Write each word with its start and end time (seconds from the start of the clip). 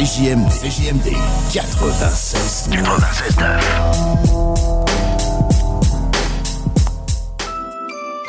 CJMD. 0.00 0.48
CJMD 0.48 1.12
96. 1.52 2.68
96. 2.68 3.36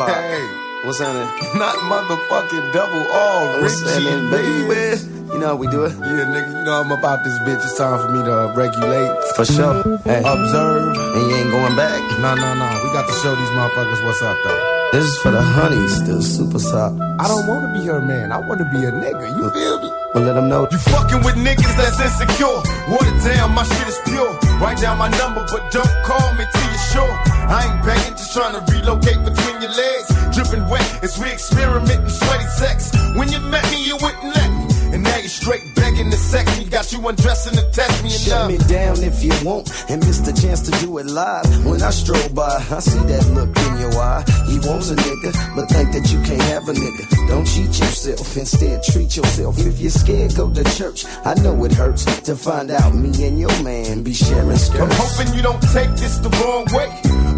Hey, 0.01 0.43
what's 0.83 0.99
happening? 0.99 1.31
Not 1.59 1.75
motherfucking 1.87 2.73
double 2.73 3.07
R, 3.07 3.61
What's 3.61 3.79
Richie, 3.83 4.03
baby. 4.27 4.99
You 5.31 5.39
know 5.39 5.47
how 5.47 5.55
we 5.55 5.67
do 5.67 5.85
it? 5.85 5.93
Yeah, 5.95 6.27
nigga, 6.27 6.51
you 6.59 6.63
know 6.65 6.81
I'm 6.83 6.91
about 6.91 7.23
this 7.23 7.39
bitch. 7.47 7.63
It's 7.63 7.77
time 7.77 7.97
for 8.05 8.11
me 8.11 8.19
to 8.25 8.51
regulate, 8.53 9.07
For 9.35 9.45
sure. 9.45 9.97
Hey, 10.03 10.19
observe. 10.25 10.91
and 10.97 11.31
you 11.31 11.35
ain't 11.37 11.51
going 11.51 11.75
back. 11.77 12.01
No, 12.19 12.35
no, 12.35 12.53
no. 12.53 12.67
We 12.83 12.91
got 12.91 13.07
to 13.07 13.13
show 13.23 13.33
these 13.33 13.49
motherfuckers 13.55 14.03
what's 14.03 14.21
up, 14.21 14.37
though. 14.43 14.80
This 14.91 15.07
is 15.07 15.17
for 15.19 15.31
the 15.31 15.41
honeys, 15.41 16.03
the 16.03 16.21
super 16.21 16.59
top. 16.59 16.91
I 17.15 17.23
don't 17.31 17.47
want 17.47 17.63
to 17.63 17.71
be 17.71 17.87
her 17.87 18.01
man. 18.01 18.33
I 18.33 18.39
want 18.43 18.59
to 18.59 18.67
be 18.75 18.83
a 18.83 18.91
nigga. 18.91 19.23
You 19.39 19.47
feel 19.55 19.79
me? 19.79 19.89
But 20.11 20.23
let 20.23 20.35
them 20.35 20.49
know. 20.49 20.67
You 20.69 20.77
fucking 20.77 21.23
with 21.23 21.35
niggas 21.39 21.75
that's 21.79 21.95
insecure. 21.95 22.59
Water 22.91 23.15
down, 23.23 23.55
my 23.55 23.63
shit 23.63 23.87
is 23.87 23.99
pure. 24.03 24.35
Write 24.59 24.83
down 24.83 24.97
my 24.97 25.07
number, 25.15 25.47
but 25.47 25.71
don't 25.71 25.95
call 26.03 26.35
me 26.35 26.43
till 26.43 26.67
you're 26.67 26.87
sure. 26.91 27.13
I 27.47 27.71
ain't 27.71 27.85
begging, 27.87 28.19
just 28.19 28.33
trying 28.35 28.51
to 28.51 28.61
relocate 28.67 29.23
between 29.23 29.61
your 29.63 29.71
legs. 29.71 30.11
Dripping 30.35 30.67
wet 30.67 30.83
as 31.01 31.17
we 31.17 31.31
experiment 31.31 32.03
in 32.03 32.09
sweaty 32.09 32.47
sex. 32.59 32.91
When 33.15 33.31
you 33.31 33.39
met 33.47 33.63
me, 33.71 33.87
you 33.87 33.95
wouldn't 33.95 34.35
let 34.35 34.51
me. 34.51 34.60
And 34.93 35.03
now 35.03 35.17
you're 35.17 35.27
straight 35.27 35.63
begging 35.75 36.11
to 36.11 36.17
sex 36.17 36.59
me. 36.59 36.65
Got 36.65 36.91
you 36.91 37.07
undressing 37.07 37.53
to 37.53 37.63
test 37.71 38.03
me 38.03 38.09
Shut 38.09 38.33
uh, 38.33 38.47
me 38.47 38.57
down 38.67 39.01
if 39.03 39.23
you 39.23 39.31
want 39.43 39.71
and 39.89 40.05
miss 40.05 40.19
the 40.19 40.33
chance 40.33 40.61
to 40.69 40.71
do 40.83 40.97
it 40.97 41.05
live. 41.05 41.45
When 41.65 41.81
I 41.81 41.91
stroll 41.91 42.29
by, 42.29 42.55
I 42.69 42.79
see 42.79 42.99
that 42.99 43.25
look 43.31 43.55
in 43.55 43.79
your 43.79 43.93
eye. 44.01 44.23
He 44.47 44.59
wants 44.67 44.91
a 44.91 44.95
nigga, 44.95 45.31
but 45.55 45.69
think 45.69 45.91
that 45.93 46.11
you 46.11 46.21
can't 46.23 46.41
have 46.53 46.67
a 46.67 46.73
nigga. 46.73 47.27
Don't 47.27 47.45
cheat 47.45 47.71
yourself, 47.79 48.35
instead 48.35 48.83
treat 48.83 49.15
yourself. 49.15 49.57
If 49.59 49.79
you're 49.79 49.91
scared, 49.91 50.35
go 50.35 50.51
to 50.51 50.63
church. 50.75 51.05
I 51.25 51.35
know 51.35 51.63
it 51.63 51.71
hurts 51.71 52.05
to 52.21 52.35
find 52.35 52.71
out 52.71 52.93
me 52.93 53.11
and 53.25 53.39
your 53.39 53.55
man 53.63 54.03
be 54.03 54.13
sharing 54.13 54.57
skirts. 54.57 54.81
I'm 54.81 54.91
hoping 54.91 55.33
you 55.33 55.41
don't 55.41 55.61
take 55.71 55.91
this 55.95 56.17
the 56.17 56.29
wrong 56.41 56.65
way. 56.75 56.89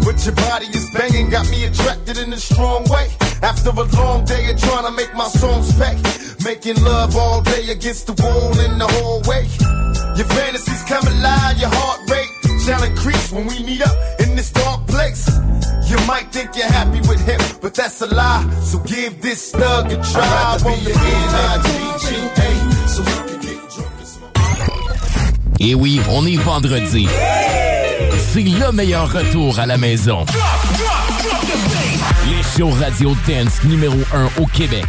But 0.04 0.24
your 0.26 0.34
body 0.34 0.66
is 0.66 0.90
banging, 0.90 1.30
got 1.30 1.48
me 1.50 1.64
attracted 1.64 2.18
in 2.18 2.32
a 2.32 2.36
strong 2.36 2.84
way. 2.90 3.08
After 3.42 3.70
a 3.70 3.84
long 3.96 4.24
day 4.24 4.50
of 4.50 4.58
trying 4.58 4.84
to 4.84 4.92
make 4.92 5.14
my 5.14 5.28
songs 5.28 5.72
pay. 5.78 5.96
Making 6.44 6.82
love 6.82 7.16
all 7.16 7.42
day 7.42 7.70
against 7.70 8.06
the 8.06 8.14
wall 8.22 8.58
in 8.60 8.78
the 8.78 8.86
hallway. 8.86 9.46
Your 10.16 10.26
fantasies 10.26 10.84
come 10.84 11.06
alive, 11.06 11.58
your 11.58 11.70
heart 11.72 12.10
rate 12.10 12.30
shall 12.64 12.82
increase 12.82 13.32
when 13.32 13.46
we 13.46 13.62
meet 13.64 13.82
up 13.82 13.96
in 14.20 14.36
this 14.36 14.50
dark 14.50 14.86
place. 14.86 15.28
You 15.88 15.98
might 16.06 16.32
think 16.32 16.56
you're 16.56 16.66
happy 16.66 17.00
with 17.00 17.20
him, 17.26 17.40
but 17.60 17.74
that's 17.74 18.00
a 18.00 18.06
lie. 18.06 18.48
So 18.62 18.78
give 18.80 19.20
this 19.20 19.50
thug 19.52 19.92
a 19.92 19.96
try. 19.96 20.22
I 20.24 20.58
won't 20.64 20.84
be 20.84 20.92
N-I-G-G-A, 20.92 22.88
so 22.88 23.02
we 23.02 23.12
can 23.28 23.40
get 23.40 23.58
drunk 23.70 23.92
and 23.98 24.06
smoke. 24.06 24.32
Et 25.60 25.74
oui, 25.74 26.00
on 26.10 26.26
est 26.26 26.36
vendredi. 26.36 27.06
C'est 28.32 28.42
le 28.42 28.72
meilleur 28.72 29.12
retour 29.12 29.58
à 29.58 29.66
la 29.66 29.76
maison. 29.76 30.24
Les 32.28 32.42
shows 32.42 32.70
radio 32.70 33.14
dance 33.28 33.62
numéro 33.64 33.98
1 34.14 34.40
au 34.40 34.46
Québec. 34.46 34.86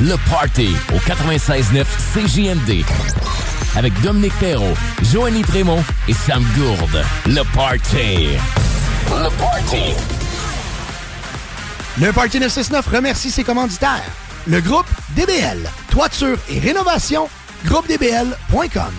Le 0.00 0.16
Party 0.30 0.74
au 0.94 0.98
96.9 0.98 1.84
CJMD. 2.14 2.84
Avec 3.76 3.92
Dominique 4.00 4.32
Perrault, 4.40 4.74
Joanny 5.02 5.42
Prémont 5.42 5.84
et 6.08 6.14
Sam 6.14 6.42
Gourde. 6.56 7.04
Le 7.26 7.42
Party. 7.54 8.28
Le 9.10 9.28
Party. 9.36 9.94
Le 12.00 12.12
Parti 12.12 12.40
969 12.40 12.86
remercie 12.94 13.30
ses 13.30 13.44
commanditaires. 13.44 14.10
Le 14.46 14.62
groupe 14.62 14.88
DBL, 15.16 15.68
toiture 15.90 16.38
et 16.48 16.60
rénovation, 16.60 17.28
groupedbl.com. 17.66 18.94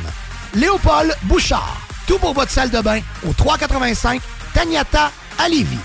Léopold 0.53 1.15
Bouchard, 1.23 1.81
tout 2.05 2.19
pour 2.19 2.33
votre 2.33 2.51
salle 2.51 2.69
de 2.69 2.81
bain 2.81 2.99
au 3.27 3.33
385 3.33 4.21
Tagnata 4.53 5.11
à 5.39 5.49
Lévis. 5.49 5.79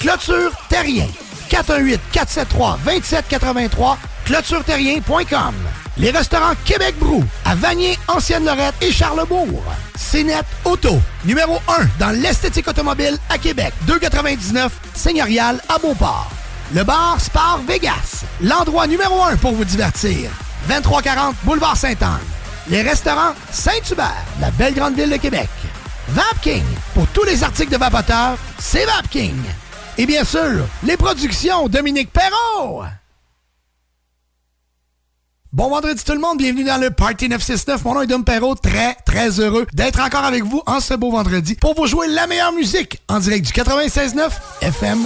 Clôture 0.00 0.50
Terrien, 0.68 1.08
418-473-2783, 1.50 3.96
clôtureterrien.com. 4.24 5.54
Les 5.96 6.10
restaurants 6.12 6.54
Québec 6.64 6.94
Brou, 7.00 7.24
à 7.44 7.56
Vanier, 7.56 7.98
Ancienne-Lorette 8.06 8.76
et 8.80 8.92
Charlebourg. 8.92 9.64
CNET 9.96 10.44
Auto, 10.64 11.00
numéro 11.24 11.60
1 11.66 11.88
dans 11.98 12.10
l'esthétique 12.10 12.68
automobile 12.68 13.18
à 13.28 13.38
Québec, 13.38 13.74
299 13.88 14.70
Seigneurial 14.94 15.60
à 15.68 15.78
Beauport. 15.78 16.30
Le 16.72 16.84
bar 16.84 17.20
Sport 17.20 17.62
Vegas, 17.66 18.22
l'endroit 18.40 18.86
numéro 18.86 19.20
1 19.24 19.36
pour 19.38 19.50
vous 19.52 19.64
divertir. 19.64 20.30
2340 20.68 21.34
Boulevard 21.42 21.76
Sainte-Anne. 21.76 22.20
Les 22.68 22.82
restaurants 22.82 23.34
Saint-Hubert, 23.50 24.24
la 24.40 24.52
belle 24.52 24.74
grande 24.74 24.94
ville 24.94 25.10
de 25.10 25.16
Québec. 25.16 25.48
Vapking, 26.10 26.62
pour 26.94 27.08
tous 27.08 27.24
les 27.24 27.42
articles 27.42 27.72
de 27.72 27.78
vapoteurs, 27.78 28.38
c'est 28.58 28.84
Vapking. 28.84 29.34
Et 30.00 30.06
bien 30.06 30.24
sûr, 30.24 30.64
les 30.84 30.96
productions 30.96 31.68
Dominique 31.68 32.12
Perrault. 32.12 32.84
Bon 35.52 35.68
vendredi 35.68 36.04
tout 36.04 36.12
le 36.12 36.20
monde, 36.20 36.38
bienvenue 36.38 36.62
dans 36.62 36.80
le 36.80 36.90
Party 36.90 37.28
969. 37.28 37.84
Mon 37.84 37.94
nom 37.94 38.02
est 38.02 38.06
Dom 38.06 38.22
Perrault, 38.22 38.54
très 38.54 38.94
très 39.04 39.40
heureux 39.40 39.66
d'être 39.72 39.98
encore 39.98 40.24
avec 40.24 40.44
vous 40.44 40.62
en 40.66 40.78
ce 40.78 40.94
beau 40.94 41.10
vendredi 41.10 41.56
pour 41.56 41.74
vous 41.74 41.88
jouer 41.88 42.06
la 42.06 42.28
meilleure 42.28 42.52
musique 42.52 43.02
en 43.08 43.18
direct 43.18 43.44
du 43.44 43.52
96.9 43.52 44.30
FM. 44.60 45.04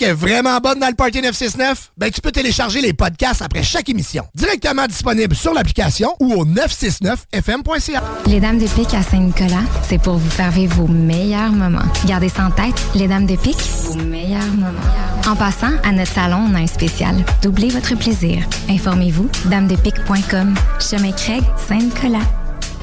Musique 0.00 0.02
est 0.02 0.12
vraiment 0.12 0.58
bonne 0.60 0.78
dans 0.78 0.88
le 0.88 0.94
Party 0.94 1.20
969? 1.20 1.92
Ben, 1.96 2.10
tu 2.10 2.20
peux 2.20 2.32
télécharger 2.32 2.80
les 2.80 2.92
podcasts 2.92 3.42
après 3.42 3.62
chaque 3.62 3.88
émission. 3.88 4.24
Directement 4.34 4.86
disponible 4.86 5.34
sur 5.34 5.52
l'application 5.52 6.14
ou 6.20 6.32
au 6.34 6.44
969fm.ca. 6.44 8.02
Les 8.26 8.40
Dames 8.40 8.58
de 8.58 8.66
Pique 8.66 8.94
à 8.94 9.02
Saint-Nicolas, 9.02 9.62
c'est 9.88 10.00
pour 10.00 10.16
vous 10.16 10.30
faire 10.30 10.50
vivre 10.50 10.76
vos 10.76 10.88
meilleurs 10.88 11.52
moments. 11.52 11.80
Gardez 12.06 12.28
ça 12.28 12.46
en 12.46 12.50
tête, 12.50 12.74
les 12.94 13.08
Dames 13.08 13.26
de 13.26 13.36
Pique, 13.36 13.62
vos 13.84 13.96
meilleurs 13.96 14.46
moments. 14.54 14.78
En 15.26 15.36
passant, 15.36 15.72
à 15.84 15.92
notre 15.92 16.12
salon, 16.12 16.48
on 16.50 16.54
a 16.54 16.60
un 16.60 16.66
spécial. 16.66 17.16
Doublez 17.42 17.68
votre 17.68 17.96
plaisir. 17.96 18.44
Informez-vous, 18.68 19.28
damedepique.com. 19.46 20.54
Chemin 20.80 21.12
Craig, 21.12 21.42
Saint-Nicolas. 21.68 22.26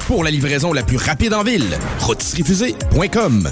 Pour 0.08 0.24
la 0.24 0.32
livraison 0.32 0.72
la 0.72 0.84
plus 0.84 0.98
rapide 0.98 1.34
en 1.34 1.44
ville, 1.44 1.78
rotisseriefusée.com. 2.00 3.52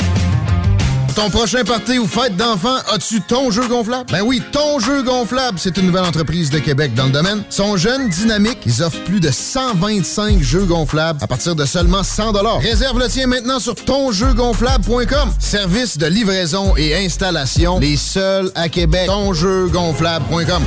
Ton 1.15 1.29
prochain 1.29 1.63
party 1.63 1.99
ou 1.99 2.07
fête 2.07 2.37
d'enfant, 2.37 2.75
as-tu 2.93 3.21
ton 3.21 3.51
jeu 3.51 3.67
gonflable? 3.67 4.05
Ben 4.11 4.21
oui, 4.21 4.41
ton 4.51 4.79
jeu 4.79 5.03
gonflable, 5.03 5.59
c'est 5.59 5.77
une 5.77 5.87
nouvelle 5.87 6.05
entreprise 6.05 6.49
de 6.49 6.59
Québec 6.59 6.93
dans 6.93 7.05
le 7.05 7.11
domaine. 7.11 7.43
Sont 7.49 7.75
jeunes, 7.75 8.07
dynamiques, 8.07 8.59
ils 8.65 8.81
offrent 8.81 9.03
plus 9.03 9.19
de 9.19 9.29
125 9.29 10.41
jeux 10.41 10.65
gonflables 10.65 11.19
à 11.21 11.27
partir 11.27 11.55
de 11.55 11.65
seulement 11.65 12.03
100 12.03 12.31
Réserve 12.59 12.99
le 12.99 13.07
tien 13.07 13.27
maintenant 13.27 13.59
sur 13.59 13.75
tonjeugonflable.com. 13.75 15.33
Service 15.39 15.97
de 15.97 16.07
livraison 16.07 16.75
et 16.77 16.95
installation, 16.95 17.79
les 17.79 17.97
seuls 17.97 18.51
à 18.55 18.69
Québec. 18.69 19.07
Tonjeugonflable.com. 19.07 20.63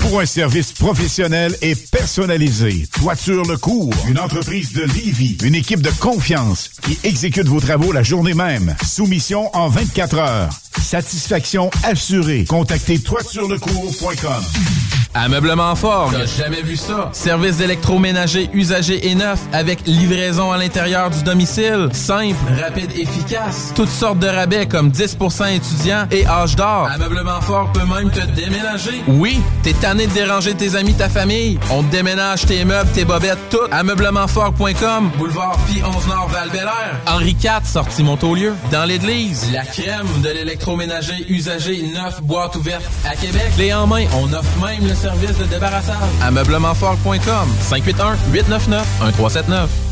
Pour 0.00 0.20
un 0.20 0.26
service 0.26 0.72
professionnel 0.72 1.56
et 1.62 1.74
personnalisé, 1.74 2.86
Toiture 2.92 3.42
Le 3.44 3.56
Cours, 3.56 3.94
une 4.06 4.18
entreprise 4.18 4.74
de 4.74 4.82
Lévis, 4.82 5.38
une 5.42 5.54
équipe 5.54 5.80
de 5.80 5.90
confiance 5.98 6.70
qui 6.84 6.98
exécute 7.02 7.48
vos 7.48 7.60
travaux 7.60 7.92
la 7.92 8.02
journée 8.02 8.34
même. 8.34 8.74
Soumission 8.86 9.50
en 9.56 9.68
24 9.68 10.18
heures. 10.18 10.50
Satisfaction 10.80 11.70
assurée. 11.82 12.44
Contactez 12.44 12.98
toiturelecours.com. 12.98 14.44
Ameublement 15.16 15.76
fort. 15.76 16.10
T'as 16.12 16.26
jamais 16.26 16.62
vu 16.62 16.76
ça? 16.76 17.08
Service 17.12 17.58
d'électroménager 17.58 18.50
usagé 18.52 19.08
et 19.08 19.14
neuf 19.14 19.40
avec 19.52 19.86
livraison 19.86 20.50
à 20.50 20.58
l'intérieur 20.58 21.08
du 21.08 21.22
domicile. 21.22 21.88
Simple, 21.92 22.34
rapide, 22.60 22.90
efficace. 22.96 23.72
Toutes 23.76 23.88
sortes 23.88 24.18
de 24.18 24.26
rabais 24.26 24.66
comme 24.66 24.90
10% 24.90 25.54
étudiants 25.54 26.08
et 26.10 26.26
âge 26.26 26.56
d'or. 26.56 26.88
Ameublement 26.92 27.40
fort 27.40 27.70
peut 27.72 27.86
même 27.86 28.10
te 28.10 28.26
déménager. 28.34 29.04
Oui, 29.06 29.38
t'es 29.64 29.72
tanné 29.72 30.06
de 30.06 30.12
déranger 30.12 30.54
tes 30.54 30.76
amis, 30.76 30.94
ta 30.94 31.08
famille? 31.08 31.58
On 31.70 31.82
te 31.82 31.90
déménage 31.90 32.44
tes 32.44 32.64
meubles, 32.64 32.90
tes 32.90 33.04
bobettes, 33.04 33.38
tout. 33.50 33.58
Ameublementfort.com, 33.70 35.10
boulevard 35.18 35.56
Pi 35.66 35.80
11 35.82 36.06
Nord 36.06 36.28
val 36.28 36.50
Henri 37.06 37.36
IV, 37.42 37.64
sortie 37.64 38.02
Montaulieu. 38.02 38.54
Dans 38.70 38.84
l'église, 38.84 39.50
la 39.52 39.64
crème 39.64 40.06
de 40.22 40.28
l'électroménager 40.28 41.24
usagé 41.28 41.82
neuf 41.82 42.22
boîte 42.22 42.54
ouverte 42.56 42.84
à 43.04 43.16
Québec. 43.16 43.50
Clé 43.56 43.72
en 43.72 43.86
main, 43.86 44.04
on 44.14 44.32
offre 44.32 44.64
même 44.64 44.86
le 44.86 44.94
service 44.94 45.36
de 45.38 45.44
débarrassage. 45.44 45.96
Ameublementfort.com 46.22 47.48
581 47.62 48.16
899 48.32 48.86
1379. 49.00 49.83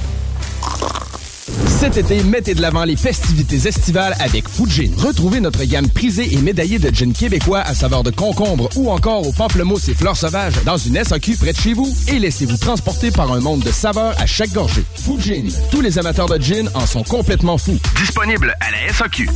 Cet 1.67 1.97
été, 1.97 2.23
mettez 2.25 2.55
de 2.55 2.61
l'avant 2.61 2.85
les 2.85 2.97
festivités 2.97 3.69
estivales 3.69 4.15
avec 4.21 4.49
Fujin. 4.49 4.91
Retrouvez 4.97 5.41
notre 5.41 5.65
gamme 5.65 5.89
prisée 5.89 6.35
et 6.35 6.39
médaillée 6.39 6.79
de 6.79 6.95
gin 6.95 7.13
québécois 7.13 7.61
à 7.61 7.75
saveur 7.75 8.03
de 8.03 8.11
concombre 8.11 8.69
ou 8.77 8.91
encore 8.91 9.27
au 9.27 9.33
pamplemousse 9.33 9.89
et 9.89 9.95
fleurs 9.95 10.17
sauvages 10.17 10.55
dans 10.65 10.77
une 10.77 11.03
SAQ 11.03 11.37
près 11.37 11.53
de 11.53 11.59
chez 11.59 11.75
vous 11.75 11.93
et 12.09 12.19
laissez-vous 12.19 12.57
transporter 12.57 13.11
par 13.11 13.33
un 13.33 13.41
monde 13.41 13.61
de 13.61 13.71
saveurs 13.71 14.15
à 14.19 14.27
chaque 14.27 14.53
gorgée. 14.53 14.85
Fujin. 14.95 15.45
Tous 15.71 15.81
les 15.81 15.99
amateurs 15.99 16.29
de 16.29 16.41
gin 16.41 16.69
en 16.75 16.87
sont 16.87 17.03
complètement 17.03 17.59
fous. 17.59 17.79
Disponible 17.97 18.55
à 18.61 18.71
la 18.71 18.93
SAQ. 18.93 19.29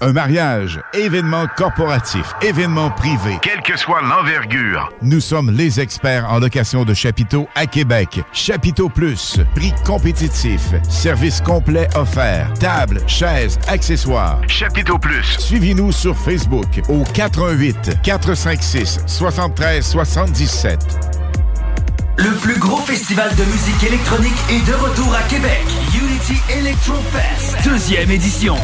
Un 0.00 0.12
mariage, 0.12 0.80
événement 0.94 1.46
corporatif, 1.56 2.32
événement 2.40 2.90
privé. 2.90 3.38
Quelle 3.42 3.60
que 3.62 3.76
soit 3.76 4.00
l'envergure. 4.00 4.88
Nous 5.02 5.18
sommes 5.18 5.50
les 5.50 5.80
experts 5.80 6.30
en 6.30 6.38
location 6.38 6.84
de 6.84 6.94
chapiteaux 6.94 7.48
à 7.56 7.66
Québec. 7.66 8.20
Chapiteau 8.32 8.88
Plus, 8.88 9.40
prix 9.56 9.74
compétitif, 9.84 10.60
service 10.88 11.40
complet 11.40 11.88
offert, 11.96 12.52
table, 12.60 13.00
chaises, 13.08 13.58
accessoires. 13.66 14.40
Chapiteau 14.46 14.98
Plus. 14.98 15.36
Suivez-nous 15.40 15.90
sur 15.90 16.16
Facebook 16.16 16.80
au 16.88 17.02
88 17.02 17.98
456 18.04 19.00
73 19.04 19.84
77. 19.84 20.78
Le 22.18 22.30
plus 22.40 22.58
gros 22.58 22.78
festival 22.82 23.34
de 23.34 23.44
musique 23.44 23.82
électronique 23.82 24.38
est 24.50 24.64
de 24.68 24.74
retour 24.74 25.12
à 25.12 25.22
Québec. 25.22 25.64
Unity 25.92 26.40
Electro 26.56 26.94
Fest, 27.12 27.56
deuxième 27.64 28.10
édition. 28.12 28.56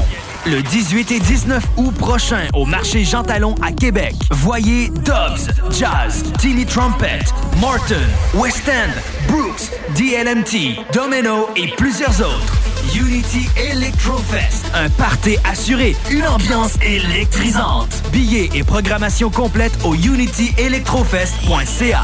Le 0.47 0.61
18 0.61 1.11
et 1.13 1.21
19 1.21 1.65
août 1.79 1.95
prochain 1.95 2.49
au 2.53 2.67
marché 2.67 3.03
Jean 3.03 3.23
Talon 3.23 3.55
à 3.63 3.73
Québec. 3.73 4.15
Voyez 4.31 4.91
Dobbs, 4.91 5.49
Jazz, 5.71 6.23
Tilly 6.39 6.67
Trumpet, 6.67 7.21
Morton, 7.61 7.95
West 8.35 8.69
End, 8.69 8.91
Brooks, 9.27 9.71
DLMT, 9.97 10.85
Domino 10.93 11.49
et 11.57 11.69
plusieurs 11.77 12.21
autres. 12.21 12.59
Unity 12.95 13.49
Electro 13.57 14.19
Fest, 14.19 14.67
un 14.75 14.91
party 14.91 15.39
assuré, 15.51 15.97
une 16.11 16.27
ambiance 16.27 16.75
électrisante. 16.83 18.03
Billets 18.13 18.51
et 18.55 18.65
programmation 18.65 19.31
complète 19.31 19.73
au 19.83 19.95
unityelectrofest.ca. 19.95 22.03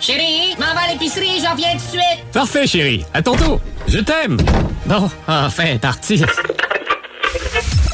Chérie, 0.00 0.54
m'en 0.58 0.74
va 0.74 0.80
à 0.88 0.92
l'épicerie, 0.92 1.40
j'en 1.42 1.54
viens 1.54 1.72
tout 1.72 1.78
de 1.78 1.80
suite. 1.90 2.32
Parfait, 2.32 2.66
chérie. 2.66 3.04
À 3.12 3.22
ton 3.22 3.34
tour. 3.34 3.60
Je 3.88 3.98
t'aime. 3.98 4.36
Bon, 4.86 5.10
enfin, 5.26 5.76
parti. 5.78 6.22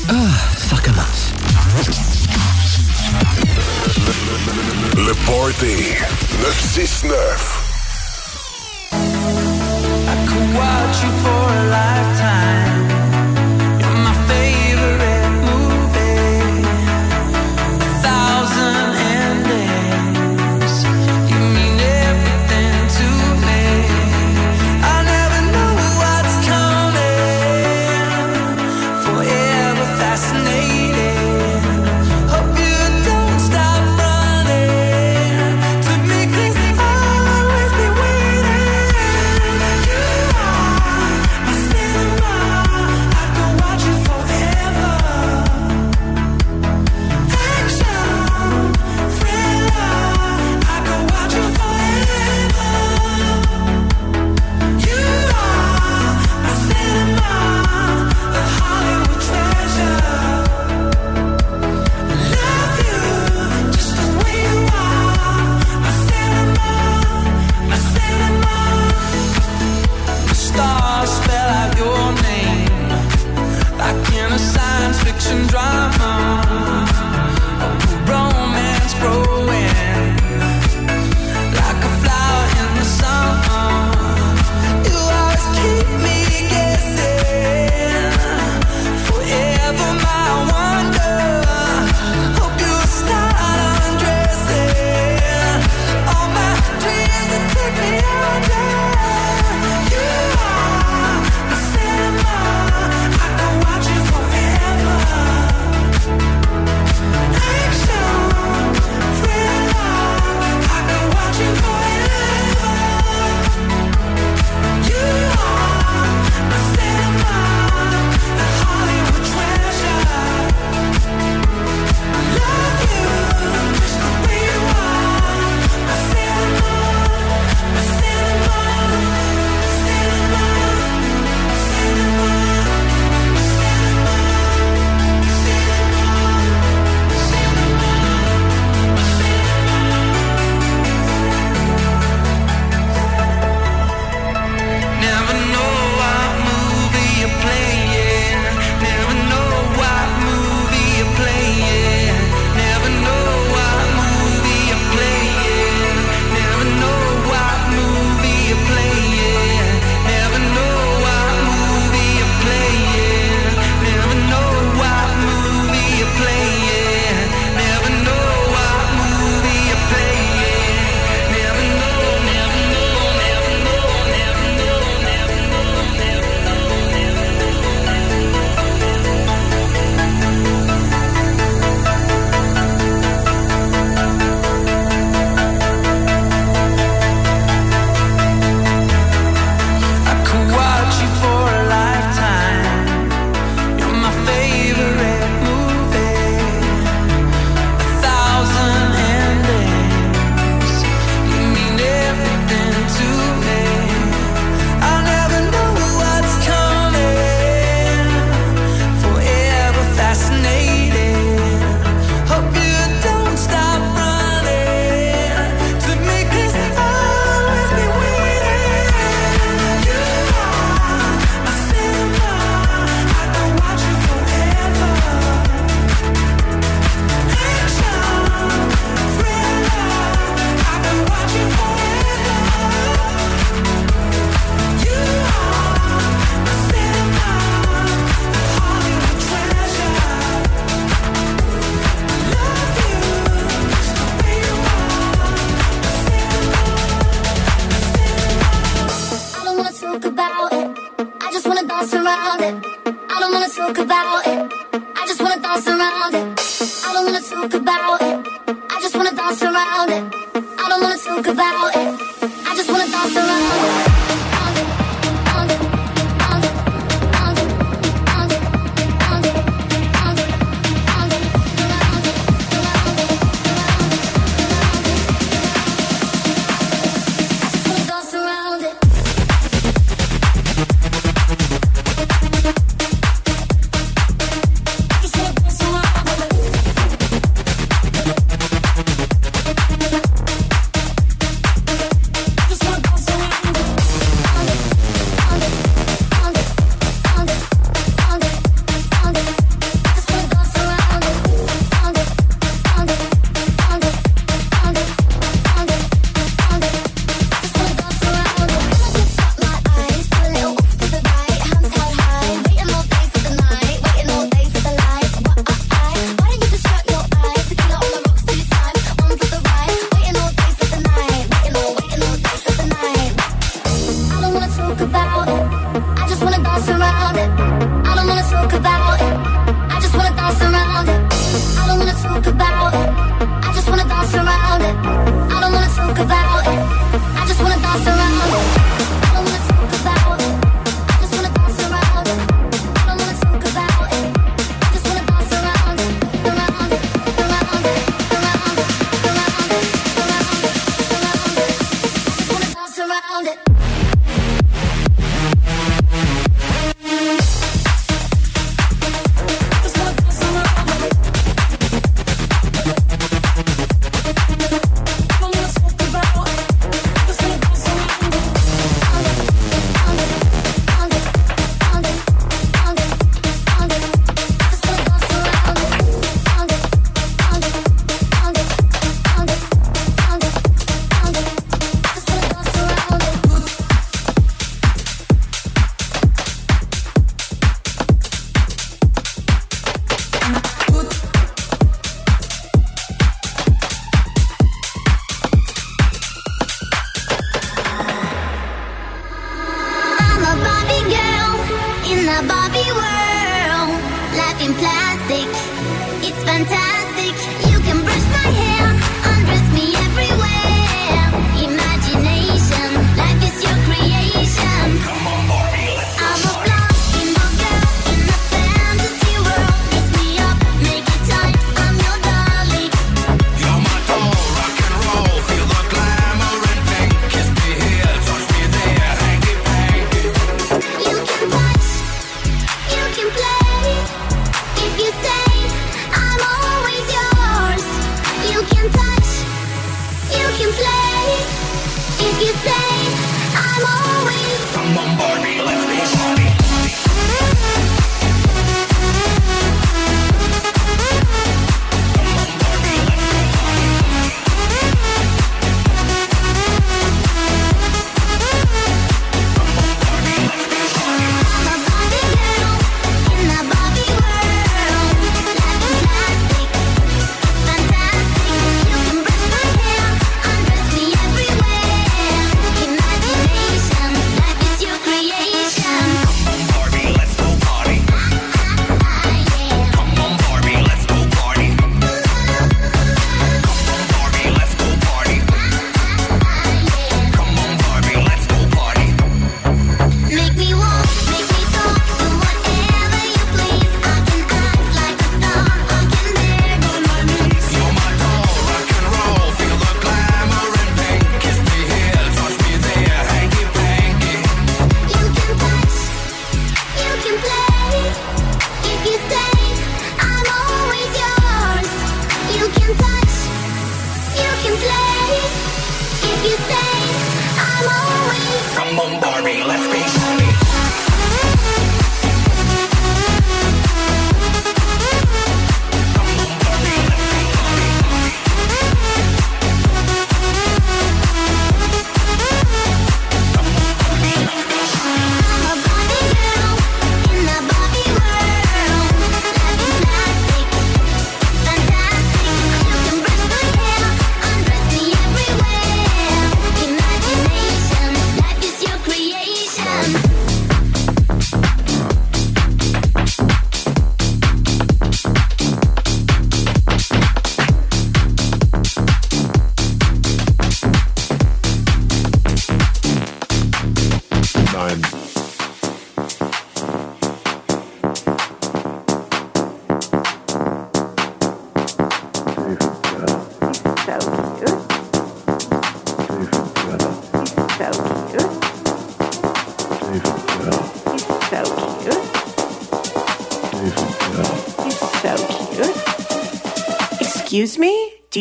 Ah, 0.09 0.13
ça 0.57 0.77
recommence. 0.77 1.33
Le 4.97 5.15
Party 5.27 5.95
969. 6.43 7.61
I 8.93 10.27
could 10.27 10.55
watch 10.55 11.03
you 11.03 11.11
for 11.23 11.51
a 11.51 11.65
lifetime. 11.71 12.74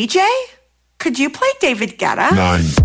DJ? 0.04 0.22
Could 0.98 1.18
you 1.18 1.30
play 1.30 1.48
David 1.60 1.98
Guetta? 1.98 2.30
Nine. 2.36 2.83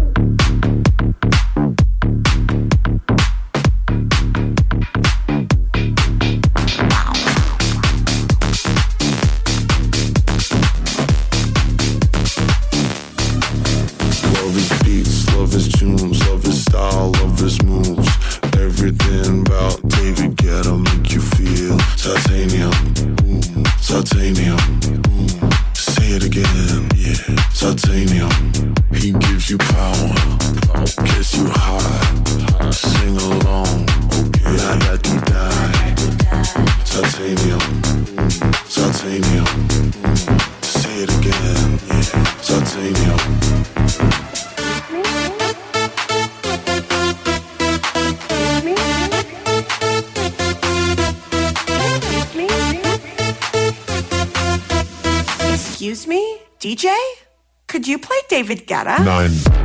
David 58.50 58.66
Guerra? 58.66 58.97
Nein. 59.04 59.59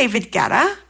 David 0.00 0.30
Guetta? 0.30 0.89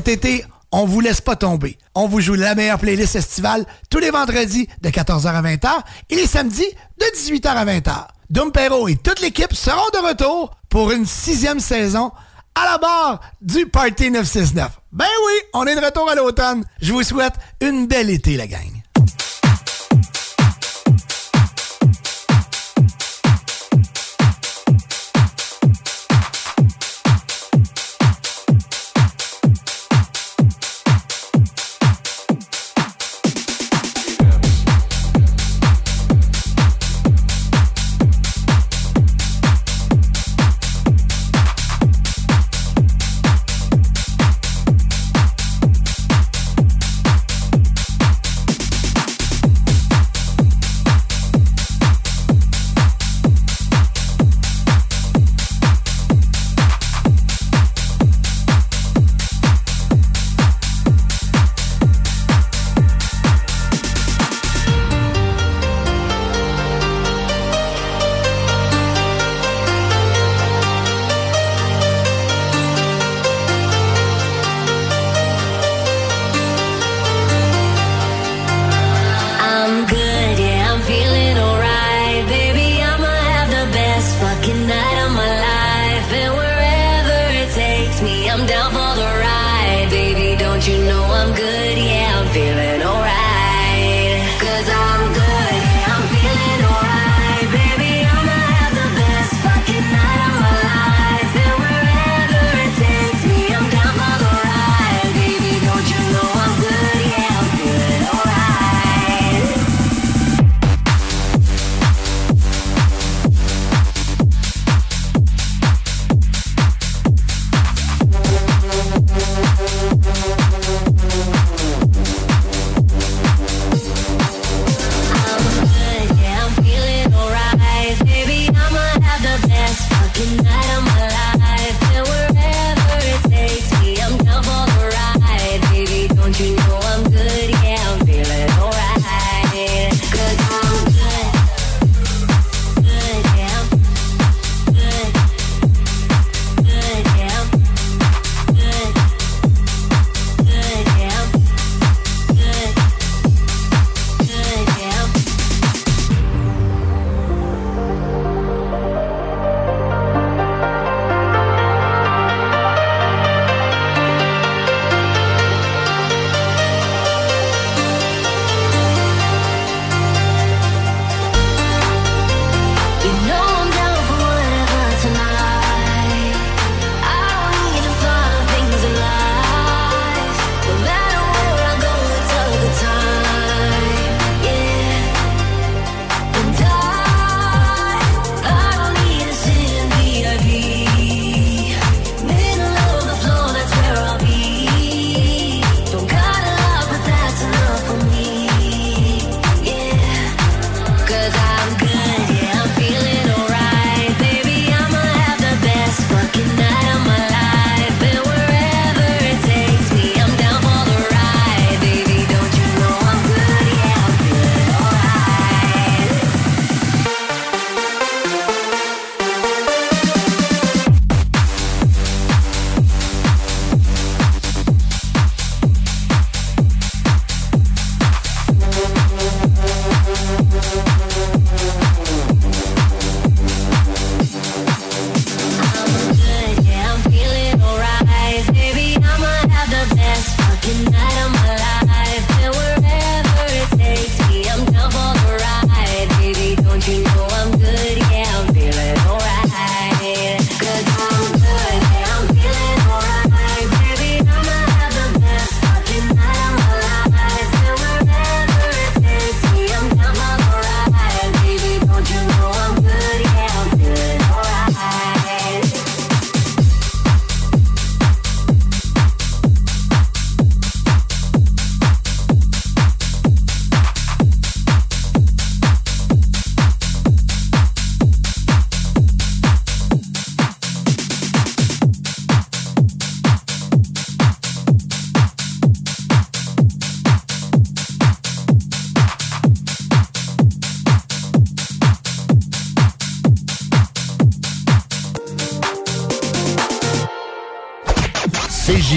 Cet 0.00 0.08
été, 0.08 0.46
on 0.72 0.86
vous 0.86 1.00
laisse 1.00 1.20
pas 1.20 1.36
tomber. 1.36 1.76
On 1.94 2.08
vous 2.08 2.22
joue 2.22 2.32
la 2.32 2.54
meilleure 2.54 2.78
playlist 2.78 3.16
estivale 3.16 3.66
tous 3.90 3.98
les 3.98 4.10
vendredis 4.10 4.66
de 4.80 4.88
14h 4.88 5.26
à 5.26 5.42
20h 5.42 5.68
et 6.08 6.16
les 6.16 6.26
samedis 6.26 6.64
de 6.98 7.04
18h 7.18 7.48
à 7.48 7.66
20h. 7.66 8.06
Dom 8.30 8.50
Perro 8.50 8.88
et 8.88 8.96
toute 8.96 9.20
l'équipe 9.20 9.52
seront 9.52 9.90
de 9.92 10.08
retour 10.08 10.56
pour 10.70 10.90
une 10.90 11.04
sixième 11.04 11.60
saison 11.60 12.12
à 12.54 12.64
la 12.64 12.78
barre 12.78 13.20
du 13.42 13.66
Party 13.66 14.10
969. 14.10 14.70
Ben 14.90 15.04
oui, 15.26 15.34
on 15.52 15.66
est 15.66 15.74
de 15.74 15.84
retour 15.84 16.08
à 16.08 16.14
l'automne. 16.14 16.64
Je 16.80 16.94
vous 16.94 17.02
souhaite 17.02 17.34
une 17.60 17.86
belle 17.86 18.08
été, 18.08 18.38
la 18.38 18.46
gang. 18.46 18.69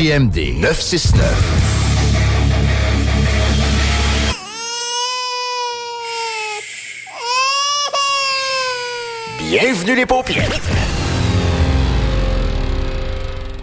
CJMD 0.03 0.59
969. 0.59 1.23
Bienvenue 9.39 9.95
les 9.95 10.05
paupières. 10.05 10.49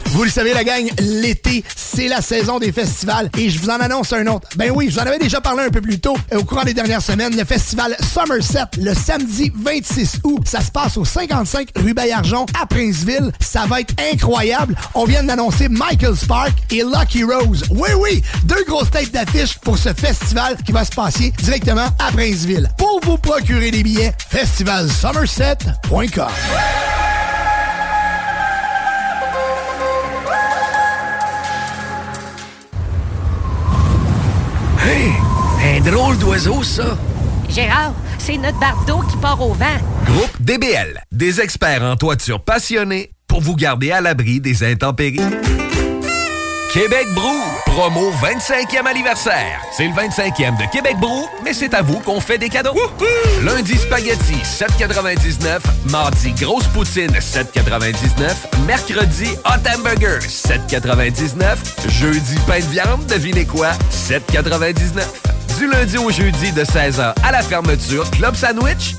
Vous 0.07 0.24
le 0.24 0.30
savez, 0.30 0.55
la 0.55 0.64
gang, 0.64 0.88
l'été, 0.99 1.62
c'est 1.93 2.09
la 2.09 2.20
saison 2.20 2.59
des 2.59 2.72
festivals 2.72 3.30
et 3.38 3.51
je 3.51 3.59
vous 3.59 3.68
en 3.68 3.80
annonce 3.80 4.12
un 4.12 4.26
autre. 4.26 4.49
Ben 4.57 4.70
oui, 4.74 4.88
je 4.88 4.95
vous 4.95 5.01
en 5.01 5.07
avais 5.07 5.18
déjà 5.18 5.41
parlé 5.41 5.64
un 5.64 5.70
peu 5.70 5.80
plus 5.80 5.99
tôt 5.99 6.16
euh, 6.32 6.38
au 6.38 6.45
courant 6.45 6.62
des 6.62 6.74
dernières 6.74 7.03
semaines. 7.03 7.36
Le 7.36 7.45
festival 7.45 7.97
Somerset, 8.01 8.64
le 8.78 8.95
samedi 8.95 9.53
26 9.55 10.20
août, 10.24 10.43
ça 10.47 10.61
se 10.61 10.70
passe 10.70 10.97
au 10.97 11.05
55 11.05 11.68
rue 11.76 11.95
Bayarjon 11.95 12.47
à 12.61 12.66
Princeville. 12.66 13.32
Ça 13.41 13.66
va 13.66 13.80
être 13.80 13.95
incroyable. 14.12 14.76
On 14.95 15.05
vient 15.05 15.24
d'annoncer 15.24 15.68
Michael 15.68 16.16
Spark 16.16 16.53
et 16.70 16.82
Lucky 16.82 17.24
Rose. 17.24 17.64
Oui, 17.70 17.91
oui, 17.99 18.22
deux 18.45 18.64
grosses 18.66 18.91
têtes 18.91 19.12
d'affiche 19.12 19.59
pour 19.59 19.78
ce 19.78 19.93
festival 19.93 20.57
qui 20.64 20.72
va 20.72 20.84
se 20.84 20.93
passer 20.93 21.32
directement 21.43 21.86
à 21.99 22.12
Princeville. 22.12 22.70
Pour 22.78 23.01
vous 23.03 23.18
procurer 23.18 23.70
des 23.70 23.82
billets, 23.82 24.12
festivalsomerset.com. 24.28 26.26
drôle 35.91 36.18
d'oiseau, 36.18 36.62
ça. 36.62 36.97
Gérard, 37.49 37.93
c'est 38.18 38.36
notre 38.36 38.59
bardeau 38.61 39.01
qui 39.11 39.16
part 39.16 39.41
au 39.43 39.53
vent. 39.55 39.66
Groupe 40.05 40.41
DBL, 40.41 41.03
des 41.11 41.41
experts 41.41 41.82
en 41.82 41.97
toiture 41.97 42.41
passionnés 42.41 43.11
pour 43.26 43.41
vous 43.41 43.57
garder 43.57 43.91
à 43.91 44.01
l'abri 44.01 44.41
des 44.41 44.62
intempéries. 44.62 45.20
Québec 46.72 47.09
Brou, 47.14 47.43
promo 47.66 48.12
25e 48.22 48.86
anniversaire. 48.86 49.61
C'est 49.76 49.88
le 49.88 49.93
25e 49.93 50.57
de 50.57 50.70
Québec 50.70 50.97
Brou, 51.01 51.26
mais 51.45 51.53
c'est 51.53 51.74
à 51.74 51.82
vous 51.82 51.99
qu'on 51.99 52.20
fait 52.20 52.38
des 52.38 52.49
cadeaux. 52.49 52.76
Lundi 53.43 53.76
spaghetti 53.76 54.36
7,99. 54.45 55.59
Mardi 55.91 56.30
grosse 56.34 56.68
poutine 56.68 57.11
7,99. 57.11 58.64
Mercredi 58.66 59.30
hot 59.45 59.68
hamburger 59.68 60.20
7,99. 60.20 61.57
Jeudi 61.88 62.36
pain 62.47 62.61
de 62.61 62.66
viande, 62.66 63.05
devinez 63.07 63.47
quoi 63.47 63.72
7,99. 63.91 65.30
Du 65.61 65.67
lundi 65.67 65.99
au 65.99 66.11
jeudi 66.11 66.53
de 66.53 66.65
16h 66.65 67.13
à 67.23 67.33
la 67.33 67.43
fermeture, 67.43 68.11
Club 68.13 68.35
Sandwich 68.35 68.97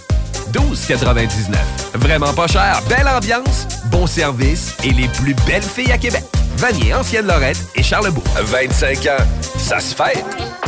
12,99. 0.53 1.55
Vraiment 1.95 2.33
pas 2.33 2.45
cher, 2.45 2.79
belle 2.87 3.07
ambiance, 3.07 3.65
bon 3.85 4.05
service 4.05 4.75
et 4.83 4.91
les 4.91 5.07
plus 5.07 5.33
belles 5.47 5.63
filles 5.63 5.91
à 5.91 5.97
Québec. 5.97 6.23
Vanier, 6.57 6.93
Ancienne-Lorette 6.93 7.57
et 7.73 7.81
Charlebourg. 7.81 8.23
25 8.39 9.07
ans, 9.07 9.23
ça 9.57 9.79
se 9.79 9.95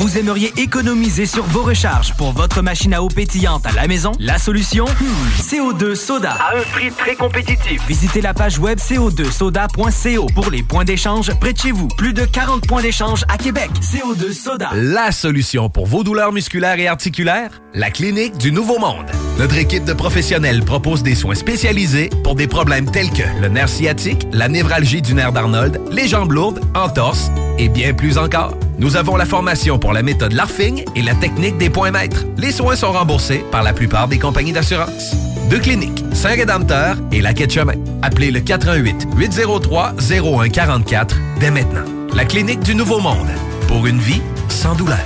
Vous 0.00 0.16
aimeriez 0.16 0.50
économiser 0.56 1.26
sur 1.26 1.44
vos 1.44 1.60
recharges 1.62 2.14
pour 2.16 2.32
votre 2.32 2.62
machine 2.62 2.94
à 2.94 3.02
eau 3.02 3.08
pétillante 3.08 3.66
à 3.66 3.72
la 3.72 3.86
maison? 3.86 4.12
La 4.18 4.38
solution? 4.38 4.86
Hmm, 4.86 5.40
CO2 5.42 5.94
Soda. 5.94 6.30
À 6.30 6.56
un 6.56 6.62
prix 6.72 6.90
très 6.90 7.14
compétitif. 7.14 7.82
Visitez 7.86 8.22
la 8.22 8.32
page 8.32 8.58
web 8.58 8.78
co2soda.co 8.78 10.26
pour 10.34 10.50
les 10.50 10.62
points 10.62 10.84
d'échange 10.84 11.38
près 11.38 11.52
de 11.52 11.58
chez 11.58 11.72
vous. 11.72 11.86
Plus 11.98 12.14
de 12.14 12.24
40 12.24 12.66
points 12.66 12.80
d'échange 12.80 13.26
à 13.28 13.36
Québec. 13.36 13.68
CO2 13.82 14.32
Soda. 14.32 14.70
La 14.72 15.12
solution 15.12 15.68
pour 15.68 15.84
vos 15.84 16.02
douleurs 16.02 16.32
musculaires 16.32 16.78
et 16.78 16.88
articulaires? 16.88 17.60
La 17.74 17.90
Clinique 17.90 18.38
du 18.38 18.52
Nouveau 18.52 18.78
Monde. 18.78 19.04
Notre 19.38 19.58
équipe 19.58 19.84
de 19.84 19.92
professionnels 19.92 20.64
propose 20.64 21.02
des 21.02 21.14
soins 21.14 21.34
spécialisés 21.34 22.08
pour 22.24 22.36
des 22.36 22.46
problèmes 22.46 22.90
tels 22.90 23.10
que 23.10 23.22
le 23.38 23.48
nerf 23.48 23.68
sciatique, 23.68 24.26
la 24.32 24.48
névralgie 24.48 25.02
du 25.02 25.12
nerf 25.12 25.32
d'Arnold, 25.32 25.78
les 25.92 26.08
jambes 26.08 26.32
lourdes, 26.32 26.60
entorses 26.74 27.30
et 27.58 27.68
bien 27.68 27.92
plus 27.92 28.16
encore. 28.16 28.54
Nous 28.80 28.96
avons 28.96 29.16
la 29.16 29.26
formation 29.26 29.78
pour 29.78 29.92
la 29.92 30.02
méthode 30.02 30.32
Larfing 30.32 30.84
et 30.96 31.02
la 31.02 31.14
technique 31.14 31.58
des 31.58 31.68
points 31.68 31.90
maîtres. 31.90 32.24
Les 32.38 32.50
soins 32.50 32.76
sont 32.76 32.92
remboursés 32.92 33.44
par 33.52 33.62
la 33.62 33.74
plupart 33.74 34.08
des 34.08 34.18
compagnies 34.18 34.52
d'assurance. 34.52 35.14
Deux 35.50 35.58
cliniques, 35.58 36.02
Saint-Rédempteur 36.14 36.96
et 37.12 37.20
la 37.20 37.34
Quai 37.34 37.46
Chemin. 37.46 37.74
Appelez 38.00 38.30
le 38.30 38.40
418 38.40 39.08
803 39.14 39.96
0144 39.98 41.14
dès 41.38 41.50
maintenant. 41.50 41.84
La 42.14 42.24
Clinique 42.24 42.60
du 42.60 42.74
Nouveau 42.74 43.00
Monde. 43.00 43.28
Pour 43.68 43.86
une 43.86 43.98
vie 43.98 44.22
sans 44.48 44.74
douleur. 44.74 44.98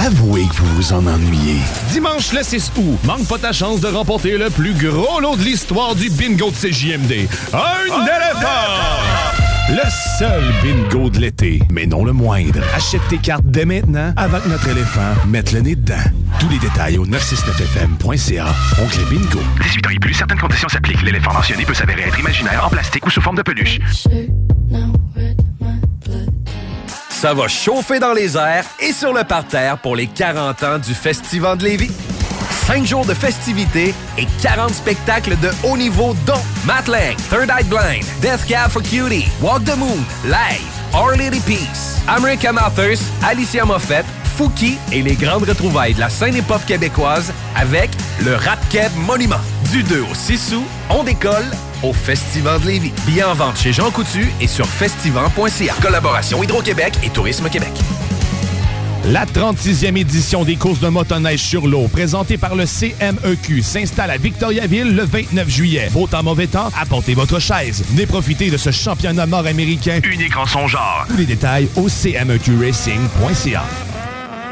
Avouez 0.00 0.46
que 0.48 0.56
vous 0.56 0.74
vous 0.74 0.92
en 0.92 1.06
ennuyez. 1.06 1.60
Dimanche 1.92 2.32
le 2.32 2.42
6 2.42 2.72
août, 2.76 2.98
manque 3.04 3.26
pas 3.26 3.38
ta 3.38 3.52
chance 3.52 3.80
de 3.80 3.86
remporter 3.86 4.36
le 4.36 4.50
plus 4.50 4.74
gros 4.74 5.20
lot 5.20 5.36
de 5.36 5.42
l'histoire 5.42 5.94
du 5.94 6.10
bingo 6.10 6.50
de 6.50 6.56
CJMD. 6.56 7.28
Un 7.52 8.02
éléphant! 8.02 9.33
Le 9.70 9.80
seul 10.18 10.42
bingo 10.62 11.08
de 11.08 11.20
l'été, 11.20 11.62
mais 11.70 11.86
non 11.86 12.04
le 12.04 12.12
moindre. 12.12 12.60
Achète 12.74 13.00
tes 13.08 13.16
cartes 13.16 13.46
dès 13.46 13.64
maintenant 13.64 14.12
avant 14.14 14.38
que 14.38 14.48
notre 14.48 14.68
éléphant 14.68 15.14
mette 15.26 15.52
le 15.52 15.60
nez 15.60 15.74
dedans. 15.74 16.02
Tous 16.38 16.50
les 16.50 16.58
détails 16.58 16.98
au 16.98 17.06
969fm.ca. 17.06 18.46
Oncle 18.82 19.04
Bingo. 19.08 19.40
18 19.62 19.86
ans 19.86 19.90
et 19.90 19.98
plus, 19.98 20.12
certaines 20.12 20.38
conditions 20.38 20.68
s'appliquent. 20.68 21.02
L'éléphant 21.02 21.32
mentionné 21.32 21.64
peut 21.64 21.72
s'avérer 21.72 22.02
être 22.02 22.18
imaginaire, 22.18 22.66
en 22.66 22.68
plastique 22.68 23.06
ou 23.06 23.10
sous 23.10 23.22
forme 23.22 23.36
de 23.36 23.42
peluche. 23.42 23.78
Ça 27.08 27.32
va 27.32 27.48
chauffer 27.48 27.98
dans 28.00 28.12
les 28.12 28.36
airs 28.36 28.66
et 28.80 28.92
sur 28.92 29.14
le 29.14 29.24
parterre 29.24 29.78
pour 29.78 29.96
les 29.96 30.08
40 30.08 30.62
ans 30.62 30.78
du 30.78 30.92
Festival 30.92 31.56
de 31.56 31.64
Lévis. 31.64 31.90
5 32.66 32.86
jours 32.86 33.04
de 33.04 33.12
festivités 33.12 33.94
et 34.16 34.26
40 34.40 34.70
spectacles 34.70 35.36
de 35.40 35.50
haut 35.64 35.76
niveau 35.76 36.14
dont 36.26 36.40
Matt 36.64 36.86
Third 36.86 37.50
Eye 37.50 37.64
Blind, 37.64 38.04
Death 38.22 38.46
Cab 38.48 38.70
for 38.70 38.82
Cutie, 38.82 39.26
Walk 39.42 39.64
the 39.64 39.76
Moon, 39.76 40.02
Live, 40.24 40.64
Our 40.94 41.16
Lady 41.16 41.40
Peace, 41.40 42.00
American 42.08 42.56
Authors, 42.56 42.98
Alicia 43.22 43.66
Moffett, 43.66 44.06
Fouki 44.38 44.78
et 44.92 45.02
les 45.02 45.14
grandes 45.14 45.44
retrouvailles 45.44 45.94
de 45.94 46.00
la 46.00 46.08
scène 46.08 46.36
hip-hop 46.36 46.64
québécoise 46.66 47.32
avec 47.54 47.90
le 48.24 48.34
Rap 48.34 48.58
Keb 48.70 48.90
Monument. 48.96 49.40
Du 49.70 49.82
2 49.82 50.00
au 50.00 50.14
6 50.14 50.54
août, 50.54 50.64
on 50.88 51.04
décolle 51.04 51.44
au 51.82 51.92
Festival 51.92 52.60
de 52.62 52.66
Lévis. 52.66 52.92
Billets 53.06 53.24
en 53.24 53.34
vente 53.34 53.58
chez 53.58 53.74
Jean 53.74 53.90
Coutu 53.90 54.32
et 54.40 54.48
sur 54.48 54.66
festival.ca. 54.66 55.74
Collaboration 55.82 56.42
Hydro-Québec 56.42 56.94
et 57.02 57.10
Tourisme 57.10 57.48
Québec. 57.50 57.72
La 59.06 59.26
36e 59.26 59.98
édition 59.98 60.44
des 60.44 60.56
courses 60.56 60.80
de 60.80 60.88
motoneige 60.88 61.40
sur 61.40 61.66
l'eau, 61.66 61.88
présentée 61.88 62.38
par 62.38 62.54
le 62.54 62.64
CMEQ, 62.64 63.60
s'installe 63.60 64.10
à 64.10 64.16
Victoriaville 64.16 64.96
le 64.96 65.04
29 65.04 65.46
juillet. 65.46 65.90
Beau 65.92 66.06
temps, 66.06 66.22
mauvais 66.22 66.46
temps, 66.46 66.70
apportez 66.80 67.12
votre 67.12 67.38
chaise. 67.38 67.84
Venez 67.90 68.06
profiter 68.06 68.50
de 68.50 68.56
ce 68.56 68.70
championnat 68.70 69.26
nord-américain 69.26 70.00
Unique 70.10 70.38
en 70.38 70.46
son 70.46 70.66
genre. 70.66 71.04
Tous 71.06 71.18
les 71.18 71.26
détails 71.26 71.68
au 71.76 71.86
cmeqracing.ca. 71.88 73.64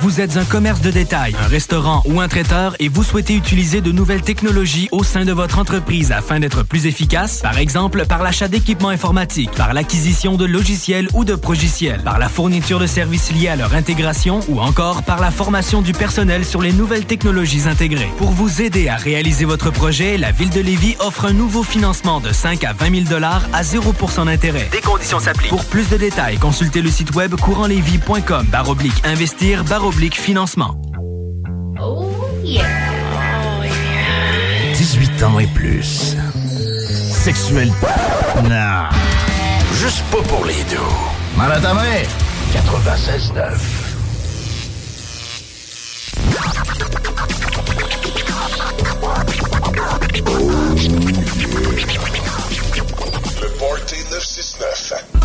Vous 0.02 0.20
êtes 0.20 0.36
un 0.36 0.44
commerce 0.44 0.80
de 0.80 0.90
détail, 0.90 1.36
un 1.40 1.46
restaurant 1.46 2.02
ou 2.06 2.20
un 2.20 2.26
traiteur 2.26 2.74
et 2.80 2.88
vous 2.88 3.04
souhaitez 3.04 3.36
utiliser 3.36 3.80
de 3.80 3.92
nouvelles 3.92 4.22
technologies 4.22 4.88
au 4.90 5.04
sein 5.04 5.24
de 5.24 5.30
votre 5.30 5.60
entreprise 5.60 6.10
afin 6.10 6.40
d'être 6.40 6.64
plus 6.64 6.86
efficace? 6.86 7.38
Par 7.38 7.56
exemple, 7.56 8.04
par 8.06 8.20
l'achat 8.20 8.48
d'équipements 8.48 8.88
informatiques, 8.88 9.52
par 9.52 9.74
l'acquisition 9.74 10.36
de 10.36 10.44
logiciels 10.44 11.06
ou 11.14 11.24
de 11.24 11.36
progiciels, 11.36 12.02
par 12.02 12.18
la 12.18 12.28
fourniture 12.28 12.80
de 12.80 12.86
services 12.88 13.30
liés 13.30 13.46
à 13.46 13.54
leur 13.54 13.74
intégration 13.74 14.40
ou 14.48 14.58
encore 14.58 15.04
par 15.04 15.20
la 15.20 15.30
formation 15.30 15.82
du 15.82 15.92
personnel 15.92 16.44
sur 16.44 16.62
les 16.62 16.72
nouvelles 16.72 17.04
technologies 17.04 17.68
intégrées. 17.68 18.10
Pour 18.16 18.32
vous 18.32 18.60
aider 18.60 18.88
à 18.88 18.96
réaliser 18.96 19.44
votre 19.44 19.70
projet, 19.70 20.18
la 20.18 20.32
Ville 20.32 20.50
de 20.50 20.60
Lévis 20.60 20.96
offre 20.98 21.26
un 21.26 21.32
nouveau 21.32 21.62
financement 21.62 22.18
de 22.18 22.32
5 22.32 22.64
à 22.64 22.72
20 22.72 23.06
000 23.06 23.22
à 23.22 23.62
0% 23.62 24.24
d'intérêt. 24.24 24.68
Des 24.72 24.80
conditions 24.80 25.20
s'appliquent. 25.20 25.50
Pour 25.50 25.64
plus 25.66 25.88
de 25.90 25.96
détails, 25.96 26.38
consultez 26.38 26.82
le 26.82 26.90
site 26.90 27.14
web 27.14 27.36
courantlévis.com 27.36 28.46
baroblique 28.50 29.00
investir 29.04 29.62
baroblique 29.92 30.18
financement. 30.18 30.74
Oh 31.80 32.08
yeah. 32.42 32.64
18 34.74 35.22
ans 35.22 35.38
et 35.38 35.46
plus. 35.48 36.16
Sexuel. 37.10 37.70
Non. 38.44 38.88
Juste 39.74 40.02
pas 40.10 40.22
pour 40.22 40.44
les 40.46 40.62
deux. 40.70 40.78
Mal 41.36 41.52
à 41.52 41.60
ta 41.60 41.74
mère. 41.74 42.06
96.9. 42.52 43.82
Le 53.40 53.48
Party 53.58 53.96
969. 54.10 55.21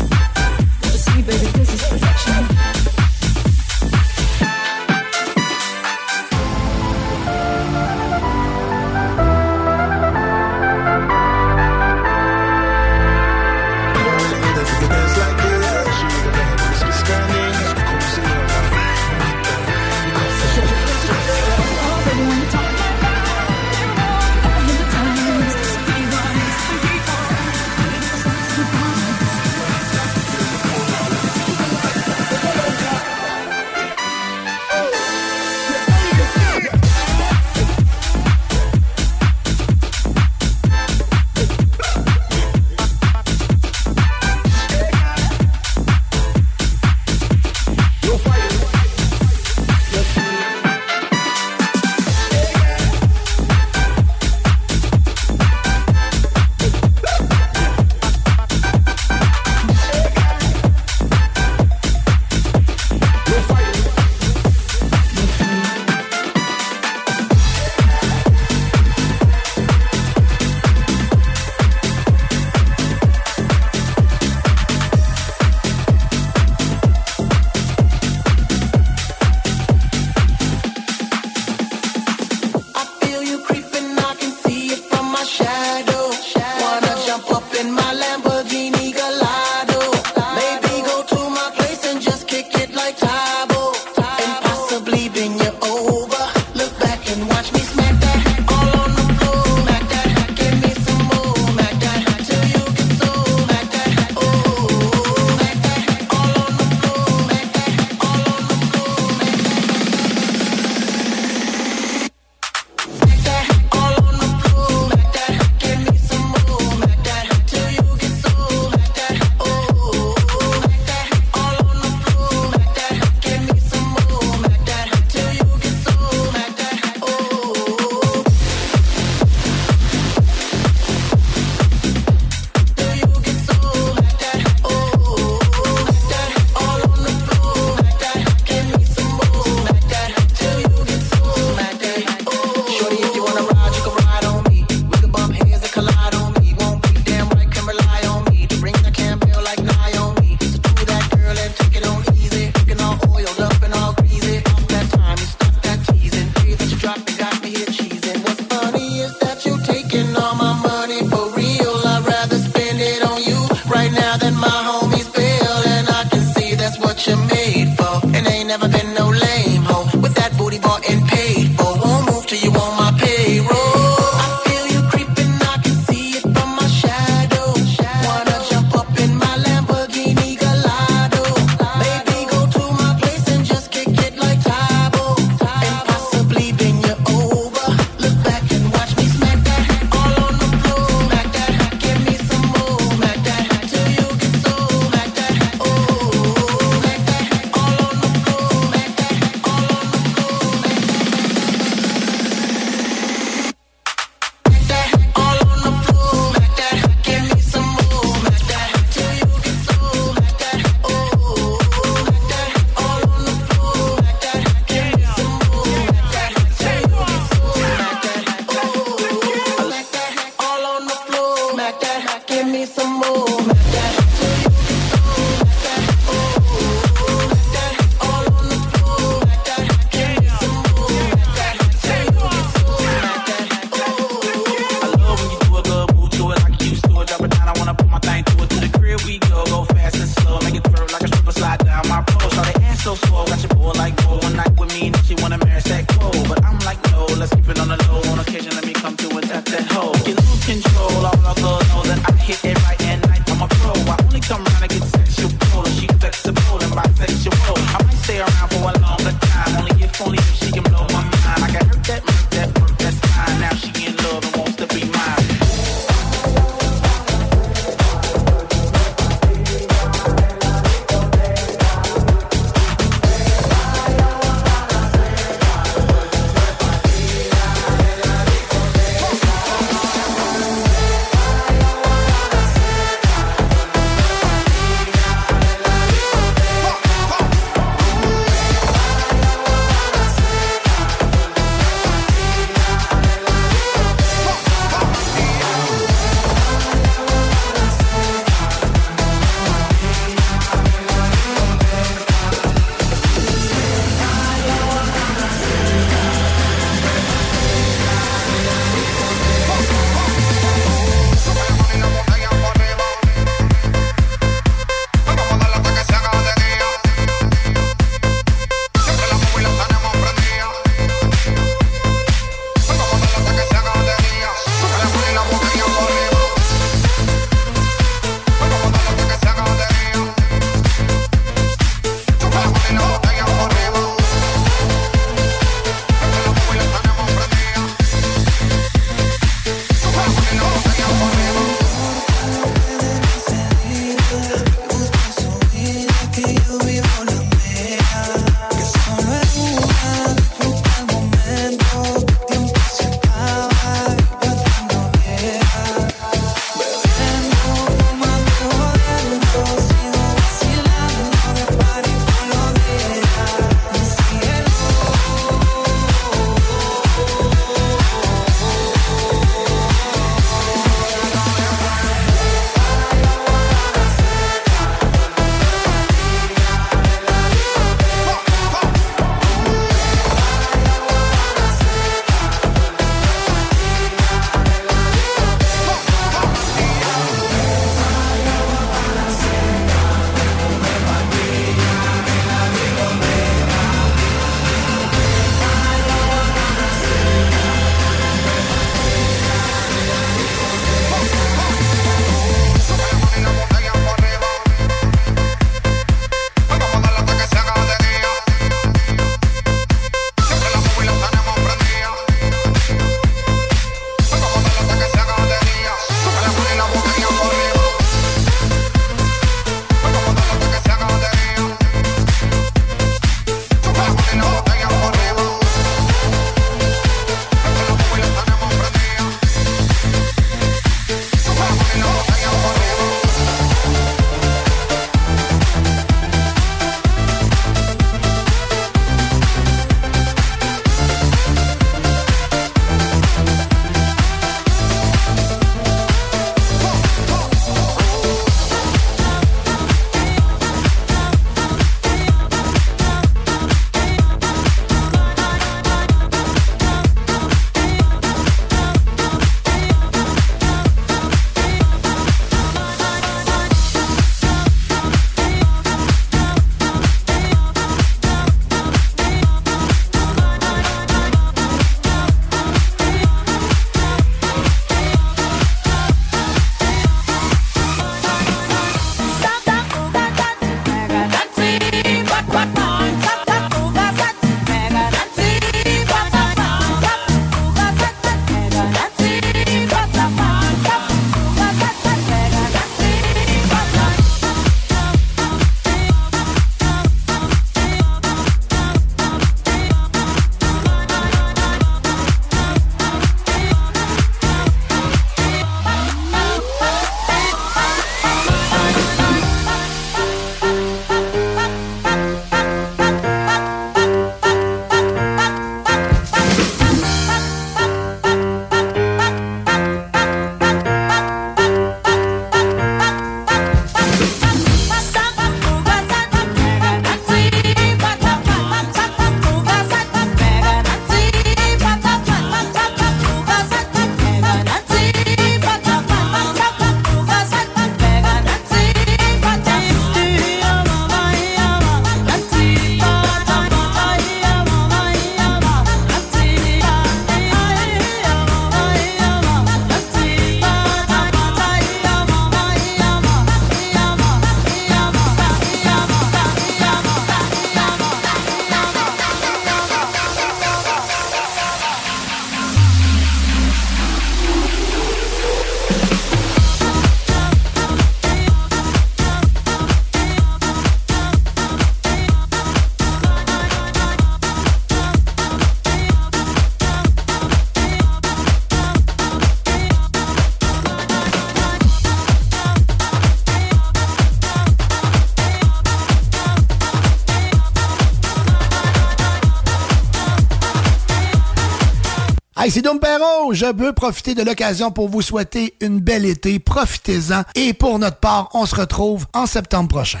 Hey, 592.48 592.52
c'est 592.52 592.62
Dom 592.62 592.80
Perrault. 592.80 593.34
Je 593.34 593.44
veux 593.44 593.74
profiter 593.74 594.14
de 594.14 594.22
l'occasion 594.22 594.70
pour 594.70 594.88
vous 594.88 595.02
souhaiter 595.02 595.54
une 595.60 595.80
belle 595.80 596.06
été. 596.06 596.38
Profitez-en. 596.38 597.24
Et 597.34 597.52
pour 597.52 597.78
notre 597.78 597.98
part, 597.98 598.30
on 598.32 598.46
se 598.46 598.54
retrouve 598.54 599.04
en 599.12 599.26
septembre 599.26 599.68
prochain. 599.68 600.00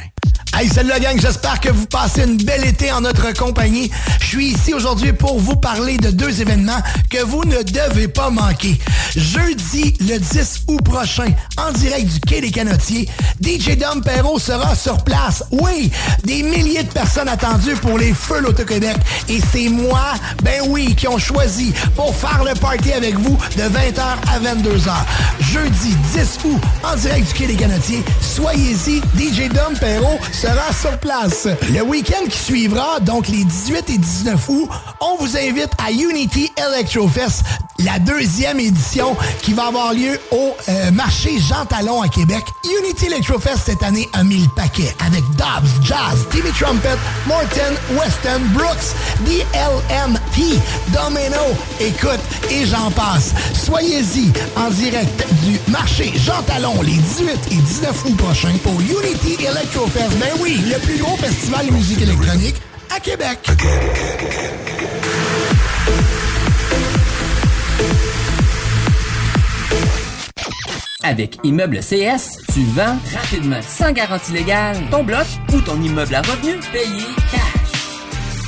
Hey, 0.60 0.66
salut 0.66 0.88
la 0.88 0.98
gang, 0.98 1.20
j'espère 1.20 1.60
que 1.60 1.68
vous 1.68 1.86
passez 1.86 2.24
une 2.24 2.36
belle 2.36 2.66
été 2.66 2.90
en 2.90 3.02
notre 3.02 3.32
compagnie. 3.32 3.92
Je 4.18 4.26
suis 4.26 4.46
ici 4.48 4.74
aujourd'hui 4.74 5.12
pour 5.12 5.38
vous 5.38 5.54
parler 5.54 5.98
de 5.98 6.10
deux 6.10 6.40
événements 6.40 6.82
que 7.10 7.22
vous 7.22 7.44
ne 7.44 7.62
devez 7.62 8.08
pas 8.08 8.28
manquer. 8.28 8.76
Jeudi, 9.16 9.94
le 10.00 10.18
10 10.18 10.62
août 10.66 10.82
prochain, 10.82 11.28
en 11.58 11.70
direct 11.70 12.12
du 12.12 12.18
Quai 12.18 12.40
des 12.40 12.50
Canotiers, 12.50 13.08
DJ 13.40 13.76
Dom 13.76 14.02
Perrault 14.02 14.40
sera 14.40 14.74
sur 14.74 15.04
place. 15.04 15.44
Oui, 15.52 15.92
des 16.24 16.42
milliers 16.42 16.82
de 16.82 16.92
personnes 16.92 17.28
attendues 17.28 17.76
pour 17.76 17.96
les 17.96 18.12
Feux 18.12 18.40
l'Auto-Québec. 18.40 18.96
Et 19.28 19.38
c'est 19.52 19.68
moi, 19.68 20.14
ben 20.42 20.60
oui, 20.70 20.96
qui 20.96 21.06
ont 21.06 21.18
choisi 21.18 21.72
pour 21.94 22.16
faire 22.16 22.42
le 22.42 22.58
party 22.58 22.92
avec 22.92 23.16
vous 23.16 23.38
de 23.56 23.62
20h 23.62 24.02
à 24.02 24.40
22h. 24.40 24.90
Jeudi 25.38 25.94
10 26.14 26.38
août, 26.46 26.60
en 26.82 26.96
direct 26.96 27.28
du 27.28 27.34
Quai 27.34 27.46
des 27.46 27.54
Canotiers, 27.54 28.02
soyez-y, 28.20 28.98
DJ 29.16 29.48
Dom 29.50 29.78
Perrault 29.78 30.18
sera 30.32 30.47
sur 30.72 30.96
place. 30.98 31.46
Le 31.72 31.82
week-end 31.82 32.24
qui 32.28 32.38
suivra, 32.38 33.00
donc 33.00 33.28
les 33.28 33.44
18 33.44 33.90
et 33.90 33.98
19 33.98 34.48
août, 34.48 34.68
on 35.00 35.16
vous 35.16 35.36
invite 35.36 35.70
à 35.78 35.90
Unity 35.90 36.52
Electrofest, 36.56 37.42
la 37.78 37.98
deuxième 37.98 38.58
édition 38.58 39.16
qui 39.42 39.52
va 39.52 39.66
avoir 39.66 39.92
lieu 39.92 40.18
au 40.30 40.54
euh, 40.68 40.90
marché 40.90 41.38
Jean 41.38 41.64
Talon 41.66 42.02
à 42.02 42.08
Québec. 42.08 42.44
Unity 42.64 43.06
Electrofest 43.06 43.62
cette 43.66 43.82
année 43.82 44.08
a 44.12 44.24
mis 44.24 44.38
le 44.38 44.48
paquet 44.54 44.94
avec 45.04 45.22
Dobbs, 45.36 45.82
Jazz, 45.82 46.26
Timmy 46.30 46.50
Trumpet, 46.50 46.96
Morton, 47.26 47.74
Weston, 47.92 48.40
Brooks, 48.52 48.94
DLMT, 49.20 50.60
Domino, 50.92 51.56
écoute, 51.80 52.20
et 52.50 52.66
j'en 52.66 52.90
passe. 52.90 53.32
Soyez-y 53.54 54.32
en 54.56 54.70
direct 54.70 55.26
du 55.44 55.58
marché 55.70 56.12
Jean 56.16 56.42
Talon 56.42 56.80
les 56.82 56.96
18 56.96 57.38
et 57.50 57.56
19 57.56 58.04
août 58.06 58.16
prochains 58.16 58.56
pour 58.62 58.80
Unity 58.80 59.44
Electrofest. 59.44 60.18
Ben 60.18 60.37
oui, 60.40 60.58
le 60.70 60.78
plus 60.78 60.98
gros 60.98 61.16
festival 61.16 61.66
de 61.66 61.72
musique 61.72 62.02
électronique 62.02 62.56
à 62.94 63.00
Québec. 63.00 63.38
Avec 71.02 71.38
Immeuble 71.42 71.78
CS, 71.80 72.38
tu 72.52 72.64
vends 72.74 72.98
rapidement, 73.14 73.60
sans 73.62 73.92
garantie 73.92 74.32
légale, 74.32 74.76
ton 74.90 75.04
bloc 75.04 75.26
ou 75.54 75.60
ton 75.60 75.80
immeuble 75.80 76.14
à 76.14 76.20
revenu 76.22 76.58
payé 76.72 77.04
cash. 77.32 77.47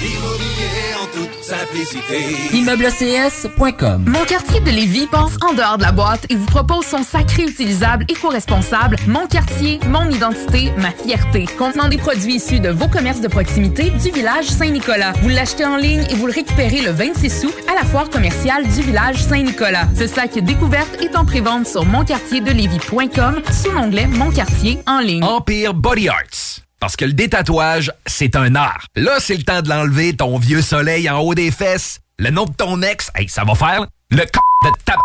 Immobilier 0.03 0.95
en 1.03 1.07
toute 1.15 1.43
simplicité. 1.45 2.57
ImmeubleCS.com 2.57 4.05
Mon 4.07 4.25
quartier 4.25 4.61
de 4.61 4.71
Lévis 4.71 5.07
pense 5.07 5.33
en 5.47 5.53
dehors 5.53 5.77
de 5.77 5.83
la 5.83 5.93
boîte 5.93 6.25
et 6.31 6.37
vous 6.37 6.47
propose 6.47 6.87
son 6.87 7.03
sac 7.03 7.31
réutilisable 7.33 8.07
éco-responsable 8.09 8.97
Mon 9.07 9.27
quartier, 9.27 9.79
mon 9.89 10.09
identité, 10.09 10.73
ma 10.79 10.91
fierté. 10.91 11.45
Contenant 11.59 11.89
des 11.89 11.99
produits 11.99 12.37
issus 12.37 12.61
de 12.61 12.71
vos 12.71 12.89
commerces 12.89 13.21
de 13.21 13.29
proximité 13.29 13.91
du 13.91 14.11
village 14.11 14.47
Saint-Nicolas. 14.47 15.13
Vous 15.21 15.29
l'achetez 15.29 15.67
en 15.67 15.77
ligne 15.77 16.07
et 16.09 16.15
vous 16.15 16.27
le 16.27 16.33
récupérez 16.33 16.81
le 16.81 16.93
26 16.93 17.45
août 17.45 17.55
à 17.71 17.75
la 17.75 17.85
foire 17.85 18.09
commerciale 18.09 18.65
du 18.65 18.81
village 18.81 19.23
Saint-Nicolas. 19.23 19.87
Ce 19.99 20.07
sac 20.07 20.39
découverte 20.39 21.03
est 21.03 21.15
en 21.15 21.27
prévente 21.27 21.67
sur 21.67 21.85
monquartierdelévis.com 21.85 23.43
sous 23.53 23.73
l'onglet 23.73 24.07
Mon 24.07 24.31
quartier 24.31 24.79
en 24.87 25.01
ligne. 25.01 25.25
Empire 25.25 25.75
Body 25.75 26.09
Arts. 26.09 26.70
Parce 26.81 26.97
que 26.97 27.05
le 27.05 27.13
détatouage, 27.13 27.93
c'est 28.07 28.37
un 28.37 28.55
art. 28.55 28.87
Là, 28.97 29.21
c'est 29.21 29.37
le 29.37 29.43
temps 29.43 29.61
de 29.61 29.69
l'enlever, 29.69 30.17
ton 30.17 30.39
vieux 30.39 30.63
soleil 30.63 31.11
en 31.11 31.19
haut 31.19 31.35
des 31.35 31.51
fesses. 31.51 32.01
Le 32.19 32.31
nom 32.31 32.47
de 32.47 32.53
ton 32.55 32.81
ex, 32.81 33.11
hey, 33.15 33.29
ça 33.29 33.45
va 33.45 33.55
faire. 33.55 33.87
Le 34.11 34.23
c 34.23 34.31
de 34.65 34.71
ta... 34.85 34.97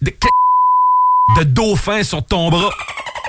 de... 0.00 0.10
de... 0.10 0.14
de 1.38 1.44
dauphin 1.44 2.02
sur 2.02 2.24
ton 2.26 2.50
bras. 2.50 2.70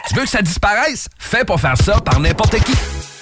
Tu 0.08 0.16
veux 0.16 0.24
que 0.24 0.30
ça 0.30 0.42
disparaisse? 0.42 1.08
Fais 1.20 1.46
pas 1.46 1.58
faire 1.58 1.78
ça 1.78 2.00
par 2.02 2.20
n'importe 2.20 2.58
qui. 2.64 2.74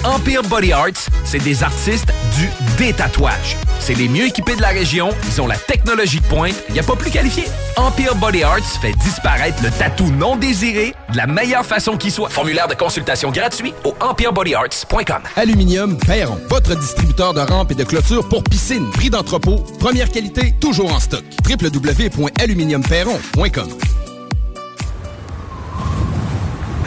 Empire 0.03 0.41
Body 0.43 0.71
Arts, 0.71 1.09
c'est 1.25 1.43
des 1.43 1.61
artistes 1.61 2.07
du 2.37 2.49
détatouage. 2.77 3.57
C'est 3.81 3.95
les 3.95 4.07
mieux 4.07 4.27
équipés 4.27 4.55
de 4.55 4.61
la 4.61 4.69
région, 4.69 5.09
ils 5.27 5.41
ont 5.41 5.47
la 5.47 5.57
technologie 5.57 6.21
de 6.21 6.25
pointe, 6.25 6.53
il 6.69 6.73
n'y 6.73 6.79
a 6.79 6.83
pas 6.83 6.95
plus 6.95 7.11
qualifié. 7.11 7.43
Empire 7.75 8.15
Body 8.15 8.43
Arts 8.43 8.63
fait 8.81 8.93
disparaître 9.03 9.61
le 9.61 9.69
tatou 9.71 10.09
non 10.11 10.37
désiré 10.37 10.95
de 11.11 11.17
la 11.17 11.27
meilleure 11.27 11.65
façon 11.65 11.97
qui 11.97 12.11
soit. 12.11 12.29
Formulaire 12.29 12.69
de 12.69 12.75
consultation 12.75 13.29
gratuit 13.31 13.73
au 13.83 13.93
empirebodyarts.com. 13.99 15.19
Aluminium 15.35 15.97
Perron, 15.97 16.39
votre 16.47 16.75
distributeur 16.75 17.33
de 17.33 17.41
rampes 17.41 17.71
et 17.71 17.75
de 17.75 17.83
clôtures 17.83 18.29
pour 18.29 18.43
piscine. 18.45 18.89
Prix 18.91 19.09
d'entrepôt, 19.09 19.57
première 19.79 20.09
qualité, 20.09 20.53
toujours 20.61 20.93
en 20.93 20.99
stock. 21.01 21.23
www.aluminiumperron.com 21.47 23.67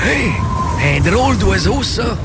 Hey, 0.04 0.32
un 0.96 1.00
drôle 1.00 1.36
d'oiseau, 1.38 1.82
ça. 1.82 2.16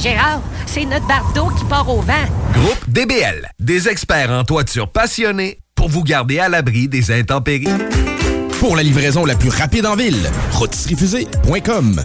Gérard, 0.00 0.40
c'est 0.64 0.86
notre 0.86 1.06
bardeau 1.06 1.48
qui 1.58 1.64
part 1.66 1.88
au 1.90 2.00
vent. 2.00 2.14
Groupe 2.54 2.88
DBL, 2.88 3.50
des 3.58 3.88
experts 3.88 4.30
en 4.30 4.44
toiture 4.44 4.90
passionnés 4.90 5.58
pour 5.74 5.90
vous 5.90 6.02
garder 6.02 6.38
à 6.38 6.48
l'abri 6.48 6.88
des 6.88 7.10
intempéries. 7.10 7.68
Pour 8.60 8.76
la 8.76 8.82
livraison 8.82 9.26
la 9.26 9.34
plus 9.34 9.50
rapide 9.50 9.84
en 9.84 9.96
ville, 9.96 10.30
rôtisseriefusée.com. 10.52 12.04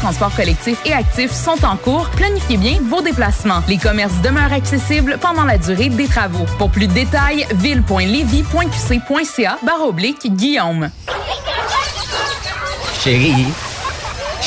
de 0.01 0.03
transport 0.03 0.35
collectif 0.35 0.79
et 0.85 0.93
actif 0.93 1.31
sont 1.31 1.63
en 1.63 1.77
cours. 1.77 2.09
Planifiez 2.11 2.57
bien 2.57 2.79
vos 2.89 3.01
déplacements. 3.01 3.61
Les 3.67 3.77
commerces 3.77 4.19
demeurent 4.23 4.53
accessibles 4.53 5.19
pendant 5.21 5.43
la 5.43 5.59
durée 5.59 5.89
des 5.89 6.07
travaux. 6.07 6.45
Pour 6.57 6.71
plus 6.71 6.87
de 6.87 6.93
détails, 6.93 7.45
ville.levy.qc.ca 7.55 9.57
barre 9.63 9.87
oblique 9.87 10.35
Guillaume. 10.35 10.89
Chérie, 13.03 13.47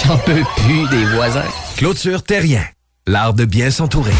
j'en 0.04 0.16
peux 0.18 0.42
plus 0.56 0.88
des 0.88 1.04
voisins. 1.14 1.42
Clôture 1.76 2.22
Terrien, 2.22 2.64
l'art 3.06 3.34
de 3.34 3.44
bien 3.44 3.70
s'entourer. 3.70 4.14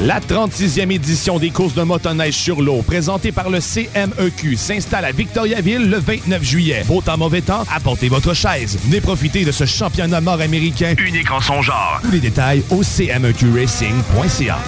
La 0.00 0.18
36e 0.20 0.90
édition 0.90 1.38
des 1.38 1.50
courses 1.50 1.74
de 1.74 1.82
motoneige 1.82 2.34
sur 2.34 2.60
l'eau, 2.60 2.82
présentée 2.82 3.30
par 3.30 3.48
le 3.48 3.60
CMEQ, 3.60 4.56
s'installe 4.56 5.04
à 5.04 5.12
Victoriaville 5.12 5.88
le 5.88 5.98
29 5.98 6.42
juillet. 6.42 6.82
Beau 6.84 7.00
temps, 7.00 7.16
mauvais 7.16 7.42
temps, 7.42 7.62
apportez 7.72 8.08
votre 8.08 8.34
chaise. 8.34 8.76
Venez 8.84 9.00
profiter 9.00 9.44
de 9.44 9.52
ce 9.52 9.64
championnat 9.64 10.20
nord-américain 10.20 10.94
Unique 10.98 11.30
en 11.30 11.40
son 11.40 11.62
genre. 11.62 12.00
Tous 12.02 12.10
les 12.10 12.18
détails 12.20 12.64
au 12.70 12.82
cmeqracing.ca. 12.82 14.58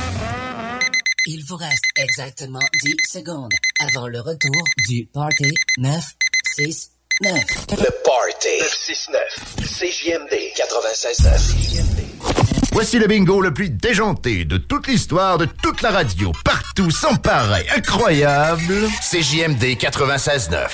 Il 1.26 1.44
vous 1.44 1.56
reste 1.56 1.84
exactement 1.96 2.60
10 2.84 2.94
secondes 3.12 3.52
avant 3.80 4.06
le 4.06 4.20
retour 4.20 4.62
du 4.88 5.08
Party 5.12 5.52
969. 5.78 7.66
Le 7.72 7.90
Party 8.04 8.48
969. 8.60 9.56
CJMD 9.58 10.34
96.9. 10.56 12.65
Voici 12.76 12.98
le 12.98 13.06
bingo 13.06 13.40
le 13.40 13.54
plus 13.54 13.70
déjanté 13.70 14.44
de 14.44 14.58
toute 14.58 14.86
l'histoire, 14.86 15.38
de 15.38 15.46
toute 15.46 15.80
la 15.80 15.92
radio, 15.92 16.30
partout, 16.44 16.90
sans 16.90 17.16
pareil, 17.16 17.64
incroyable. 17.74 18.74
C'est 19.00 19.22
JMD 19.22 19.62
96.9. 19.78 20.66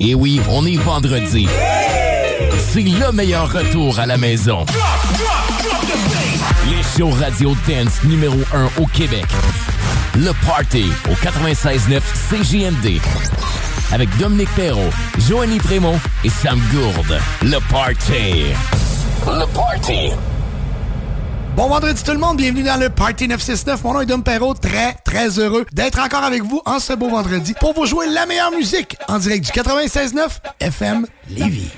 Et 0.00 0.14
oui, 0.14 0.40
on 0.48 0.64
est 0.64 0.78
vendredi. 0.78 1.46
C'est 2.72 2.80
le 2.80 3.12
meilleur 3.12 3.52
retour 3.52 3.98
à 3.98 4.06
la 4.06 4.16
maison. 4.16 4.64
Les 6.70 6.82
shows 6.96 7.10
radio 7.10 7.54
dance 7.68 8.02
numéro 8.04 8.38
1 8.54 8.70
au 8.80 8.86
Québec. 8.86 9.26
Le 10.16 10.32
Party 10.46 10.86
au 11.10 11.12
96.9 11.12 12.00
CJMD. 12.30 13.02
Avec 13.92 14.08
Dominique 14.16 14.54
Perrault, 14.56 14.94
Joanie 15.28 15.58
Prémont 15.58 16.00
et 16.24 16.30
Sam 16.30 16.58
Gourde. 16.72 17.20
Le 17.42 17.58
Party. 17.70 18.44
Le 19.26 19.44
Party. 19.52 20.12
Bon 21.56 21.68
vendredi 21.68 22.02
tout 22.02 22.10
le 22.10 22.18
monde, 22.18 22.38
bienvenue 22.38 22.64
dans 22.64 22.80
le 22.80 22.88
Party 22.88 23.28
969. 23.28 23.84
Mon 23.84 23.94
nom 23.94 24.00
est 24.00 24.06
Dom 24.06 24.24
Perrault, 24.24 24.54
très 24.54 24.94
très 25.04 25.38
heureux 25.38 25.64
d'être 25.72 26.00
encore 26.00 26.24
avec 26.24 26.42
vous 26.42 26.60
en 26.66 26.80
ce 26.80 26.94
beau 26.94 27.08
vendredi 27.08 27.54
pour 27.60 27.74
vous 27.74 27.86
jouer 27.86 28.08
la 28.08 28.26
meilleure 28.26 28.50
musique 28.50 28.96
en 29.06 29.18
direct 29.18 29.44
du 29.44 29.52
96.9 29.52 30.40
FM 30.60 31.06
Lévis. 31.30 31.70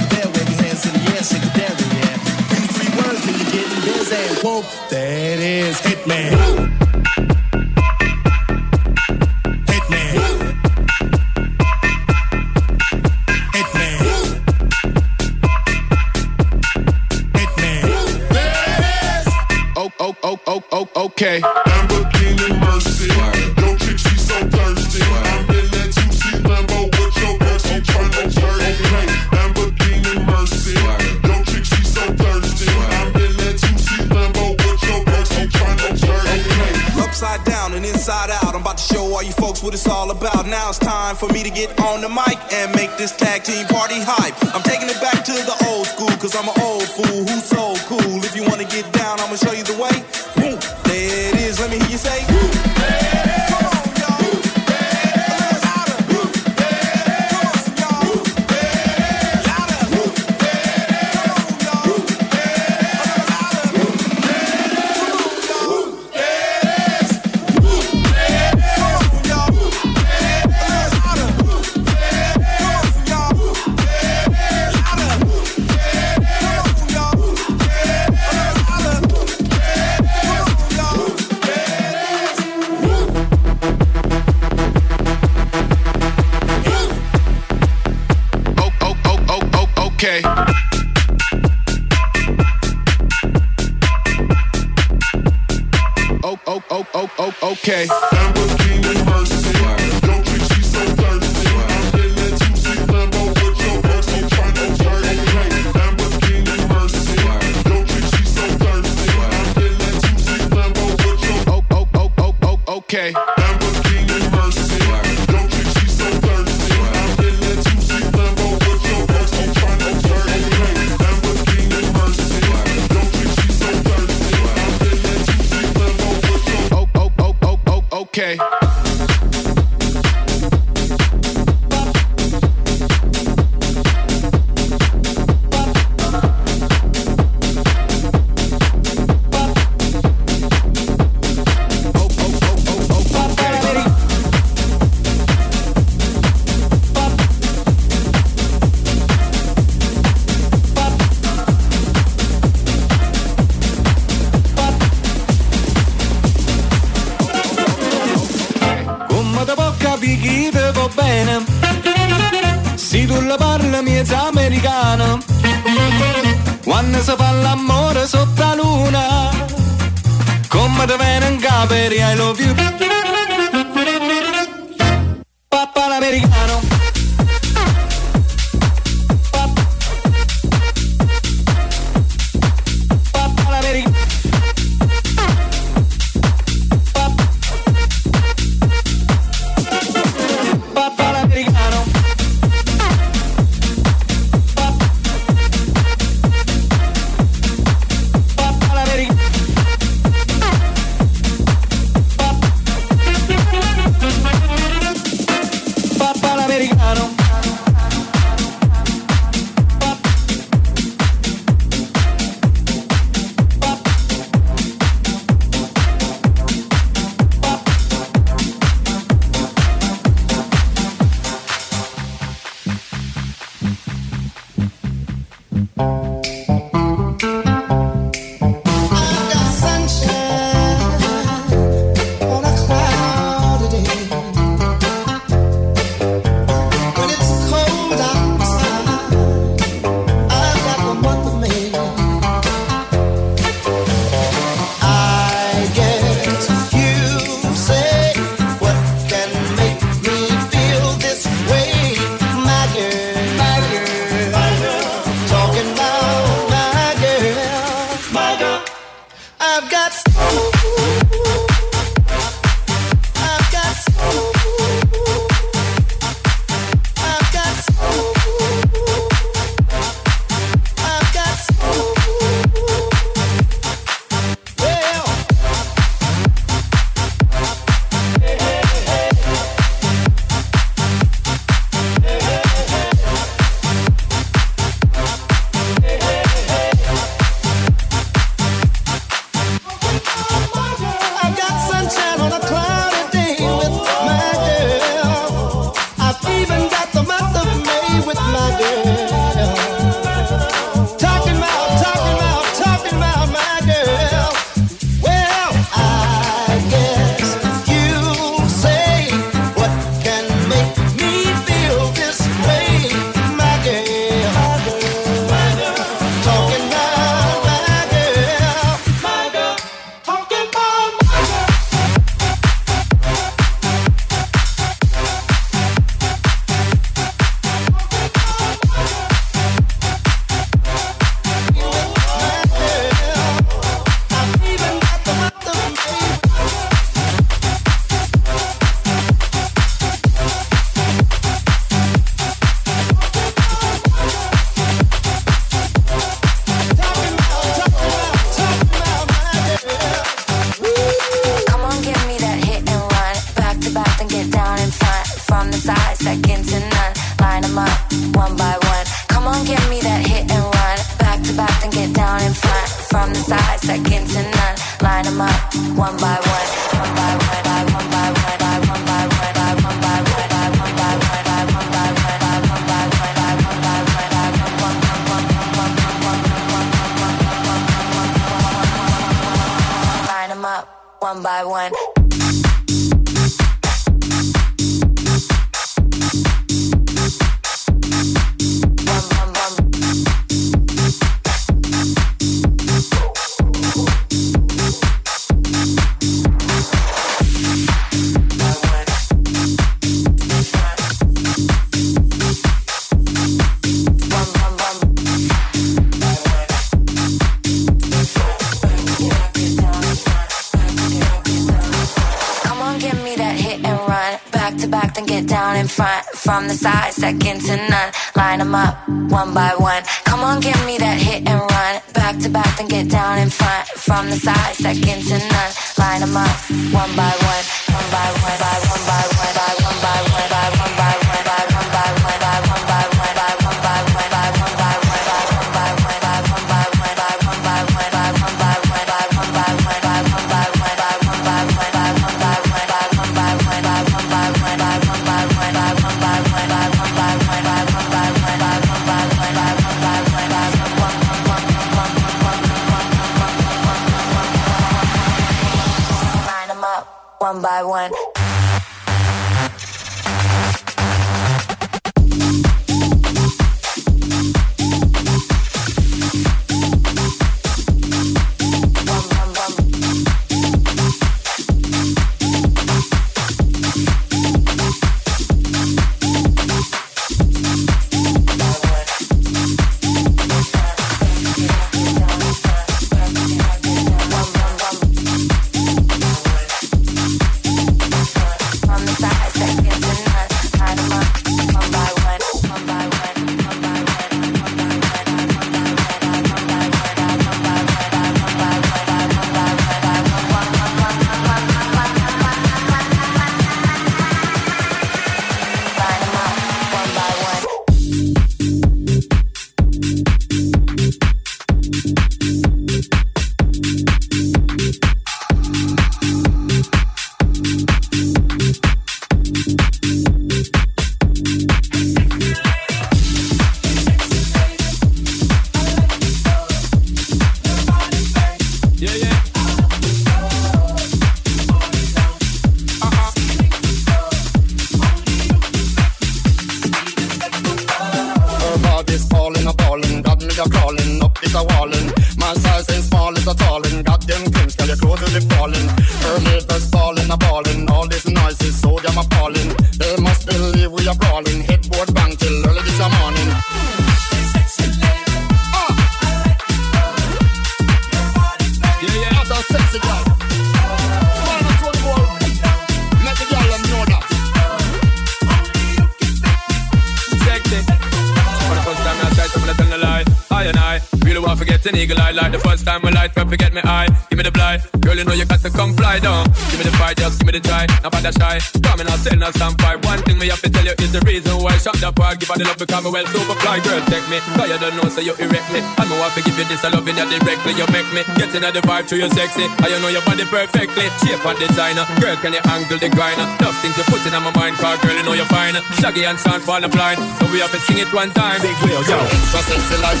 The 582.40 582.48
park. 582.48 582.56
Give 582.60 582.80
her 582.80 582.80
the 582.80 582.80
love 582.80 582.80
because 582.80 582.84
me 582.84 582.90
well 582.90 583.06
super 583.06 583.36
fly, 583.40 583.60
girl, 583.60 583.80
take 583.88 584.06
me. 584.08 584.18
Cause 584.36 584.48
you 584.48 584.58
don't 584.58 584.76
know, 584.76 584.88
so 584.88 585.00
you 585.00 585.14
erect 585.20 585.48
me. 585.52 585.60
And 585.60 585.86
me 585.88 585.94
want 586.00 586.12
to 586.16 586.20
give 586.24 586.36
you 586.38 586.46
this, 586.48 586.64
I 586.64 586.72
love 586.72 586.86
you 586.88 586.96
directly. 586.96 587.52
You 587.56 587.66
make 587.68 587.88
me 587.92 588.02
get 588.16 588.32
in 588.32 588.42
the 588.42 588.62
vibe 588.64 588.86
to 588.88 588.96
you 588.96 589.08
sexy. 589.12 589.44
And 589.44 589.68
you 589.68 589.78
know 589.80 589.92
your 589.92 590.04
body 590.08 590.24
perfectly. 590.24 590.88
Shape 591.04 591.24
and 591.24 591.38
designer, 591.38 591.84
girl, 592.00 592.16
can 592.20 592.32
you 592.32 592.42
angle 592.48 592.80
the 592.80 592.88
grinder? 592.88 593.26
Love 593.44 593.56
things 593.60 593.76
you 593.76 593.84
put 593.88 594.00
in 594.06 594.14
on 594.16 594.24
my 594.24 594.32
mind, 594.32 594.56
cause 594.56 594.78
girl, 594.80 594.96
you 594.96 595.04
know 595.04 595.14
you're 595.14 595.28
fine. 595.28 595.54
Shaggy 595.80 596.04
and 596.08 596.18
sound 596.18 596.42
fall 596.42 596.62
blind, 596.70 596.98
so 597.20 597.28
we 597.32 597.40
have 597.40 597.52
to 597.52 597.60
sing 597.68 597.78
it 597.78 597.90
one 597.92 598.10
time. 598.16 598.40
Big 598.40 598.56
wheel, 598.64 598.80
yo. 598.88 598.98
Extra 599.00 599.40
sexy 599.44 599.76
like 599.84 600.00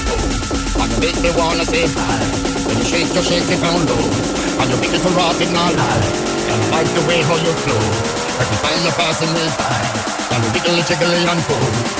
And 0.80 0.88
you 0.92 0.98
make 1.02 1.18
me 1.20 1.30
wanna 1.36 1.64
say 1.64 1.84
When 2.64 2.76
you 2.78 2.86
shake, 2.86 3.10
you 3.12 3.22
shake 3.22 3.48
it 3.50 3.60
down 3.60 3.84
oh. 3.84 3.90
low 3.90 4.64
And 4.64 4.66
you 4.70 4.76
make 4.80 4.94
it 4.94 5.02
to 5.02 5.10
rock 5.12 5.36
it 5.40 5.50
now 5.52 5.68
And 5.68 5.80
I 5.80 6.80
like 6.80 6.90
the 6.94 7.02
way 7.04 7.20
how 7.22 7.36
you 7.36 7.52
flow 7.64 7.82
Every 8.40 8.58
time 8.64 8.80
you're 8.84 8.96
passing 8.96 9.32
me 9.34 9.44
by 9.58 9.76
And 10.32 10.40
you 10.44 10.50
wiggle, 10.56 10.82
jiggle 10.88 11.10
and 11.10 11.42
pull 11.44 11.99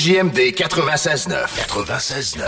CJMD 0.00 0.54
96.9. 0.54 1.34
96.9. 1.68 2.40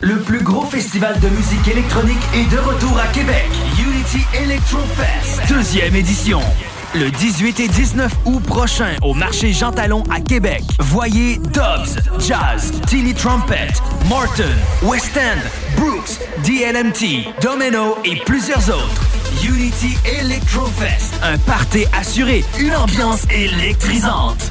Le 0.00 0.16
plus 0.16 0.42
gros 0.42 0.66
festival 0.66 1.18
de 1.20 1.30
musique 1.30 1.66
électronique 1.66 2.20
est 2.34 2.44
de 2.52 2.58
retour 2.58 2.98
à 2.98 3.06
Québec. 3.06 3.46
Unity 3.78 4.18
Electro 4.34 4.80
Fest, 4.96 5.40
deuxième 5.48 5.96
édition. 5.96 6.40
Le 6.94 7.10
18 7.10 7.60
et 7.60 7.68
19 7.68 8.12
août 8.26 8.42
prochain 8.42 8.96
au 9.00 9.14
marché 9.14 9.54
Jean 9.54 9.72
Talon 9.72 10.02
à 10.10 10.20
Québec. 10.20 10.62
Voyez 10.78 11.38
Dobbs, 11.38 11.96
Jazz, 12.18 12.70
Tilly 12.86 13.14
Trumpet, 13.14 13.68
Morton, 14.06 14.44
West 14.82 15.16
End, 15.16 15.40
Brooks, 15.80 16.20
DLMT, 16.44 17.32
Domino 17.40 17.96
et 18.04 18.16
plusieurs 18.26 18.68
autres. 18.68 19.02
Unity 19.44 19.96
Electrofest, 20.20 21.14
un 21.22 21.36
party 21.38 21.84
assuré, 21.92 22.44
une 22.58 22.74
ambiance 22.74 23.24
électrisante. 23.30 24.50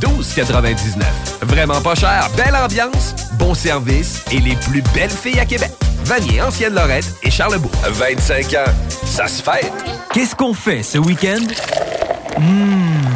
12,99. 0.00 1.04
Vraiment 1.42 1.80
pas 1.80 1.94
cher, 1.94 2.28
belle 2.36 2.56
ambiance, 2.56 3.14
bon 3.38 3.54
service 3.54 4.22
et 4.32 4.40
les 4.40 4.56
plus 4.56 4.82
belles 4.94 5.10
filles 5.10 5.40
à 5.40 5.44
Québec. 5.44 5.70
Vanier, 6.04 6.40
Ancienne-Lorette 6.40 7.12
et 7.22 7.30
Charlebourg. 7.30 7.72
25 7.84 8.54
ans, 8.54 8.70
ça 9.04 9.26
se 9.26 9.42
fête. 9.42 9.72
Qu'est-ce 10.12 10.34
qu'on 10.36 10.54
fait 10.54 10.82
ce 10.82 10.98
week-end? 10.98 11.44
Mmh, 12.38 13.15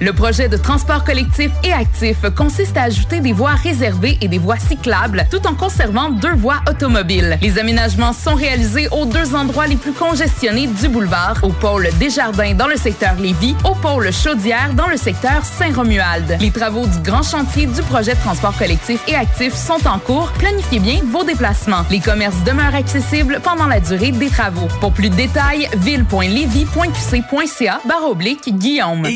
Le 0.00 0.12
projet 0.12 0.48
de 0.48 0.56
transport 0.56 1.04
collectif 1.04 1.50
et 1.64 1.72
actif 1.72 2.18
consiste 2.36 2.76
à 2.76 2.82
ajouter 2.82 3.20
des 3.20 3.32
voies 3.32 3.54
réservées 3.54 4.18
et 4.20 4.28
des 4.28 4.38
voies 4.38 4.58
cyclables 4.58 5.26
tout 5.30 5.46
en 5.46 5.54
conservant 5.54 6.10
deux 6.10 6.34
voies 6.34 6.60
automobiles. 6.68 7.38
Les 7.40 7.58
aménagements 7.58 8.12
sont 8.12 8.34
réalisés 8.34 8.88
aux 8.90 9.06
deux 9.06 9.34
endroits 9.34 9.66
les 9.66 9.76
plus 9.76 9.92
congestionnés 9.92 10.66
du 10.66 10.88
boulevard, 10.88 11.36
au 11.42 11.50
pôle 11.50 11.88
Desjardins 11.98 12.54
dans 12.54 12.66
le 12.66 12.76
secteur 12.76 13.14
Lévis, 13.16 13.54
au 13.64 13.74
pôle 13.74 14.12
Chaudière 14.12 14.74
dans 14.74 14.88
le 14.88 14.96
secteur 14.96 15.44
Saint-Romuald. 15.44 16.38
Les 16.40 16.50
travaux 16.50 16.86
du 16.86 16.98
grand 17.00 17.22
chantier 17.22 17.66
du 17.66 17.82
projet 17.82 18.14
de 18.14 18.20
transport 18.20 18.56
collectif 18.56 19.00
et 19.08 19.14
actif 19.14 19.54
sont 19.54 19.86
en 19.86 19.98
cours. 19.98 20.32
Planifiez 20.38 20.80
bien 20.80 21.00
vos 21.10 21.24
déplacements. 21.24 21.84
Les 21.90 22.00
commerces 22.00 22.42
demeurent 22.44 22.74
accessibles 22.74 23.40
pendant 23.42 23.66
la 23.66 23.80
durée 23.80 24.12
des 24.12 24.28
travaux. 24.28 24.68
Pour 24.80 24.92
plus 24.92 25.10
de 25.10 25.16
détails, 25.16 25.68
ville.levy.qc.ca 25.76 27.80
barre 27.86 28.08
oblique 28.08 28.56
Guillaume. 28.56 29.06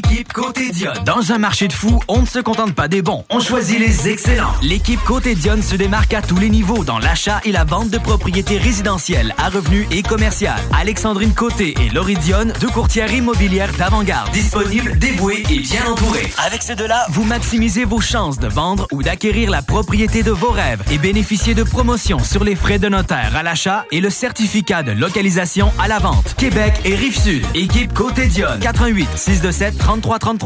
Côté 0.56 0.70
Dion. 0.70 0.92
Dans 1.04 1.32
un 1.32 1.38
marché 1.38 1.68
de 1.68 1.72
fou, 1.74 2.00
on 2.08 2.22
ne 2.22 2.26
se 2.26 2.38
contente 2.38 2.74
pas 2.74 2.88
des 2.88 3.02
bons, 3.02 3.26
on 3.28 3.40
choisit 3.40 3.78
les 3.78 4.08
excellents. 4.08 4.54
L'équipe 4.62 5.02
Côté 5.04 5.34
Dion 5.34 5.60
se 5.60 5.76
démarque 5.76 6.14
à 6.14 6.22
tous 6.22 6.38
les 6.38 6.48
niveaux 6.48 6.82
dans 6.82 6.98
l'achat 6.98 7.42
et 7.44 7.52
la 7.52 7.64
vente 7.64 7.90
de 7.90 7.98
propriétés 7.98 8.56
résidentielles 8.56 9.34
à 9.36 9.50
revenus 9.50 9.86
et 9.90 10.02
commerciales. 10.02 10.58
Alexandrine 10.72 11.34
Côté 11.34 11.74
et 11.78 11.90
Laurie 11.90 12.16
Dion, 12.16 12.46
deux 12.58 12.70
courtières 12.70 13.12
immobilières 13.12 13.70
d'avant-garde, 13.74 14.30
disponibles, 14.32 14.98
dévouées 14.98 15.42
et 15.50 15.58
bien 15.58 15.84
entourées. 15.86 16.32
Avec 16.46 16.62
ces 16.62 16.74
deux-là, 16.74 17.04
vous 17.10 17.24
maximisez 17.24 17.84
vos 17.84 18.00
chances 18.00 18.38
de 18.38 18.48
vendre 18.48 18.86
ou 18.92 19.02
d'acquérir 19.02 19.50
la 19.50 19.60
propriété 19.60 20.22
de 20.22 20.30
vos 20.30 20.52
rêves 20.52 20.82
et 20.90 20.96
bénéficiez 20.96 21.54
de 21.54 21.64
promotions 21.64 22.24
sur 22.24 22.44
les 22.44 22.56
frais 22.56 22.78
de 22.78 22.88
notaire 22.88 23.36
à 23.36 23.42
l'achat 23.42 23.84
et 23.92 24.00
le 24.00 24.08
certificat 24.08 24.82
de 24.82 24.92
localisation 24.92 25.70
à 25.78 25.86
la 25.86 25.98
vente. 25.98 26.34
Québec 26.38 26.72
et 26.86 26.94
Rive-Sud. 26.94 27.44
Équipe 27.54 27.92
Côté 27.92 28.26
Dion. 28.28 28.48
88 28.62 29.06
627 29.16 29.76
3333. 29.76 30.45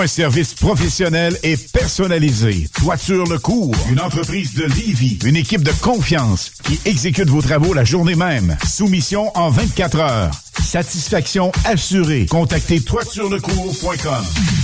Un 0.00 0.06
service 0.08 0.54
professionnel 0.54 1.38
et 1.44 1.56
personnalisé, 1.56 2.68
Toiture 2.74 3.24
Le 3.26 3.38
Cours, 3.38 3.74
une 3.90 4.00
entreprise 4.00 4.52
de 4.54 4.64
Livy, 4.64 5.18
une 5.24 5.36
équipe 5.36 5.62
de 5.62 5.70
confiance 5.80 6.50
qui 6.64 6.80
exécute 6.84 7.30
vos 7.30 7.40
travaux 7.40 7.72
la 7.72 7.84
journée 7.84 8.16
même. 8.16 8.56
Soumission 8.68 9.30
en 9.36 9.50
24 9.50 10.00
heures. 10.00 10.30
Satisfaction 10.62 11.52
assurée. 11.64 12.26
Contactez 12.26 12.80
toiturelecours.com. 12.80 14.63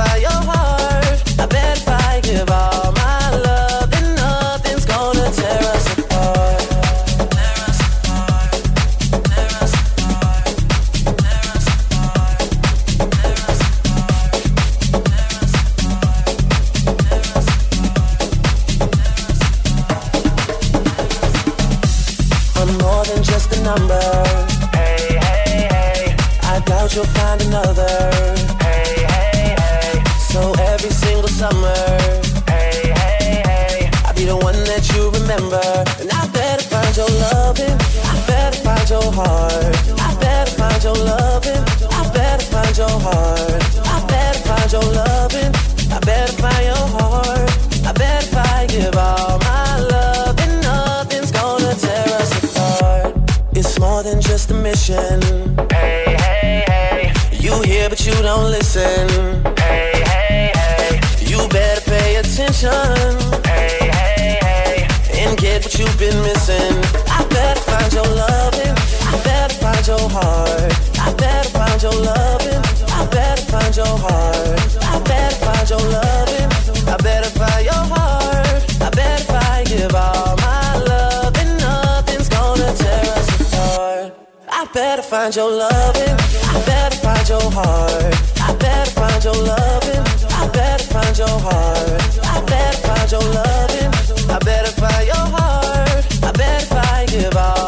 your 71.91 72.03
loving. 72.03 72.61
I 72.89 73.05
better 73.07 73.41
find 73.41 73.75
your 73.75 73.97
heart. 73.97 74.59
I 74.81 74.99
better 75.03 75.35
find 75.35 75.69
your 75.69 75.79
loving. 75.79 76.49
I 76.87 76.97
better 76.97 77.29
find 77.29 77.65
your 77.65 77.83
heart. 77.93 78.81
I 78.81 78.89
better 78.89 79.23
find 79.23 79.67
give 79.67 79.95
all 79.95 80.35
my 80.37 80.75
love 80.77 81.33
nothing's 81.59 82.29
gonna 82.29 82.73
tear 82.75 83.05
us 83.17 83.29
apart. 83.41 84.13
I 84.49 84.65
better 84.73 85.01
find 85.01 85.35
your 85.35 85.51
loving. 85.51 86.15
I 86.53 86.61
better 86.65 86.97
find 86.97 87.27
your 87.29 87.51
heart. 87.51 88.15
I 88.41 88.53
better 88.55 88.91
find 88.91 89.23
your 89.23 89.35
loving. 89.35 90.03
I 90.41 90.47
better 90.47 90.83
find 90.83 91.17
your 91.17 91.39
heart. 91.47 92.01
I 92.35 92.41
better 92.45 92.77
find 92.87 93.11
your 93.11 93.25
loving. 93.39 93.91
I 94.29 94.39
better 94.39 94.71
find 94.81 95.07
your 95.07 95.27
heart. 95.35 96.05
I 96.23 96.31
better 96.31 96.65
find 96.65 97.09
give 97.09 97.35
all. 97.35 97.60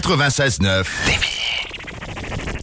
96.9 0.00 0.84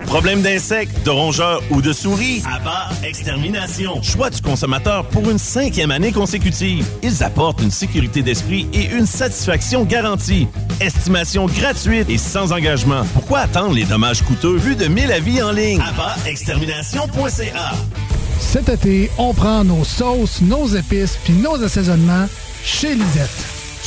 Problème 0.06 0.42
d'insectes, 0.42 1.04
de 1.04 1.10
rongeurs 1.10 1.62
ou 1.70 1.82
de 1.82 1.92
souris? 1.92 2.42
Abba 2.46 2.90
Extermination. 3.04 4.02
Choix 4.02 4.30
du 4.30 4.42
consommateur 4.42 5.06
pour 5.10 5.30
une 5.30 5.38
cinquième 5.38 5.92
année 5.92 6.14
consécutive. 6.14 6.86
Ils 7.04 7.24
apportent 7.24 7.62
une 7.62 7.72
sécurité 7.72 8.22
d'esprit 8.22 8.68
et 8.74 8.86
une 8.86 9.06
satisfaction 9.06 9.84
garantie. 9.84 10.48
Estimation 10.80 11.48
gratuite 11.48 12.10
et 12.10 12.18
sans 12.18 12.54
engagement. 12.54 13.04
Pourquoi 13.14 13.40
attendre 13.40 13.74
les 13.76 13.84
dommages 13.86 14.22
coûteux 14.22 14.56
vu 14.56 14.76
de 14.76 14.86
1000 14.86 15.12
avis 15.12 15.42
en 15.42 15.52
ligne? 15.52 15.82
AbbaExtermination.ca 15.82 17.72
Cet 18.40 18.70
été, 18.70 19.12
on 19.18 19.34
prend 19.34 19.66
nos 19.66 19.84
sauces, 19.84 20.42
nos 20.42 20.68
épices 20.68 21.18
puis 21.26 21.34
nos 21.34 21.62
assaisonnements 21.62 22.28
chez 22.64 22.96
Lisette. 22.96 23.45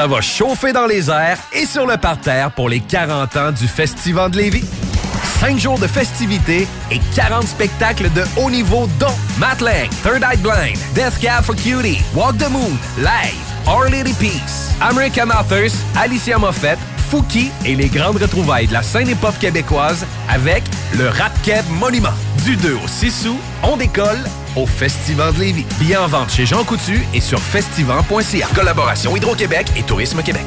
Ça 0.00 0.06
va 0.06 0.22
chauffer 0.22 0.72
dans 0.72 0.86
les 0.86 1.10
airs 1.10 1.36
et 1.52 1.66
sur 1.66 1.86
le 1.86 1.98
parterre 1.98 2.52
pour 2.52 2.70
les 2.70 2.80
40 2.80 3.36
ans 3.36 3.52
du 3.52 3.68
Festival 3.68 4.30
de 4.30 4.38
Lévis. 4.38 4.64
5 5.40 5.58
jours 5.58 5.78
de 5.78 5.86
festivités 5.86 6.66
et 6.90 6.98
40 7.14 7.46
spectacles 7.46 8.10
de 8.14 8.24
haut 8.38 8.48
niveau 8.48 8.88
dont 8.98 9.14
Matt 9.36 9.60
Lang, 9.60 9.90
Third 10.02 10.22
Eye 10.22 10.38
Blind, 10.38 10.78
Death 10.94 11.18
Cab 11.20 11.44
for 11.44 11.54
Cutie, 11.54 12.00
Walk 12.14 12.38
the 12.38 12.48
Moon, 12.48 12.78
Live, 12.96 13.44
Our 13.68 13.90
Lady 13.90 14.14
Peace, 14.14 14.70
American 14.80 15.28
Authors, 15.38 15.74
Alicia 15.94 16.38
Moffett, 16.38 16.78
Fouki 17.10 17.50
et 17.66 17.74
les 17.74 17.88
grandes 17.88 18.22
retrouvailles 18.22 18.68
de 18.68 18.72
la 18.72 18.82
scène 18.82 19.08
hip-hop 19.08 19.38
québécoise 19.38 20.06
avec 20.30 20.64
le 20.96 21.10
Rap 21.10 21.32
Monument. 21.78 22.08
Du 22.46 22.56
2 22.56 22.72
au 22.72 22.88
6 22.88 23.26
août, 23.28 23.38
on 23.62 23.76
décolle 23.76 24.24
au 24.56 24.66
Festival 24.66 25.34
de 25.34 25.40
Lévis. 25.40 25.66
Billets 25.78 25.96
en 25.96 26.06
vente 26.06 26.30
chez 26.30 26.46
Jean 26.46 26.64
Coutu 26.64 27.00
et 27.14 27.20
sur 27.20 27.40
festival.ca. 27.40 28.48
Collaboration 28.54 29.16
Hydro-Québec 29.16 29.68
et 29.76 29.82
Tourisme 29.82 30.22
Québec. 30.22 30.46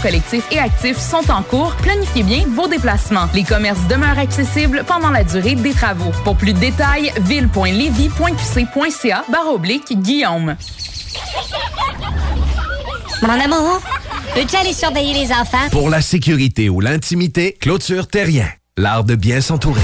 collectif 0.01 0.43
et 0.51 0.59
actif 0.59 0.97
sont 0.97 1.29
en 1.31 1.43
cours. 1.43 1.73
Planifiez 1.81 2.23
bien 2.23 2.43
vos 2.47 2.67
déplacements. 2.67 3.27
Les 3.33 3.43
commerces 3.43 3.85
demeurent 3.87 4.19
accessibles 4.19 4.83
pendant 4.87 5.11
la 5.11 5.23
durée 5.23 5.55
des 5.55 5.73
travaux. 5.73 6.11
Pour 6.23 6.35
plus 6.35 6.53
de 6.53 6.59
détails, 6.59 7.11
ville.levy.qc.ca 7.21 9.25
barre 9.29 9.53
oblique 9.53 9.93
Guillaume. 10.01 10.55
Mon 13.21 13.39
amour, 13.39 13.81
peux-tu 14.33 14.55
aller 14.55 14.73
surveiller 14.73 15.13
les 15.13 15.31
enfants? 15.31 15.69
Pour 15.71 15.89
la 15.89 16.01
sécurité 16.01 16.69
ou 16.69 16.81
l'intimité, 16.81 17.55
clôture 17.59 18.07
terrien. 18.07 18.47
L'art 18.77 19.03
de 19.03 19.15
bien 19.15 19.41
s'entourer. 19.41 19.81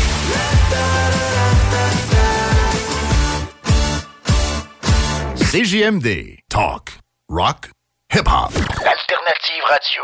CJMD. 5.51 6.39
Talk. 6.49 6.99
Rock. 7.29 7.69
Hip-hop. 8.09 8.53
Alternative 8.55 9.63
Radio. 9.69 10.03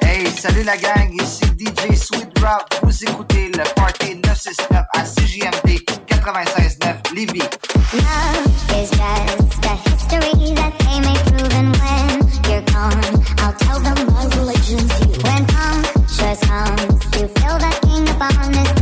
Hey, 0.00 0.26
salut 0.28 0.64
la 0.64 0.76
gang, 0.78 1.12
ici 1.20 1.44
DJ 1.58 1.94
Sweet 1.94 2.34
Drop. 2.36 2.64
Vous 2.82 3.04
écoutez 3.04 3.48
le 3.48 3.64
Party 3.74 4.14
969 4.16 4.84
à 4.94 5.02
CJMD 5.04 5.78
96.9 6.08 7.14
Lévis. 7.14 7.40
Love 7.92 8.46
is 8.70 8.90
just 8.90 9.64
a 9.66 9.76
history 9.90 10.54
that 10.54 10.72
they 10.78 11.00
may 11.00 11.18
prove, 11.26 11.52
and 11.54 11.76
when 11.76 12.26
you're 12.50 12.62
gone, 12.72 13.22
I'll 13.40 13.52
tell 13.58 13.78
them 13.80 14.06
my 14.06 14.24
religion's 14.36 14.90
you. 15.00 15.20
When 15.22 15.44
punctures 15.46 16.40
comes 16.48 17.04
to 17.12 17.28
feel 17.28 17.58
the 17.58 17.72
king 17.82 18.08
upon 18.08 18.54
his 18.54 18.81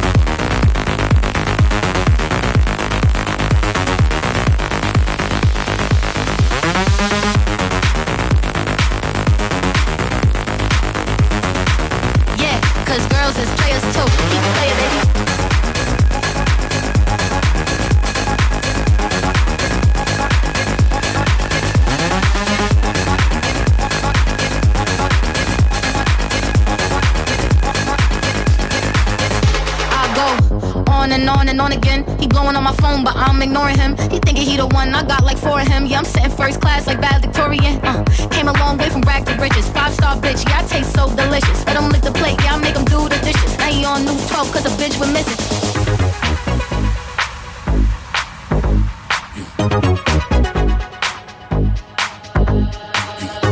Of 35.49 35.67
him. 35.67 35.85
Yeah, 35.85 35.99
I'm 35.99 36.05
sitting 36.05 36.29
first 36.31 36.61
class 36.61 36.87
like 36.87 37.01
bad 37.01 37.21
Victorian. 37.21 37.79
Uh, 37.83 38.03
came 38.29 38.47
a 38.47 38.53
long 38.53 38.77
way 38.77 38.89
from 38.89 39.01
rag 39.01 39.25
to 39.25 39.33
riches. 39.35 39.67
Five 39.69 39.93
star 39.93 40.15
bitch, 40.17 40.47
yeah, 40.47 40.59
I 40.59 40.63
taste 40.67 40.93
so 40.93 41.13
delicious. 41.15 41.65
Let 41.65 41.77
him 41.77 41.89
lick 41.89 42.01
the 42.01 42.11
plate, 42.11 42.37
yeah, 42.43 42.55
I 42.55 42.57
make 42.57 42.75
him 42.75 42.85
do 42.85 43.09
the 43.09 43.19
dishes. 43.23 43.57
Now 43.57 43.69
you 43.69 43.85
on 43.85 44.05
news 44.05 44.27
12 44.29 44.51
cause 44.51 44.65
a 44.65 44.69
bitch 44.81 44.99
went 44.99 45.13
missing. 45.13 45.39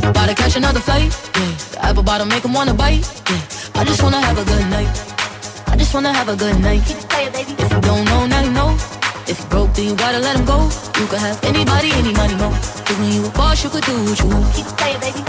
About 0.10 0.28
to 0.30 0.36
catch 0.36 0.56
another 0.56 0.80
flight, 0.80 1.11
yeah. 1.36 1.52
The 1.72 1.80
apple 1.82 2.03
bottom 2.03 2.30
make 2.30 2.44
him 2.44 2.53
wanna 2.53 2.74
bite, 2.74 3.06
yeah. 3.30 3.80
I 3.80 3.84
just 3.84 4.03
wanna 4.03 4.22
have 4.22 4.38
a 4.38 4.45
good 4.45 4.70
night. 4.70 4.94
I 5.68 5.76
just 5.78 5.94
wanna 5.94 6.14
have 6.14 6.30
a 6.30 6.36
good 6.36 6.60
night. 6.60 6.84
If 6.86 7.72
you 7.72 7.82
don't 7.82 8.06
know, 8.06 8.26
now 8.28 8.39
gotta 10.11 10.23
let 10.23 10.36
him 10.36 10.45
go. 10.45 10.64
You 10.99 11.06
could 11.07 11.19
have 11.19 11.44
anybody, 11.44 11.91
any 11.91 12.14
money, 12.14 12.34
mo. 12.36 12.49
Cause 12.49 12.98
when 12.98 13.11
you 13.11 13.26
a 13.27 13.30
boss, 13.30 13.64
you 13.64 13.69
could 13.69 13.84
do 13.84 13.94
what 14.06 14.19
you 14.19 14.27
want. 14.27 14.56
Keep 14.56 14.65
playing, 14.77 14.99
baby. 15.02 15.28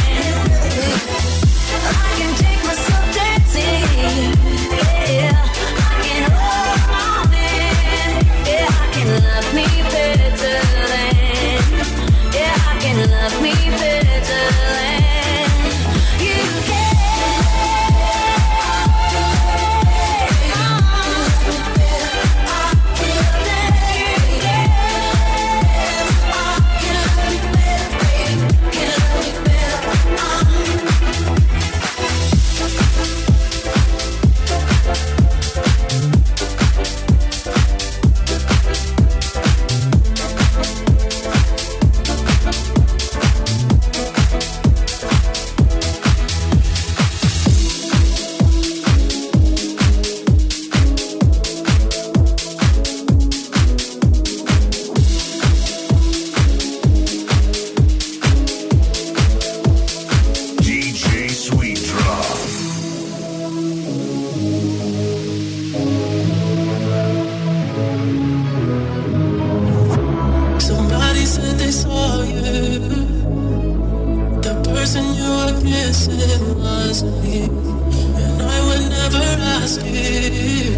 Wasn't 75.91 77.21
me. 77.23 77.43
And 77.43 78.41
I 78.41 78.59
would 78.67 78.89
never 78.89 79.23
ask 79.59 79.83
you. 79.83 80.71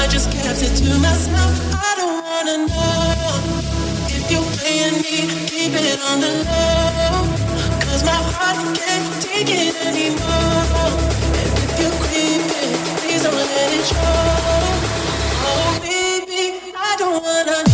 I 0.00 0.06
just 0.08 0.32
kept 0.32 0.62
it 0.62 0.74
to 0.80 0.98
myself. 0.98 1.52
I 1.74 1.92
don't 2.00 2.24
wanna 2.24 2.56
know 2.70 3.20
if 4.08 4.30
you're 4.30 4.50
playing 4.56 4.96
me. 5.04 5.16
Keep 5.46 5.72
it 5.76 6.00
on 6.08 6.20
the 6.20 6.32
low. 6.48 7.20
Cause 7.84 8.02
my 8.02 8.20
heart 8.32 8.56
can't 8.78 9.22
take 9.22 9.50
it 9.50 9.76
anymore. 9.88 10.92
And 11.38 11.50
if 11.64 11.72
you're 11.80 11.96
creeping, 12.04 12.76
please 13.00 13.22
don't 13.22 13.34
let 13.34 13.72
it 13.78 13.84
show. 13.84 14.24
Oh, 15.48 15.78
baby, 15.82 16.60
I 16.74 16.96
don't 16.96 17.22
wanna 17.22 17.69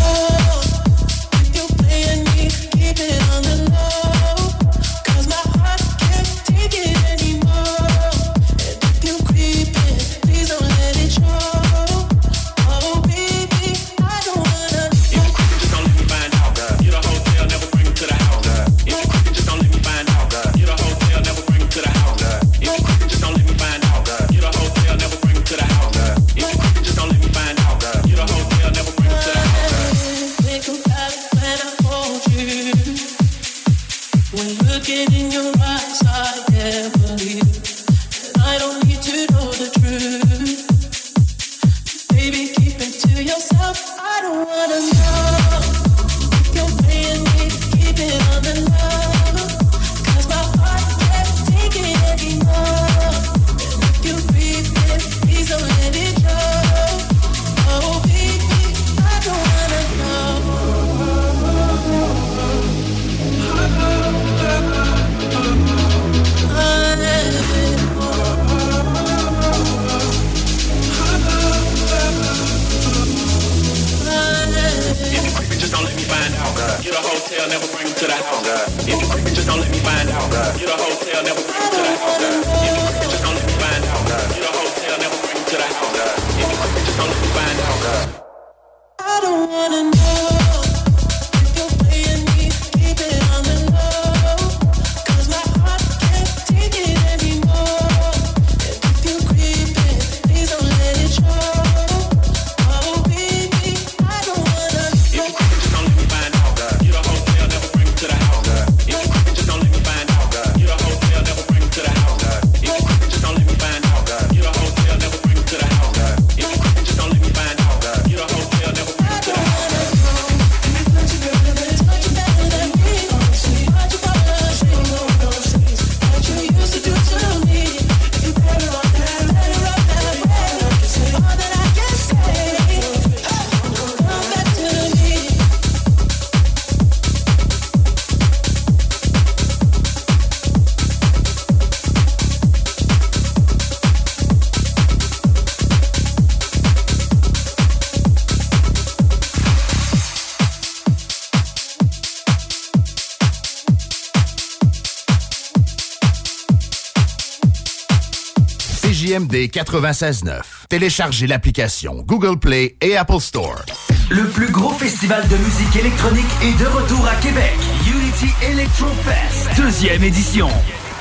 CJMD 159.26 159.50
96.9. 159.50 160.40
Téléchargez 160.68 161.26
l'application 161.26 162.02
Google 162.06 162.38
Play 162.38 162.76
et 162.80 162.96
Apple 162.96 163.20
Store. 163.20 163.64
Le 164.10 164.24
plus 164.28 164.50
gros 164.50 164.72
festival 164.72 165.26
de 165.28 165.36
musique 165.36 165.76
électronique 165.76 166.26
est 166.42 166.58
de 166.60 166.66
retour 166.66 167.06
à 167.06 167.14
Québec. 167.16 167.54
Unity 167.86 168.32
Electro 168.42 168.86
Fest, 169.04 169.48
deuxième 169.60 170.02
édition. 170.02 170.48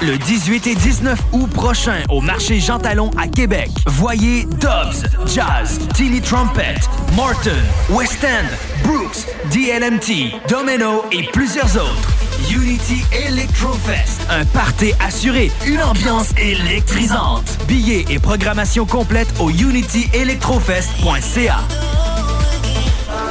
Le 0.01 0.17
18 0.17 0.67
et 0.67 0.75
19 0.75 1.19
août 1.31 1.49
prochain 1.51 2.03
au 2.09 2.19
marché 2.19 2.59
Jean 2.59 2.79
Talon 2.79 3.11
à 3.17 3.27
Québec. 3.27 3.69
Voyez 3.85 4.45
Dobbs, 4.45 5.05
Jazz, 5.27 5.79
Tilly 5.93 6.21
Trumpet, 6.21 6.75
Martin, 7.15 7.51
West 7.89 8.23
End, 8.23 8.47
Brooks, 8.83 9.25
DLMT, 9.51 10.49
Domino 10.49 11.05
et 11.11 11.23
plusieurs 11.31 11.75
autres. 11.77 12.14
Unity 12.51 13.03
Electrofest, 13.11 14.21
un 14.29 14.45
party 14.45 14.93
assuré, 14.99 15.51
une 15.65 15.81
ambiance 15.81 16.29
électrisante. 16.37 17.57
Billets 17.67 18.05
et 18.09 18.19
programmation 18.19 18.85
complète 18.85 19.27
au 19.39 19.49
unityelectrofest.ca. 19.49 21.57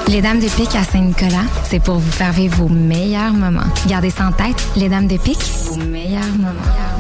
Les 0.08 0.20
Dames 0.20 0.38
de 0.38 0.48
Pique 0.48 0.76
à 0.76 0.84
Saint-Nicolas, 0.84 1.46
c'est 1.68 1.82
pour 1.82 1.96
vous 1.96 2.12
faire 2.12 2.32
vivre 2.32 2.56
vos 2.56 2.68
meilleurs 2.68 3.32
moments. 3.32 3.62
Gardez 3.86 4.10
ça 4.10 4.26
en 4.26 4.32
tête, 4.32 4.62
les 4.76 4.88
Dames 4.88 5.08
de 5.08 5.16
Pique, 5.16 5.42
vos 5.64 5.76
meilleurs 5.76 6.22
moments. 6.36 6.52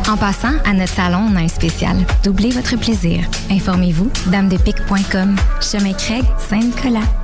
En 0.08 0.16
passant, 0.16 0.54
à 0.64 0.72
notre 0.72 0.92
salon, 0.92 1.28
on 1.30 1.36
a 1.36 1.40
un 1.40 1.48
spécial. 1.48 1.96
Doublez 2.22 2.50
votre 2.50 2.76
plaisir. 2.76 3.24
Informez-vous, 3.50 4.10
damedepique.com. 4.26 5.36
Chemin 5.60 5.92
Craig, 5.92 6.24
Saint-Nicolas. 6.48 7.23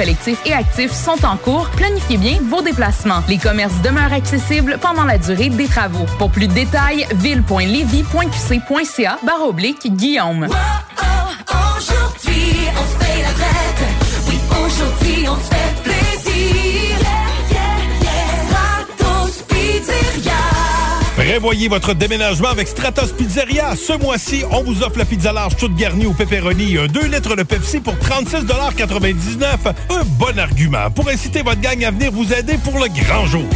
et 0.45 0.53
actif 0.53 0.91
sont 0.91 1.23
en 1.25 1.37
cours. 1.37 1.69
Planifiez 1.75 2.17
bien 2.17 2.39
vos 2.43 2.63
déplacements. 2.63 3.21
Les 3.27 3.37
commerces 3.37 3.79
demeurent 3.83 4.13
accessibles 4.13 4.79
pendant 4.81 5.03
la 5.03 5.19
durée 5.19 5.49
des 5.49 5.67
travaux. 5.67 6.05
Pour 6.17 6.31
plus 6.31 6.47
de 6.47 6.53
détails, 6.53 7.05
ville.levy.qc.ca 7.15 9.19
barre 9.23 9.47
oblique 9.47 9.95
Guillaume. 9.95 10.47
Prévoyez 21.31 21.69
votre 21.69 21.93
déménagement 21.93 22.49
avec 22.49 22.67
Stratos 22.67 23.13
Pizzeria. 23.13 23.73
Ce 23.77 23.93
mois-ci, 23.93 24.43
on 24.51 24.63
vous 24.63 24.83
offre 24.83 24.97
la 24.97 25.05
pizza 25.05 25.31
large 25.31 25.55
toute 25.55 25.73
garnie 25.77 26.05
au 26.05 26.11
pepperoni, 26.11 26.77
un 26.77 26.87
2 26.87 27.05
litres 27.05 27.37
de 27.37 27.43
Pepsi 27.43 27.79
pour 27.79 27.93
36,99 27.93 29.45
Un 29.91 30.03
bon 30.19 30.37
argument 30.37 30.91
pour 30.93 31.07
inciter 31.07 31.41
votre 31.41 31.61
gang 31.61 31.85
à 31.85 31.91
venir 31.91 32.11
vous 32.11 32.33
aider 32.33 32.57
pour 32.57 32.77
le 32.79 32.89
grand 32.89 33.25
jour. 33.27 33.47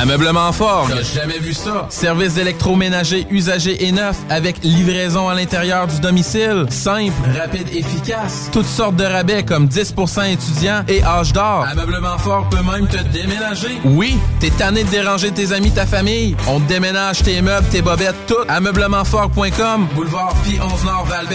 Ameublement 0.00 0.52
fort, 0.52 0.86
t'as 0.88 1.02
jamais 1.02 1.40
vu 1.40 1.52
ça? 1.52 1.86
Service 1.90 2.36
électroménager 2.36 3.26
usagé 3.32 3.84
et 3.84 3.90
neuf 3.90 4.16
avec 4.30 4.62
livraison 4.62 5.28
à 5.28 5.34
l'intérieur 5.34 5.88
du 5.88 5.98
domicile. 5.98 6.66
Simple, 6.70 7.12
rapide, 7.36 7.66
efficace. 7.74 8.48
Toutes 8.52 8.68
sortes 8.68 8.94
de 8.94 9.02
rabais 9.02 9.42
comme 9.42 9.66
10% 9.66 10.32
étudiants 10.32 10.84
et 10.86 11.02
âge 11.02 11.32
d'or. 11.32 11.66
Ameublement 11.68 12.16
fort 12.16 12.48
peut 12.48 12.62
même 12.62 12.86
te 12.86 13.02
déménager. 13.08 13.80
Oui, 13.84 14.16
t'es 14.38 14.50
tanné 14.50 14.84
de 14.84 14.88
déranger 14.88 15.32
tes 15.32 15.52
amis, 15.52 15.72
ta 15.72 15.84
famille. 15.84 16.36
On 16.46 16.60
te 16.60 16.68
déménage 16.68 17.24
tes 17.24 17.42
meubles, 17.42 17.66
tes 17.66 17.82
bobettes, 17.82 18.14
tout. 18.28 18.36
Ameublementfort.com, 18.46 19.88
boulevard 19.96 20.32
Pi 20.44 20.60
11 20.62 20.84
Nord 20.84 21.06
val 21.06 21.26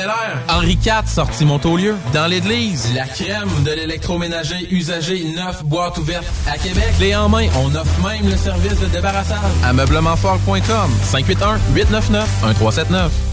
Henri 0.48 0.80
IV, 0.82 1.06
sortie 1.08 1.44
Montaulieu. 1.44 1.98
Dans 2.14 2.28
l'église, 2.28 2.94
la 2.96 3.08
crème 3.08 3.50
de 3.66 3.72
l'électroménager 3.72 4.70
usagé 4.72 5.26
neuf 5.36 5.66
boîte 5.66 5.98
ouverte 5.98 6.26
à 6.48 6.58
Québec. 6.58 6.94
Clé 6.98 7.14
en 7.14 7.28
main, 7.28 7.48
on 7.58 7.76
offre 7.76 8.08
même 8.08 8.30
le 8.30 8.38
service 8.38 8.53
de 8.62 8.86
débarrassage. 8.88 9.40
Ameublementfort.com 9.64 10.92
581 11.12 11.60
899 11.74 12.30
1379. 12.44 13.33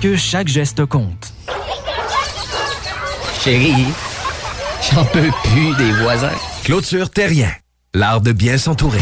que 0.00 0.16
chaque 0.16 0.48
geste 0.48 0.84
compte. 0.86 1.32
Chérie, 3.42 3.86
j'en 4.92 5.04
peux 5.04 5.30
plus 5.44 5.74
des 5.76 5.92
voisins. 5.92 6.36
Clôture 6.64 7.10
Terrien, 7.10 7.50
l'art 7.94 8.20
de 8.20 8.32
bien 8.32 8.58
s'entourer. 8.58 9.00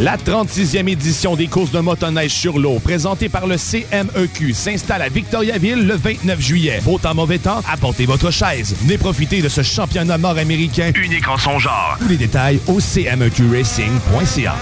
La 0.00 0.16
36e 0.16 0.88
édition 0.88 1.34
des 1.34 1.48
courses 1.48 1.72
de 1.72 1.80
motoneige 1.80 2.30
sur 2.30 2.60
l'eau, 2.60 2.78
présentée 2.78 3.28
par 3.28 3.48
le 3.48 3.56
CMEQ, 3.56 4.54
s'installe 4.54 5.02
à 5.02 5.08
Victoriaville 5.08 5.88
le 5.88 5.96
29 5.96 6.40
juillet. 6.40 6.80
Beau 6.84 6.98
temps, 6.98 7.14
mauvais 7.14 7.38
temps, 7.38 7.62
apportez 7.68 8.06
votre 8.06 8.30
chaise. 8.30 8.76
Venez 8.82 8.96
profiter 8.96 9.42
de 9.42 9.48
ce 9.48 9.62
championnat 9.62 10.18
nord-américain 10.18 10.92
unique 10.94 11.26
en 11.26 11.36
son 11.36 11.58
genre. 11.58 11.96
Tous 11.98 12.08
les 12.08 12.16
détails 12.16 12.60
au 12.68 12.78
cmeqracing.ca. 12.78 14.54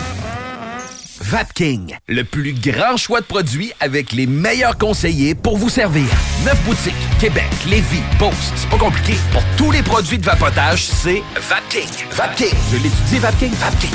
Vapking, 1.28 1.96
le 2.06 2.22
plus 2.22 2.52
grand 2.52 2.96
choix 2.96 3.20
de 3.20 3.26
produits 3.26 3.72
avec 3.80 4.12
les 4.12 4.28
meilleurs 4.28 4.78
conseillers 4.78 5.34
pour 5.34 5.56
vous 5.56 5.68
servir. 5.68 6.06
Neuf 6.44 6.56
boutiques, 6.64 6.94
Québec, 7.18 7.48
Lévis, 7.68 8.00
Beauce. 8.16 8.52
C'est 8.54 8.68
pas 8.68 8.78
compliqué. 8.78 9.14
Pour 9.32 9.42
tous 9.56 9.72
les 9.72 9.82
produits 9.82 10.18
de 10.18 10.24
vapotage, 10.24 10.84
c'est 10.84 11.24
Vapking. 11.34 11.88
Vapking. 12.12 12.54
Je 12.70 12.76
l'étudie, 12.76 13.18
Vapking. 13.18 13.52
Vapking. 13.54 13.90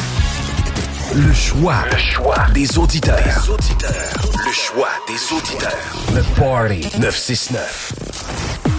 Le 1.15 1.33
choix. 1.33 1.85
Le 1.89 1.97
choix 1.97 2.47
des 2.53 2.77
auditeurs. 2.77 3.15
Des 3.23 3.49
auditeurs. 3.49 4.13
Le 4.45 4.51
choix 4.51 4.89
des 5.07 5.33
auditeurs. 5.33 5.71
Le 6.13 6.23
Party 6.35 6.99
969. 6.99 8.70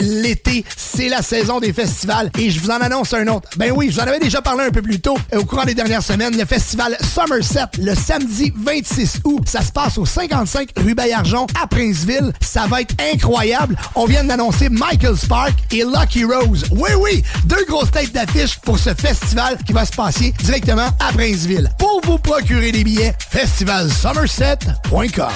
l'été, 0.00 0.64
c'est 0.76 1.08
la 1.08 1.22
saison 1.22 1.60
des 1.60 1.72
festivals 1.72 2.30
et 2.38 2.50
je 2.50 2.60
vous 2.60 2.70
en 2.70 2.80
annonce 2.80 3.14
un 3.14 3.26
autre. 3.28 3.48
Ben 3.56 3.72
oui, 3.74 3.88
je 3.90 3.94
vous 3.94 4.00
en 4.00 4.08
avais 4.08 4.18
déjà 4.18 4.42
parlé 4.42 4.64
un 4.64 4.70
peu 4.70 4.82
plus 4.82 5.00
tôt 5.00 5.16
euh, 5.32 5.38
au 5.40 5.44
cours 5.44 5.64
des 5.64 5.74
dernières 5.74 6.02
semaines, 6.02 6.36
le 6.36 6.44
festival 6.44 6.96
Somerset, 7.00 7.66
le 7.78 7.94
samedi 7.94 8.52
26 8.56 9.20
août. 9.24 9.48
Ça 9.48 9.62
se 9.62 9.72
passe 9.72 9.98
au 9.98 10.06
55 10.06 10.70
rue 10.78 10.94
Bayargeon 10.94 11.46
à 11.62 11.66
Princeville. 11.66 12.32
Ça 12.40 12.66
va 12.66 12.80
être 12.80 12.94
incroyable. 13.12 13.76
On 13.94 14.06
vient 14.06 14.24
d'annoncer 14.24 14.68
Michael 14.68 15.16
Spark 15.16 15.54
et 15.72 15.84
Lucky 15.84 16.24
Rose. 16.24 16.64
Oui, 16.72 16.90
oui, 16.98 17.22
deux 17.44 17.64
grosses 17.66 17.92
têtes 17.92 18.12
d'affiche 18.12 18.58
pour 18.58 18.78
ce 18.78 18.92
festival 18.94 19.56
qui 19.64 19.72
va 19.72 19.84
se 19.84 19.92
passer 19.92 20.34
directement 20.42 20.88
à 20.98 21.12
Princeville. 21.12 21.70
Pour 21.78 22.00
vous 22.04 22.18
procurer 22.18 22.72
des 22.72 22.82
billets, 22.84 23.14
festivalsomerset.com. 23.30 25.28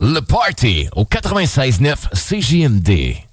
Le 0.00 0.20
Party 0.20 0.88
au 0.94 1.04
96.9 1.04 2.10
CJMD. 2.12 3.25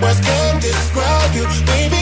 words 0.00 0.20
can't 0.20 0.62
describe 0.62 1.34
you, 1.34 1.44
baby. 1.66 2.01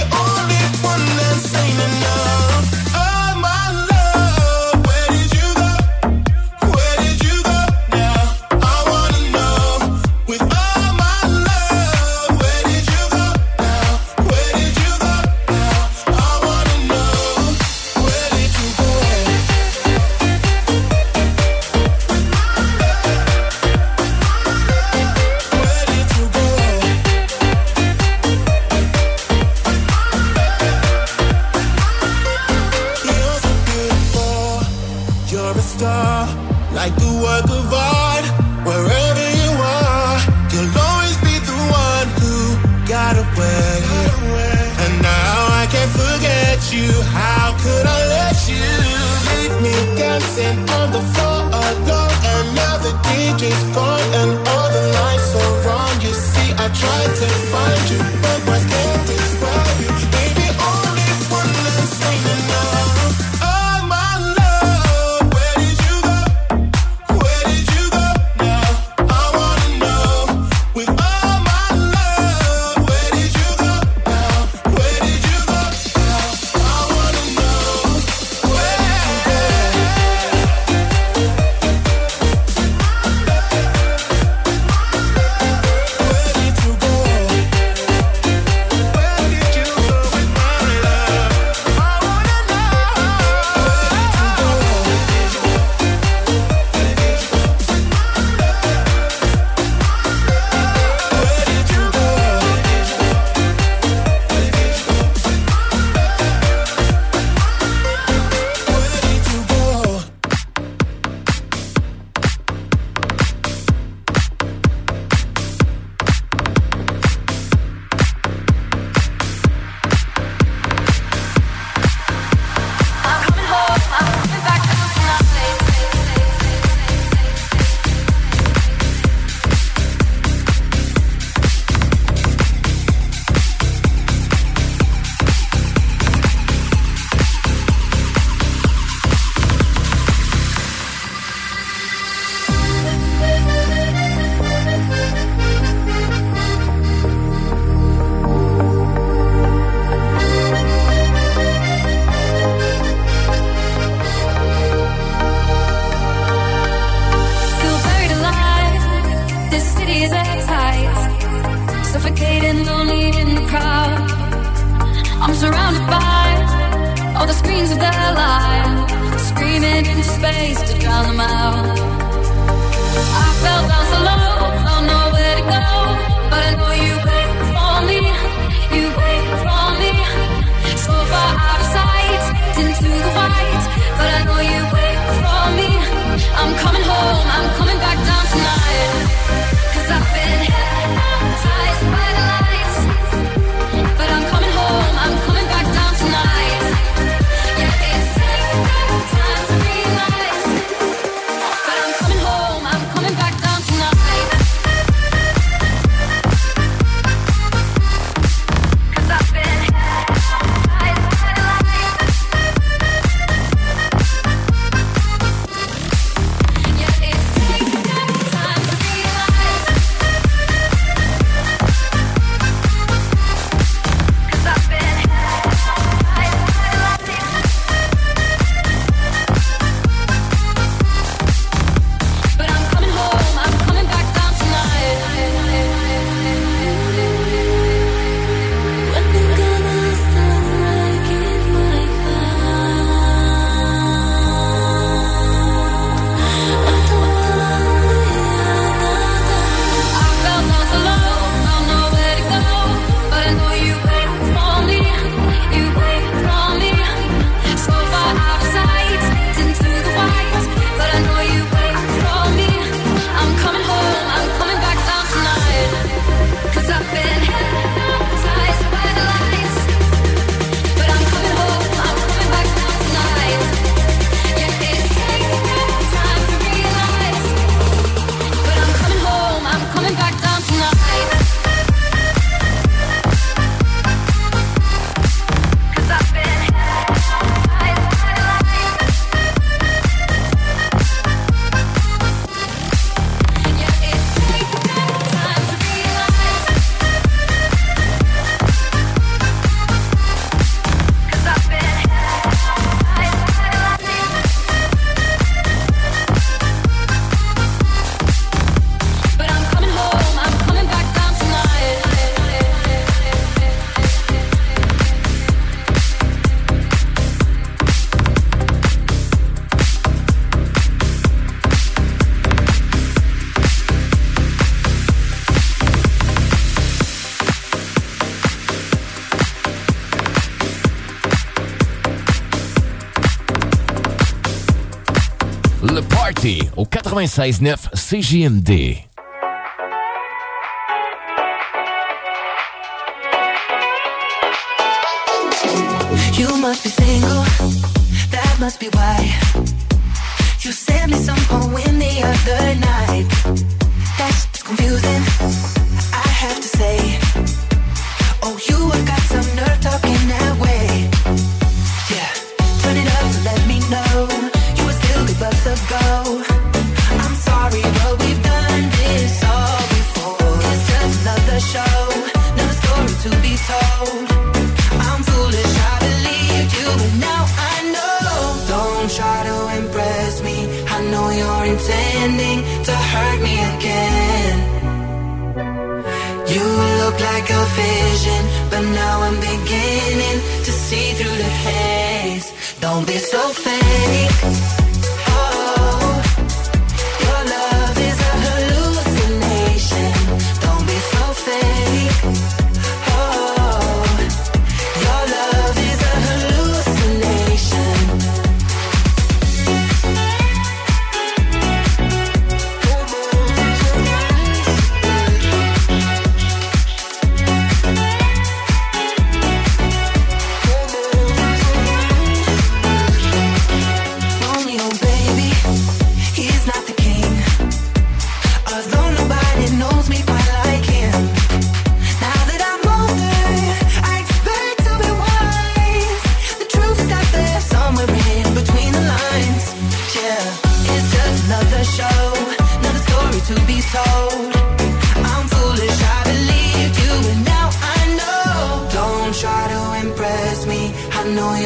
96.9 337.07 337.71
CJMD. 337.75 338.90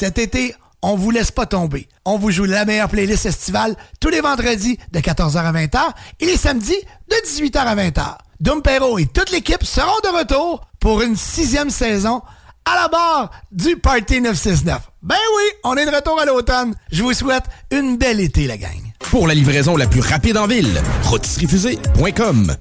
Cet 0.00 0.16
été, 0.16 0.54
on 0.80 0.96
vous 0.96 1.10
laisse 1.10 1.30
pas 1.30 1.44
tomber. 1.44 1.86
On 2.06 2.16
vous 2.16 2.30
joue 2.30 2.46
la 2.46 2.64
meilleure 2.64 2.88
playlist 2.88 3.26
estivale 3.26 3.76
tous 4.00 4.08
les 4.08 4.22
vendredis 4.22 4.78
de 4.92 4.98
14h 4.98 5.36
à 5.36 5.52
20h 5.52 5.78
et 6.20 6.24
les 6.24 6.38
samedis 6.38 6.80
de 7.10 7.16
18h 7.28 7.58
à 7.58 7.76
20h. 7.76 8.16
Dom 8.40 8.62
Perro 8.62 8.98
et 8.98 9.04
toute 9.04 9.30
l'équipe 9.30 9.62
seront 9.62 10.00
de 10.02 10.18
retour 10.20 10.66
pour 10.80 11.02
une 11.02 11.16
sixième 11.16 11.68
saison 11.68 12.22
à 12.64 12.76
la 12.76 12.88
barre 12.88 13.30
du 13.52 13.76
Party 13.76 14.22
969. 14.22 14.80
Ben 15.02 15.16
oui, 15.36 15.44
on 15.64 15.76
est 15.76 15.84
de 15.84 15.94
retour 15.94 16.18
à 16.18 16.24
l'automne. 16.24 16.74
Je 16.90 17.02
vous 17.02 17.12
souhaite 17.12 17.44
une 17.70 17.98
belle 17.98 18.20
été, 18.20 18.46
la 18.46 18.56
gang. 18.56 18.80
Pour 19.00 19.28
la 19.28 19.34
livraison 19.34 19.76
la 19.76 19.86
plus 19.86 20.00
rapide 20.00 20.38
en 20.38 20.46
ville, 20.46 20.80
rôtisseriefusée.com. 21.02 22.56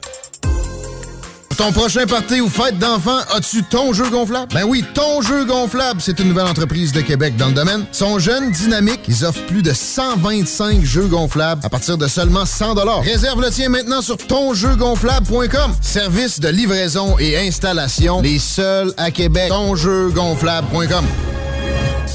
Ton 1.59 1.73
prochain 1.73 2.05
party 2.05 2.39
ou 2.39 2.47
fête 2.47 2.79
d'enfants, 2.79 3.19
as-tu 3.35 3.63
ton 3.63 3.91
jeu 3.91 4.09
gonflable? 4.09 4.47
Ben 4.53 4.63
oui, 4.63 4.81
ton 4.93 5.21
jeu 5.21 5.43
gonflable, 5.43 5.99
c'est 5.99 6.17
une 6.21 6.29
nouvelle 6.29 6.45
entreprise 6.45 6.93
de 6.93 7.01
Québec 7.01 7.35
dans 7.35 7.47
le 7.47 7.53
domaine. 7.53 7.85
Sont 7.91 8.17
jeunes, 8.17 8.49
dynamiques, 8.51 9.01
ils 9.09 9.25
offrent 9.25 9.45
plus 9.45 9.61
de 9.61 9.73
125 9.73 10.85
jeux 10.85 11.07
gonflables 11.07 11.59
à 11.65 11.69
partir 11.69 11.97
de 11.97 12.07
seulement 12.07 12.45
100 12.45 12.75
Réserve 13.01 13.41
le 13.41 13.49
tien 13.49 13.67
maintenant 13.67 14.01
sur 14.01 14.15
tonjeugonflable.com. 14.15 15.75
Service 15.81 16.39
de 16.39 16.47
livraison 16.47 17.19
et 17.19 17.38
installation, 17.38 18.21
les 18.21 18.39
seuls 18.39 18.93
à 18.95 19.11
Québec. 19.11 19.49
Tonjeugonflable.com. 19.49 21.03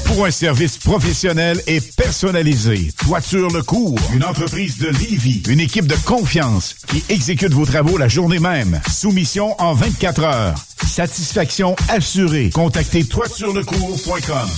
Pour 0.05 0.25
un 0.25 0.31
service 0.31 0.77
professionnel 0.77 1.61
et 1.67 1.81
personnalisé, 1.81 2.91
Toiture 2.97 3.49
Le 3.49 3.61
Cours, 3.63 3.99
une 4.13 4.23
entreprise 4.23 4.77
de 4.77 4.87
Livy, 4.87 5.43
une 5.49 5.59
équipe 5.59 5.87
de 5.87 5.95
confiance 6.05 6.75
qui 6.87 7.03
exécute 7.09 7.53
vos 7.53 7.65
travaux 7.65 7.97
la 7.97 8.07
journée 8.07 8.39
même. 8.39 8.79
Soumission 8.89 9.34
en 9.43 9.75
24 9.75 10.23
heures. 10.23 10.74
Satisfaction 10.83 11.75
assurée. 11.89 12.49
Contactez 12.53 13.03
toiturelecours.com. 13.05 14.49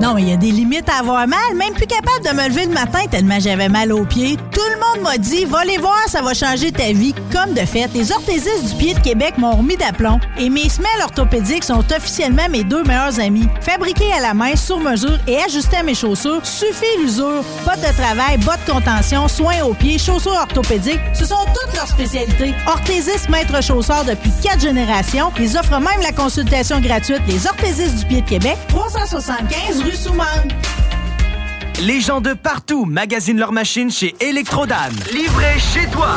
Non, 0.00 0.14
mais 0.14 0.22
il 0.22 0.28
y 0.28 0.32
a 0.32 0.36
des 0.36 0.50
limites 0.52 0.88
à 0.88 1.00
avoir 1.00 1.26
mal. 1.26 1.38
Même 1.56 1.72
plus 1.74 1.86
capable 1.86 2.24
de 2.24 2.30
me 2.30 2.48
lever 2.48 2.66
le 2.66 2.72
matin 2.72 3.00
tellement 3.10 3.40
j'avais 3.40 3.68
mal 3.68 3.92
aux 3.92 4.04
pieds. 4.04 4.36
Tout 4.52 4.60
le 4.70 4.78
monde 4.78 5.02
m'a 5.04 5.18
dit, 5.18 5.44
va 5.44 5.64
les 5.64 5.78
voir, 5.78 5.98
ça 6.06 6.20
va 6.22 6.34
changer 6.34 6.70
ta 6.70 6.92
vie. 6.92 7.14
Comme 7.32 7.54
de 7.54 7.60
fait, 7.60 7.88
les 7.94 8.12
orthésistes 8.12 8.70
du 8.70 8.74
pied 8.76 8.94
de 8.94 9.00
Québec 9.00 9.34
m'ont 9.38 9.56
remis 9.56 9.76
d'aplomb. 9.76 10.20
Et 10.38 10.50
mes 10.50 10.68
semelles 10.68 11.02
orthopédiques 11.02 11.64
sont 11.64 11.84
officiellement 11.92 12.48
mes 12.50 12.64
deux 12.64 12.84
meilleurs 12.84 13.18
amis. 13.18 13.48
Fabriqués 13.60 14.12
à 14.12 14.20
la 14.20 14.34
main, 14.34 14.54
sur 14.56 14.78
mesure 14.78 15.18
et 15.26 15.38
ajustés 15.38 15.78
à 15.78 15.82
mes 15.82 15.94
chaussures, 15.94 16.44
suffit 16.44 16.84
l'usure. 17.00 17.42
Bottes 17.64 17.80
de 17.80 17.96
travail, 18.00 18.38
bottes 18.38 18.60
de 18.66 18.72
contention, 18.72 19.26
soins 19.26 19.62
aux 19.64 19.74
pieds, 19.74 19.98
chaussures 19.98 20.32
orthopédiques, 20.32 21.00
ce 21.14 21.24
sont 21.24 21.34
toutes 21.46 21.74
leurs 21.74 21.88
spécialités. 21.88 22.54
Orthésistes 22.66 23.28
maître 23.28 23.62
chausseur 23.62 24.04
depuis 24.04 24.30
quatre 24.42 24.60
générations. 24.60 25.32
Ils 25.50 25.56
offrent 25.56 25.80
même 25.80 26.02
la 26.02 26.12
consultation 26.12 26.78
gratuite 26.78 27.22
Les 27.26 27.46
orthésistes 27.46 28.00
du 28.00 28.04
pied 28.04 28.20
de 28.20 28.28
Québec, 28.28 28.58
375 28.68 29.80
rue 29.82 29.96
Soumane. 29.96 30.48
Les 31.80 32.02
gens 32.02 32.20
de 32.20 32.34
partout 32.34 32.84
magasinent 32.84 33.38
leurs 33.38 33.52
machines 33.52 33.90
chez 33.90 34.14
Electrodan. 34.20 34.90
Livré 35.10 35.58
chez 35.58 35.86
toi. 35.86 36.16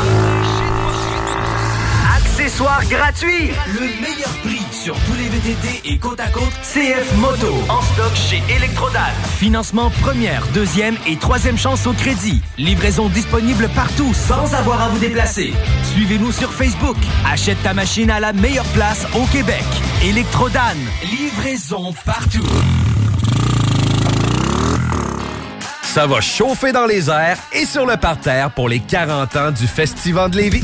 Accessoires 2.18 2.84
gratuits. 2.90 3.52
Le 3.68 3.80
meilleur 4.02 4.34
prix 4.44 4.61
sur 4.84 4.96
tous 5.02 5.14
les 5.14 5.30
VTT 5.30 5.94
et 5.94 6.00
côte 6.00 6.20
à 6.20 6.28
côte 6.30 6.54
CF 6.64 7.16
Moto. 7.18 7.54
En 7.70 7.82
stock 7.84 8.16
chez 8.16 8.42
Electrodan. 8.52 9.00
Financement 9.38 9.92
première, 10.02 10.44
deuxième 10.56 10.96
et 11.08 11.18
troisième 11.18 11.58
chance 11.58 11.86
au 11.86 11.94
crédit. 11.94 12.42
Livraison 12.58 13.08
disponible 13.08 13.70
partout 13.76 14.12
sans 14.16 14.56
avoir 14.56 14.82
à 14.82 14.90
vous 14.90 14.98
déplacer. 14.98 15.54
Suivez-nous 15.94 16.32
sur 16.32 16.52
Facebook. 16.52 16.98
Achète 17.32 17.62
ta 17.62 17.76
machine 17.76 18.10
à 18.10 18.20
la 18.20 18.34
meilleure 18.34 18.66
place 18.74 19.06
au 19.14 19.26
Québec. 19.28 19.64
Electrodan. 20.04 20.60
Livraison 21.04 21.94
partout. 22.04 22.48
Ça 25.84 26.08
va 26.08 26.22
chauffer 26.22 26.72
dans 26.72 26.88
les 26.88 27.12
airs 27.12 27.38
et 27.54 27.66
sur 27.66 27.86
le 27.86 27.98
parterre 27.98 28.50
pour 28.50 28.68
les 28.68 28.80
40 28.80 29.36
ans 29.36 29.52
du 29.52 29.68
Festival 29.68 30.32
de 30.32 30.38
Lévis. 30.38 30.64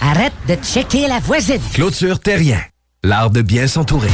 Arrête 0.00 0.32
de 0.48 0.54
checker 0.54 1.08
la 1.08 1.18
voisine. 1.18 1.60
Clôture 1.74 2.20
Terrien. 2.20 2.60
L'art 3.02 3.30
de 3.30 3.42
bien 3.42 3.66
s'entourer. 3.66 4.10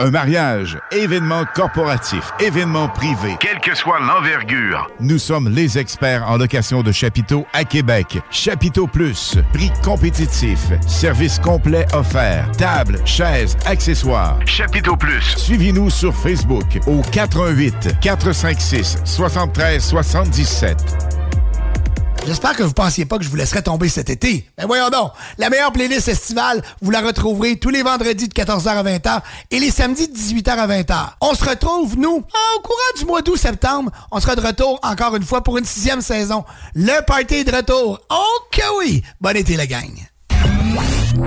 Un 0.00 0.10
mariage, 0.12 0.78
événement 0.92 1.44
corporatif, 1.54 2.30
événement 2.38 2.88
privé. 2.88 3.36
Quelle 3.40 3.58
que 3.58 3.74
soit 3.74 3.98
l'envergure. 3.98 4.88
Nous 5.00 5.18
sommes 5.18 5.48
les 5.48 5.76
experts 5.76 6.24
en 6.28 6.36
location 6.36 6.84
de 6.84 6.92
chapiteaux 6.92 7.46
à 7.52 7.64
Québec. 7.64 8.20
Chapiteau 8.30 8.86
Plus, 8.86 9.36
prix 9.52 9.72
compétitif, 9.82 10.60
service 10.86 11.40
complet 11.40 11.84
offert, 11.92 12.48
table, 12.52 13.00
chaises, 13.04 13.56
accessoires. 13.66 14.38
Chapiteau 14.46 14.96
Plus. 14.96 15.34
Suivez-nous 15.36 15.90
sur 15.90 16.14
Facebook 16.14 16.78
au 16.86 17.02
418 17.02 17.98
456 18.00 18.98
73 19.04 19.82
77. 19.82 21.17
J'espère 22.26 22.54
que 22.56 22.62
vous 22.62 22.72
pensiez 22.72 23.06
pas 23.06 23.16
que 23.18 23.24
je 23.24 23.28
vous 23.28 23.36
laisserais 23.36 23.62
tomber 23.62 23.88
cet 23.88 24.10
été. 24.10 24.44
Ben 24.56 24.66
voyons 24.66 24.90
donc, 24.90 25.12
la 25.38 25.48
meilleure 25.48 25.72
playlist 25.72 26.08
estivale, 26.08 26.62
vous 26.82 26.90
la 26.90 27.00
retrouverez 27.00 27.56
tous 27.56 27.70
les 27.70 27.82
vendredis 27.82 28.28
de 28.28 28.34
14h 28.34 28.68
à 28.68 28.82
20h 28.82 29.20
et 29.50 29.58
les 29.58 29.70
samedis 29.70 30.08
de 30.08 30.14
18h 30.14 30.50
à 30.50 30.66
20h. 30.66 30.94
On 31.20 31.34
se 31.34 31.44
retrouve, 31.44 31.96
nous, 31.96 32.16
au 32.16 32.60
courant 32.60 32.98
du 32.98 33.04
mois 33.06 33.22
d'août-septembre. 33.22 33.90
On 34.10 34.20
sera 34.20 34.36
de 34.36 34.46
retour 34.46 34.78
encore 34.82 35.16
une 35.16 35.22
fois 35.24 35.42
pour 35.42 35.56
une 35.58 35.64
sixième 35.64 36.02
saison. 36.02 36.44
Le 36.74 37.04
party 37.06 37.36
est 37.36 37.44
de 37.44 37.56
retour. 37.56 38.00
Oh 38.10 38.38
que 38.50 38.78
oui! 38.78 39.02
Bon 39.20 39.34
été, 39.36 39.56
la 39.56 39.66
gang! 39.66 39.90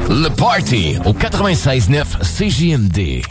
Le 0.09 0.29
Party 0.29 0.97
au 1.05 1.13
96.9 1.13 2.05
CJMD. 2.21 3.23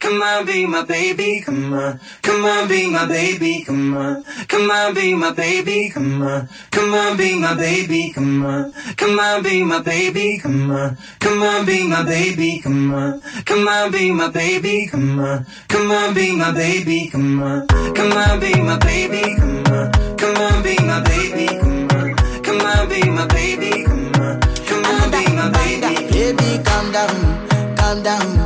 Come 0.00 0.20
on, 0.22 0.44
be 0.46 0.66
my 0.66 0.84
baby, 0.84 1.40
come 1.44 1.72
on. 1.72 2.00
Come 2.22 2.44
on, 2.44 2.68
be 2.68 2.90
my 2.90 3.06
baby, 3.06 3.64
come 3.64 3.96
on. 3.96 4.24
Come 4.48 4.70
on, 4.70 4.94
be 4.94 5.14
my 5.14 5.32
baby, 5.32 5.90
come 5.92 6.22
on. 6.22 6.48
Come 6.70 6.94
on, 6.94 7.16
be 7.16 7.38
my 7.38 7.54
baby, 7.54 8.12
come 8.12 8.44
on. 8.44 8.72
Come 8.96 9.18
on, 9.18 9.42
be 9.42 9.64
my 9.64 9.80
baby, 9.82 10.38
come 10.42 10.70
on. 10.70 10.96
Come 11.20 11.42
on, 11.42 11.64
be 11.64 11.86
my 11.86 12.02
baby, 12.02 12.60
come 12.62 12.92
on. 12.94 13.20
Come 13.44 13.68
on, 13.68 13.90
be 13.92 14.12
my 14.12 14.30
baby, 14.30 14.88
come 14.90 15.20
on. 15.20 15.46
Come 15.68 15.90
on, 15.90 16.14
be 16.14 16.36
my 16.36 16.52
baby, 16.52 17.08
come 17.10 17.50
on. 17.50 17.74
Come 17.94 18.12
on, 18.12 18.40
be 18.40 18.60
my 18.60 18.78
baby, 18.78 19.36
come 19.36 19.66
on. 19.72 19.92
Come 20.16 20.36
on, 20.36 20.62
be 20.62 20.74
my 20.80 21.00
baby, 21.04 21.46
come 21.58 21.90
on. 21.92 22.10
Come 22.42 22.60
on, 22.60 22.88
be 22.88 23.10
my 23.10 23.26
baby, 23.28 23.84
come 23.84 24.12
on. 24.22 24.40
Come 24.66 24.84
on, 24.84 25.10
be 25.10 25.32
my 25.34 25.48
baby. 25.50 26.08
Baby, 26.10 26.62
calm 26.64 26.92
down, 26.92 27.76
calm 27.76 28.02
down. 28.02 28.45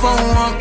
phone, 0.00 0.57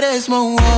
that 0.00 0.77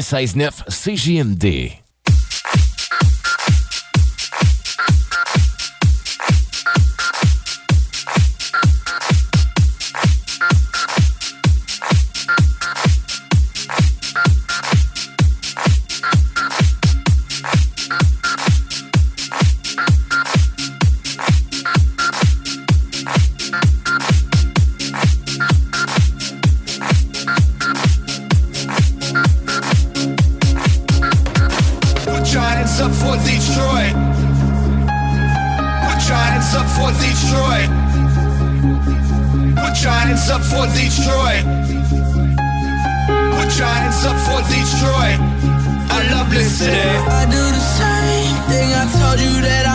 96.9 0.00 0.64
CJMD. 0.68 1.89
What's 44.00 44.12
up 44.12 44.20
for 44.24 44.40
Detroit? 44.48 45.20
I 45.92 46.08
love 46.08 46.32
city. 46.40 46.72
I 46.72 47.28
do 47.28 47.36
the 47.36 47.64
same 47.76 48.32
thing 48.48 48.72
I 48.72 48.88
told 48.96 49.20
you 49.20 49.42
that 49.44 49.66
I 49.68 49.69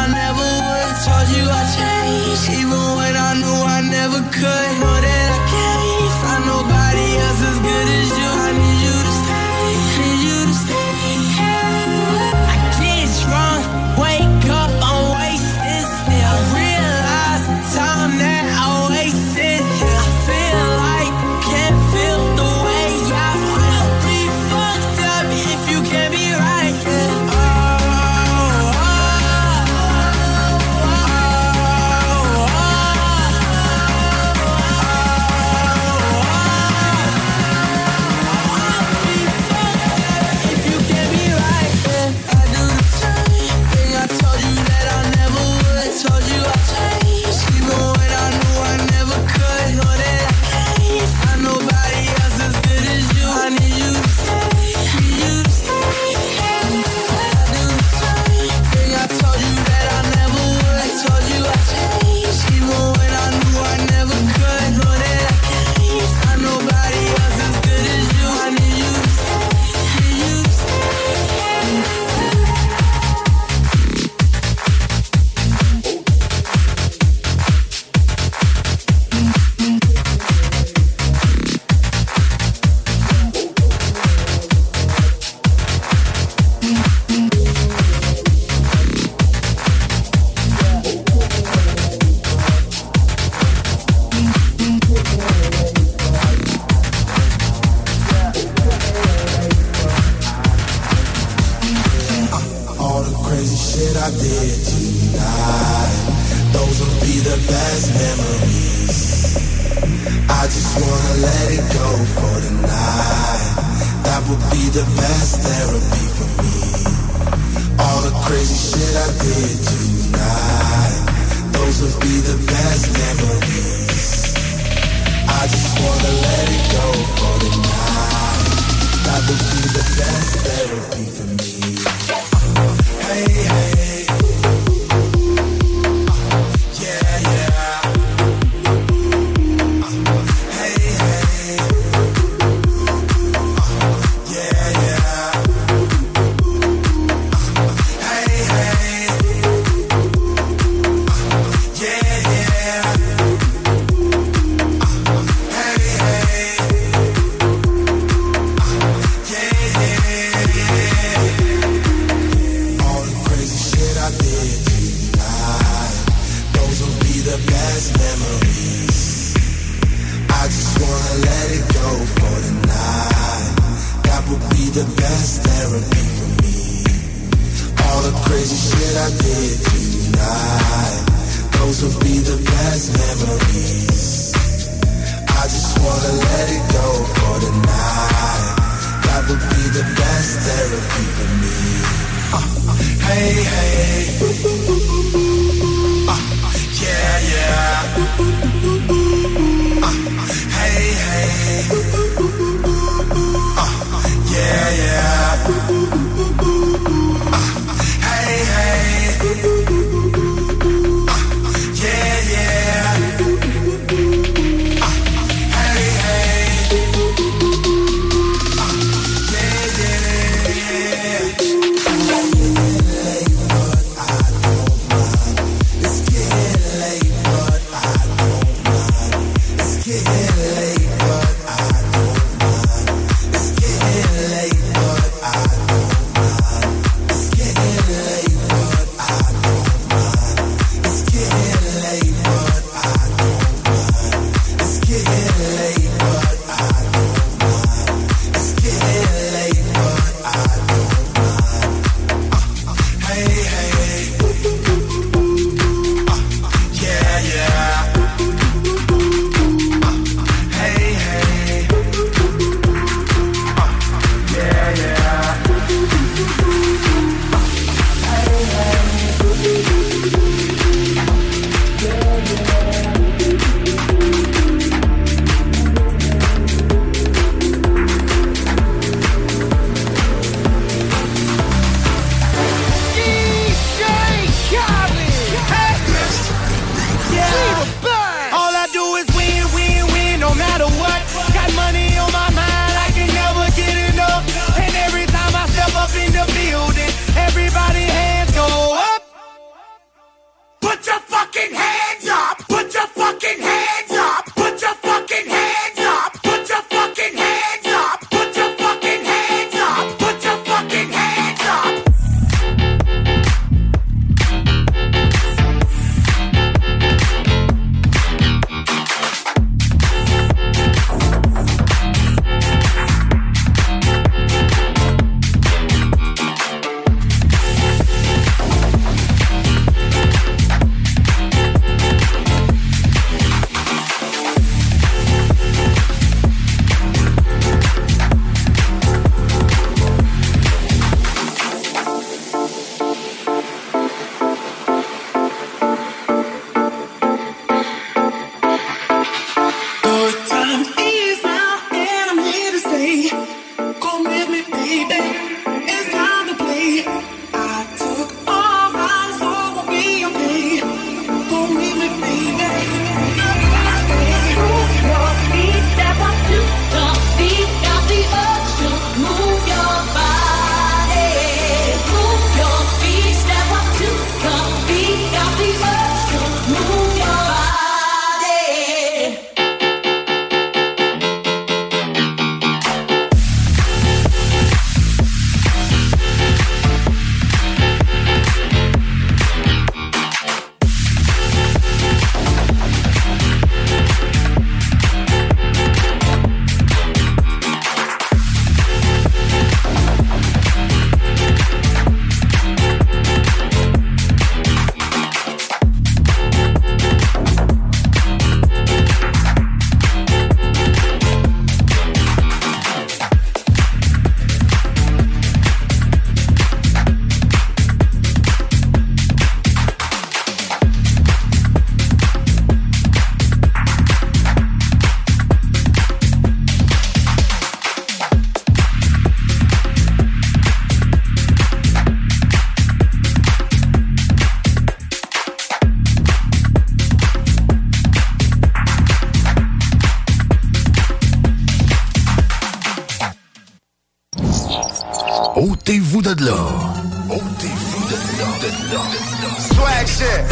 Ôtez-vous 447.08 447.86
de 447.86 447.94
là, 448.18 448.30
de 448.42 448.48
là, 448.74 448.82
de 448.82 448.98
là. 449.22 449.30
Swag 449.54 449.88
shit. 449.88 450.26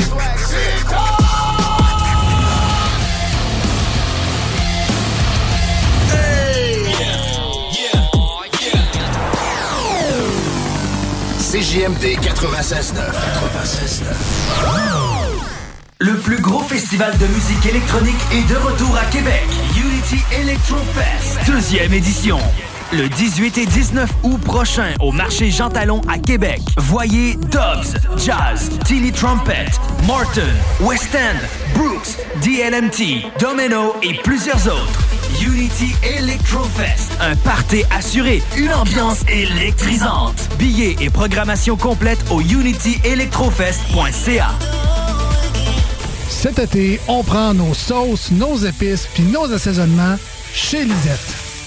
CJMD 11.51 12.17
96.9. 12.19 12.95
96.9. 13.61 15.53
Le 15.99 16.17
plus 16.17 16.41
gros 16.41 16.63
festival 16.63 17.15
de 17.19 17.27
musique 17.27 17.65
électronique 17.67 18.15
est 18.31 18.49
de 18.49 18.55
retour 18.55 18.97
à 18.97 19.05
Québec. 19.11 19.43
Unity 19.77 20.23
Electro 20.41 20.77
Fest, 20.95 21.37
deuxième 21.45 21.93
édition. 21.93 22.39
Le 22.95 23.09
18 23.09 23.57
et 23.57 23.65
19 23.65 24.07
août 24.21 24.39
prochain 24.41 24.93
au 24.99 25.11
marché 25.11 25.49
Jean 25.49 25.69
Talon 25.69 25.99
à 26.07 26.19
Québec. 26.19 26.61
Voyez 26.77 27.33
Dobbs, 27.51 27.97
Jazz, 28.23 28.69
Tilly 28.85 29.11
Trumpet, 29.11 29.65
Morton, 30.05 30.53
West 30.79 31.09
End, 31.15 31.39
Brooks, 31.73 32.19
DLMT, 32.43 33.23
Domino 33.39 33.95
et 34.03 34.13
plusieurs 34.23 34.67
autres. 34.67 34.99
Unity 35.41 35.95
Electro 36.03 36.65
Fest, 36.65 37.13
un 37.19 37.35
party 37.37 37.83
assuré, 37.89 38.43
une 38.57 38.71
ambiance 38.71 39.23
électrisante. 39.27 40.47
Billets 40.59 40.95
et 41.01 41.09
programmation 41.09 41.75
complète 41.75 42.23
au 42.29 42.41
unityelectrofest.ca. 42.41 44.51
Cet 46.29 46.59
été, 46.59 46.99
on 47.07 47.23
prend 47.23 47.55
nos 47.55 47.73
sauces, 47.73 48.29
nos 48.29 48.55
épices 48.57 49.07
puis 49.15 49.23
nos 49.23 49.51
assaisonnements 49.51 50.17
chez 50.53 50.83
Lisette. 50.83 51.42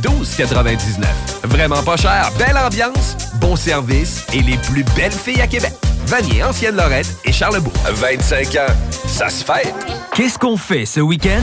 12,99. 0.00 1.04
Vraiment 1.44 1.82
pas 1.82 1.96
cher, 1.96 2.30
belle 2.38 2.56
ambiance, 2.56 3.16
bon 3.34 3.56
service 3.56 4.24
et 4.32 4.42
les 4.42 4.56
plus 4.58 4.84
belles 4.96 5.12
filles 5.12 5.40
à 5.40 5.46
Québec. 5.46 5.72
Vanier, 6.06 6.42
Ancienne 6.42 6.76
Lorette 6.76 7.14
et 7.24 7.32
Charlebourg. 7.32 7.72
25 7.88 8.46
ans, 8.56 8.72
ça 9.06 9.28
se 9.28 9.44
fait. 9.44 9.72
Qu'est-ce 10.14 10.38
qu'on 10.38 10.56
fait 10.56 10.84
ce 10.86 11.00
week-end? 11.00 11.42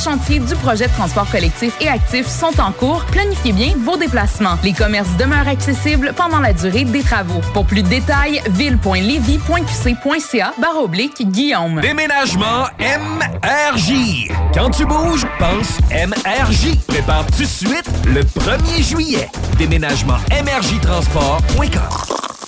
chantier 0.01 0.39
du 0.39 0.55
projet 0.55 0.87
de 0.87 0.93
transport 0.93 1.29
collectif 1.29 1.75
et 1.79 1.87
actif 1.87 2.25
sont 2.27 2.59
en 2.59 2.71
cours. 2.71 3.05
Planifiez 3.11 3.53
bien 3.53 3.75
vos 3.77 3.97
déplacements. 3.97 4.57
Les 4.63 4.73
commerces 4.73 5.15
demeurent 5.17 5.47
accessibles 5.47 6.13
pendant 6.15 6.39
la 6.39 6.53
durée 6.53 6.85
des 6.85 7.03
travaux. 7.03 7.41
Pour 7.53 7.65
plus 7.65 7.83
de 7.83 7.89
détails, 7.89 8.41
ville.levy.qc.ca 8.49 10.53
barre 10.59 10.81
oblique 10.81 11.21
Guillaume. 11.31 11.79
Déménagement 11.81 12.65
MRJ. 12.79 14.31
Quand 14.53 14.69
tu 14.71 14.85
bouges, 14.85 15.27
pense 15.37 15.77
MRJ. 15.91 16.77
Prépare 16.87 17.25
tout 17.27 17.43
de 17.43 17.47
suite 17.47 17.89
le 18.05 18.21
1er 18.21 18.81
juillet. 18.83 19.29
Déménagement 19.57 20.17
MRJtransport.com. 20.31 22.40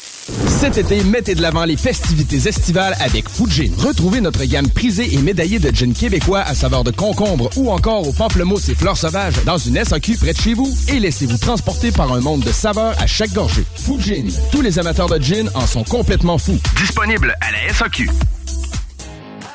Cet 0.48 0.78
été, 0.78 1.04
mettez 1.04 1.36
de 1.36 1.42
l'avant 1.42 1.66
les 1.66 1.76
festivités 1.76 2.48
estivales 2.48 2.96
avec 3.02 3.28
Fujin. 3.28 3.70
Retrouvez 3.78 4.22
notre 4.22 4.44
gamme 4.46 4.70
prisée 4.70 5.14
et 5.14 5.18
médaillée 5.18 5.60
de 5.60 5.70
gin 5.76 5.94
québécois 5.94 6.42
à 6.42 6.56
saveur 6.56 6.84
de 6.84 6.92
concombre 6.92 7.50
ou 7.58 7.72
encore 7.72 8.08
au 8.08 8.14
pamplemousse 8.14 8.70
et 8.70 8.76
fleurs 8.76 8.98
sauvages 8.98 9.44
dans 9.46 9.58
une 9.58 9.84
SAQ 9.84 10.16
près 10.18 10.34
de 10.34 10.40
chez 10.40 10.54
vous 10.54 10.74
et 10.88 11.00
laissez-vous 11.00 11.38
transporter 11.38 11.92
par 11.92 12.14
un 12.14 12.22
monde 12.22 12.42
de 12.42 12.52
saveurs 12.52 12.96
à 13.00 13.08
chaque 13.08 13.34
gorgée. 13.34 13.66
Fujin. 13.76 14.24
Tous 14.52 14.62
les 14.62 14.80
amateurs 14.80 15.10
de 15.10 15.22
gin 15.22 15.50
en 15.56 15.68
sont 15.68 15.84
complètement 15.84 16.38
fous. 16.38 16.60
Disponible 16.78 17.36
à 17.42 17.52
la 17.52 17.74
SAQ. 17.74 18.10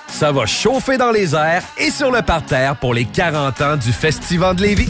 Ça 0.09 0.33
va 0.33 0.47
chauffer 0.47 0.99
dans 0.99 1.13
les 1.13 1.35
airs 1.35 1.63
et 1.79 1.91
sur 1.91 2.11
le 2.11 2.23
parterre 2.23 2.77
pour 2.77 2.93
les 2.93 3.05
40 3.05 3.61
ans 3.63 3.77
du 3.77 3.93
Festival 3.93 4.57
de 4.57 4.63
Lévis. 4.63 4.89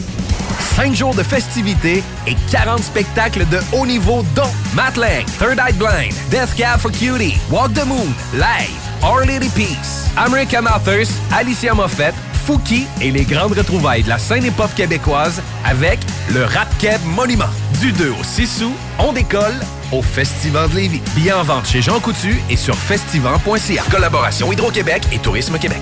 5 0.59 0.95
jours 0.95 1.15
de 1.15 1.23
festivités 1.23 2.03
et 2.27 2.35
40 2.51 2.83
spectacles 2.83 3.47
de 3.49 3.59
haut 3.73 3.85
niveau 3.85 4.23
dont 4.35 4.51
Matt 4.73 4.97
Lang, 4.97 5.25
Third 5.39 5.59
Eye 5.59 5.73
Blind, 5.73 6.13
Death 6.29 6.55
Cab 6.55 6.79
for 6.79 6.91
Cutie, 6.91 7.37
Walk 7.49 7.73
the 7.73 7.85
Moon, 7.85 8.13
Live, 8.33 8.79
Our 9.03 9.25
Lady 9.25 9.49
Peace, 9.49 10.09
American 10.17 10.65
Authors, 10.65 11.07
Alicia 11.31 11.73
Moffett, 11.73 12.13
Fouki 12.45 12.87
et 13.01 13.11
les 13.11 13.25
grandes 13.25 13.53
retrouvailles 13.53 14.03
de 14.03 14.09
la 14.09 14.17
scène 14.17 14.45
hip-hop 14.45 14.73
québécoise 14.75 15.41
avec 15.65 15.99
le 16.33 16.45
Rap 16.45 16.67
Keb 16.79 16.99
Monument. 17.05 17.49
Du 17.79 17.91
2 17.91 18.09
au 18.09 18.23
6 18.23 18.63
août, 18.63 18.73
on 18.97 19.13
décolle 19.13 19.59
au 19.91 20.01
Festival 20.01 20.69
de 20.69 20.75
Lévis. 20.75 21.01
Billets 21.15 21.33
en 21.33 21.43
vente 21.43 21.67
chez 21.67 21.81
Jean 21.81 21.99
Coutu 21.99 22.41
et 22.49 22.55
sur 22.55 22.75
festival.ca. 22.75 23.83
Collaboration 23.91 24.51
Hydro-Québec 24.51 25.03
et 25.11 25.19
Tourisme 25.19 25.57
Québec. 25.57 25.81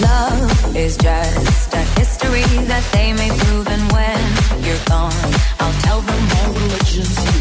Love 0.00 0.76
is 0.76 0.96
just 0.96 1.72
a 1.72 1.82
history 1.98 2.42
that 2.68 2.84
they 2.92 3.12
may 3.14 3.30
prove, 3.30 3.66
and 3.68 3.82
when 3.92 4.20
you're 4.62 4.84
gone, 4.84 5.12
I'll 5.58 5.72
tell 5.82 6.00
them 6.02 6.22
all. 6.36 6.46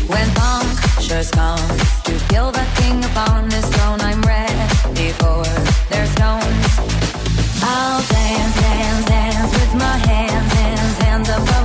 When 0.07 0.27
punctures 0.35 1.31
come 1.31 1.67
to 2.05 2.13
the 2.51 2.65
king 2.75 3.03
upon 3.03 3.51
his 3.51 3.65
throne, 3.69 3.99
I'm 4.01 4.21
ready 4.21 5.11
for 5.19 5.43
their 5.91 6.05
stones. 6.15 6.67
I'll 7.61 8.01
dance, 8.07 8.55
dance, 8.61 9.05
dance 9.05 9.51
with 9.59 9.73
my 9.75 9.97
hands, 10.09 10.53
hands, 10.53 10.97
hands 11.03 11.29
above 11.29 11.64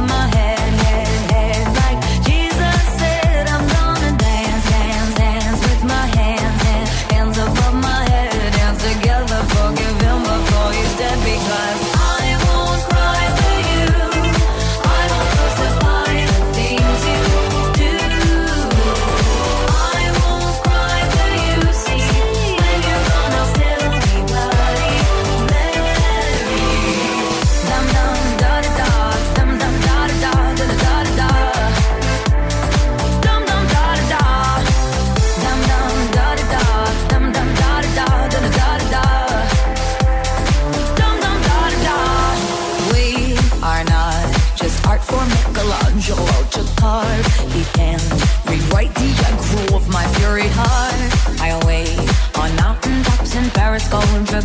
Michelangelo 46.11 46.43
to 46.51 46.81
carve. 46.81 47.27
He 47.53 47.65
can 47.73 48.01
rewrite 48.47 48.95
the 48.95 49.11
aggro 49.27 49.77
of 49.77 49.89
my 49.89 50.07
fury 50.15 50.49
heart. 50.49 51.41
I'll 51.41 51.65
wait 51.67 51.99
on 52.37 52.55
mountaintops 52.57 53.37
in 53.37 53.49
Paris, 53.51 53.89
going 53.89 54.25
to 54.27 54.43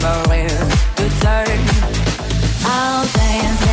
Maria 0.00 0.48
to 0.96 1.08
turn. 1.20 1.58
I'll 2.64 3.06
dance, 3.06 3.60
dance, 3.60 3.60
dance 3.60 3.65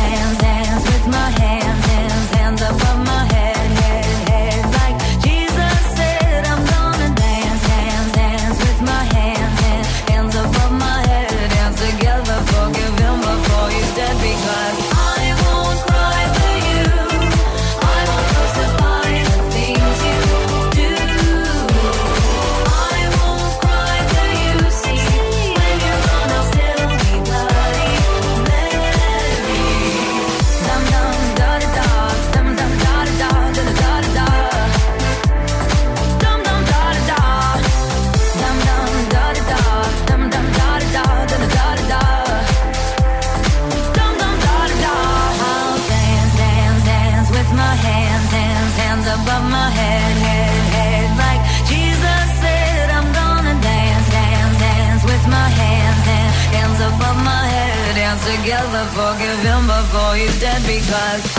because 60.86 61.33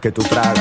que 0.00 0.10
tú 0.10 0.22
tragas. 0.22 0.59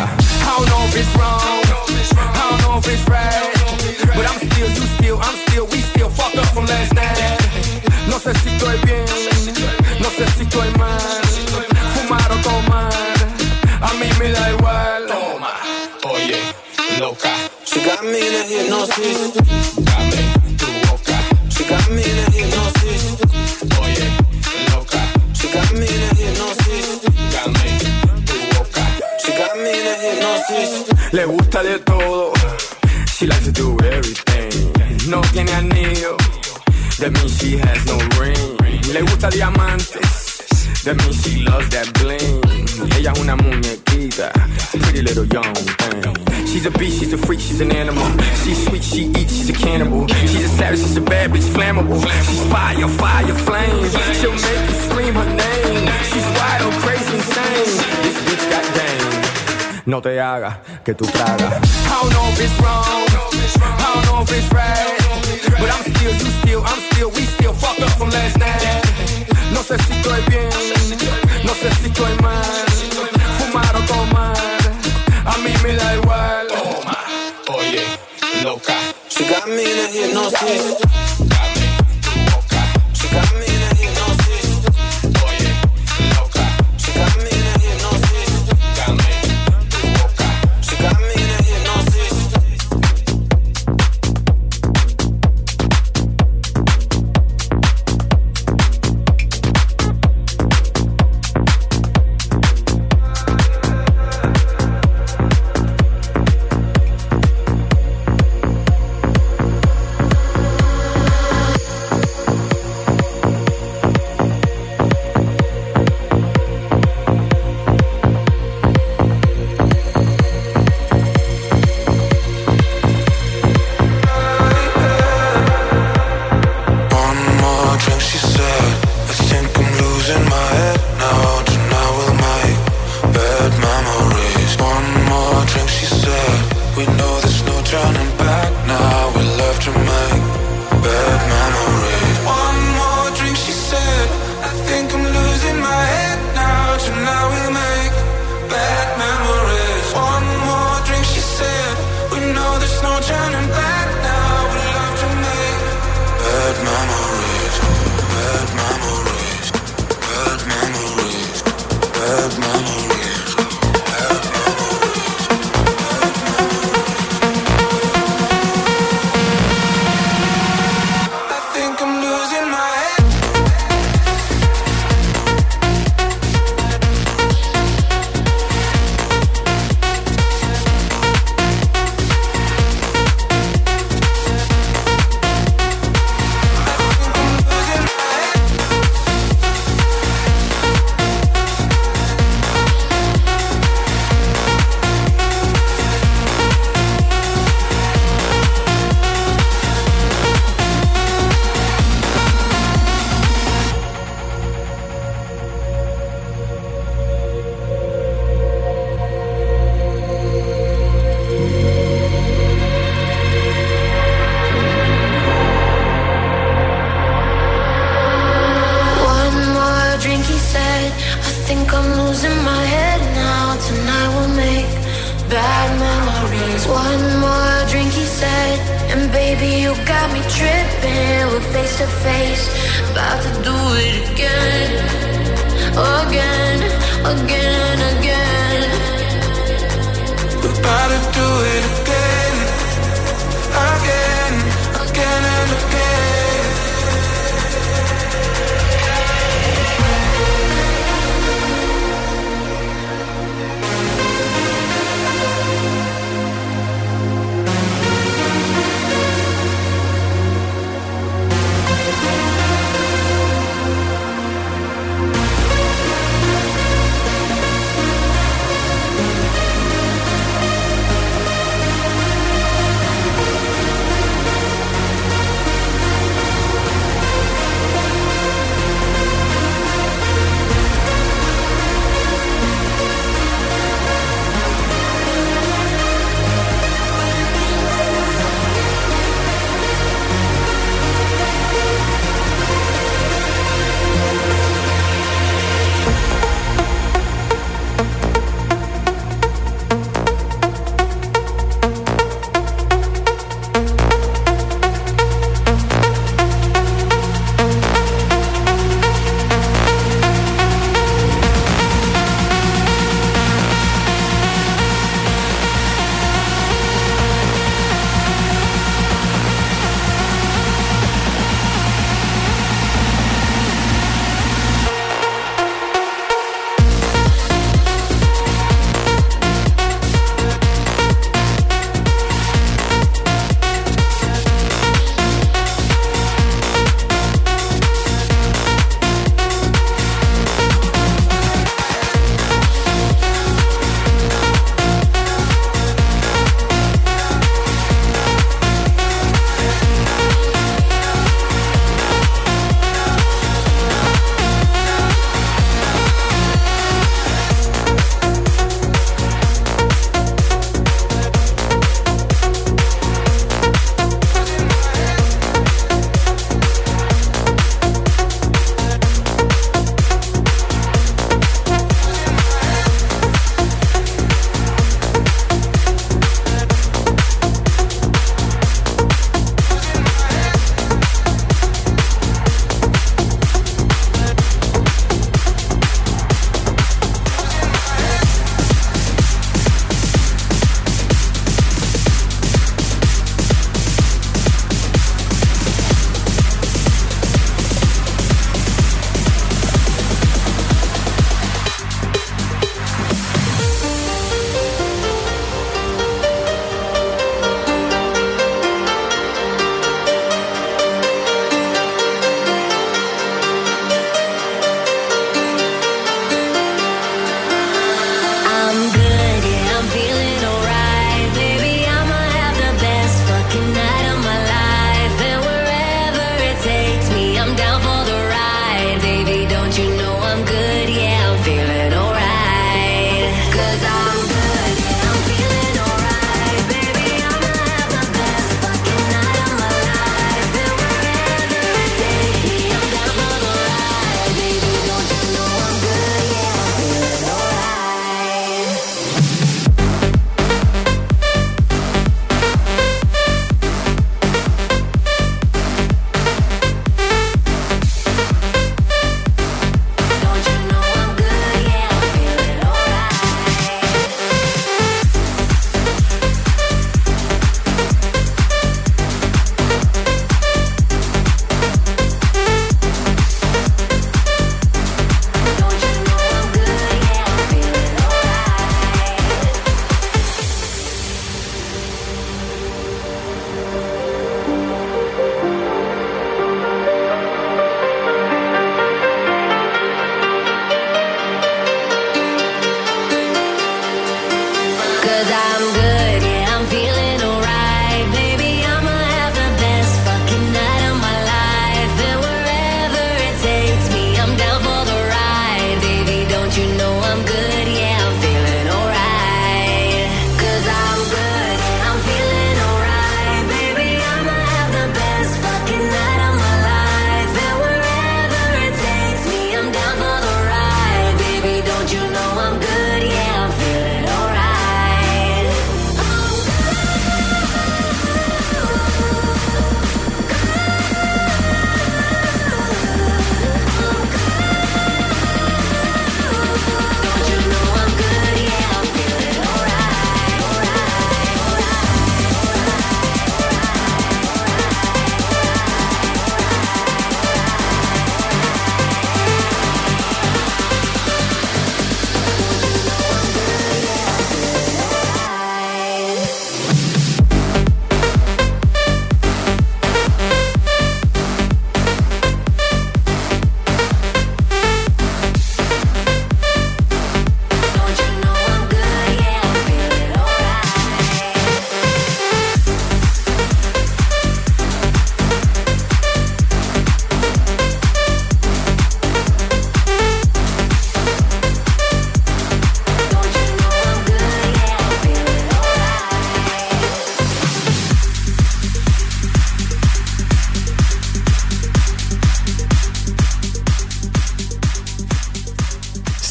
Do 241.07 241.28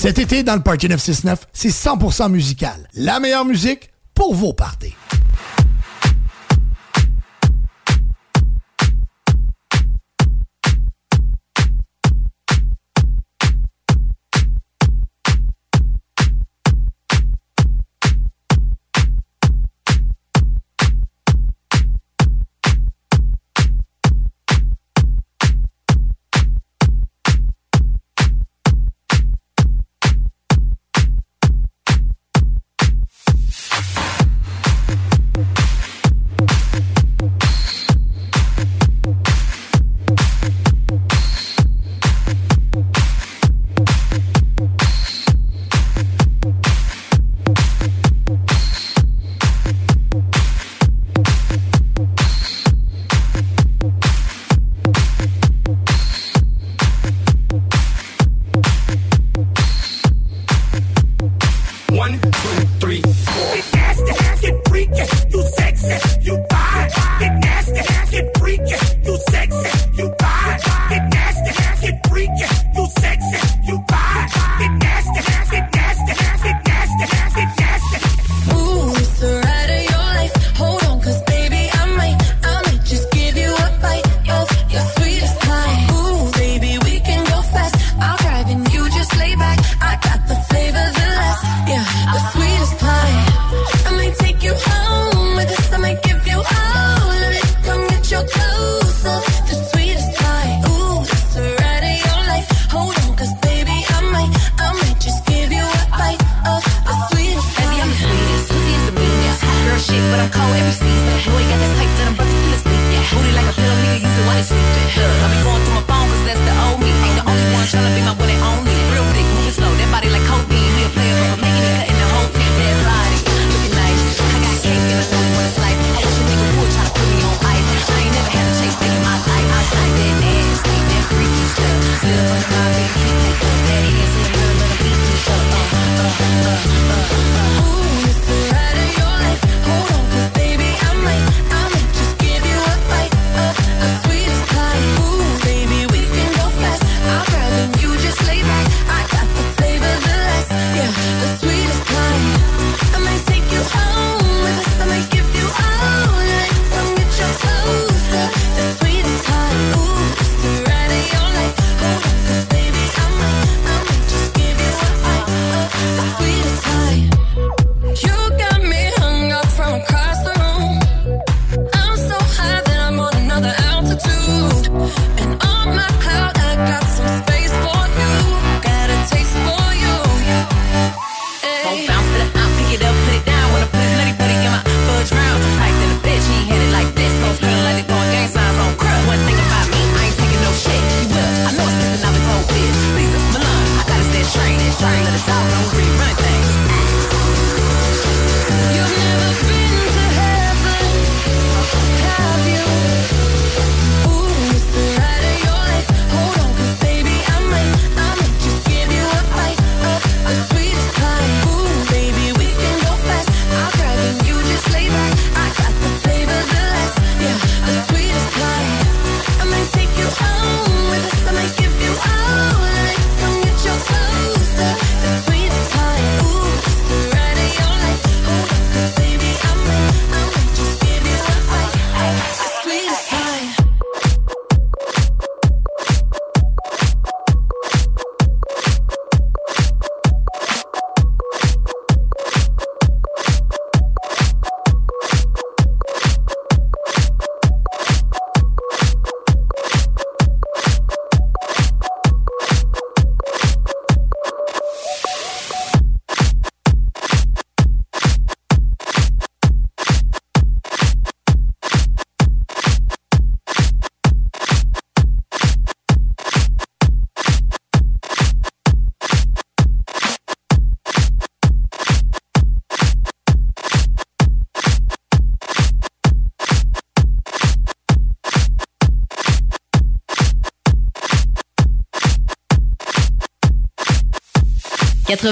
Cet 0.09 0.21
été, 0.21 0.43
dans 0.43 0.55
le 0.57 0.63
Party 0.63 0.89
969, 0.89 1.49
c'est 1.53 1.69
100% 1.69 2.31
musical. 2.31 2.89
La 2.95 3.21
meilleure 3.21 3.45
musique 3.45 3.91
pour 4.15 4.35
vos 4.35 4.55
parties. 4.55 4.78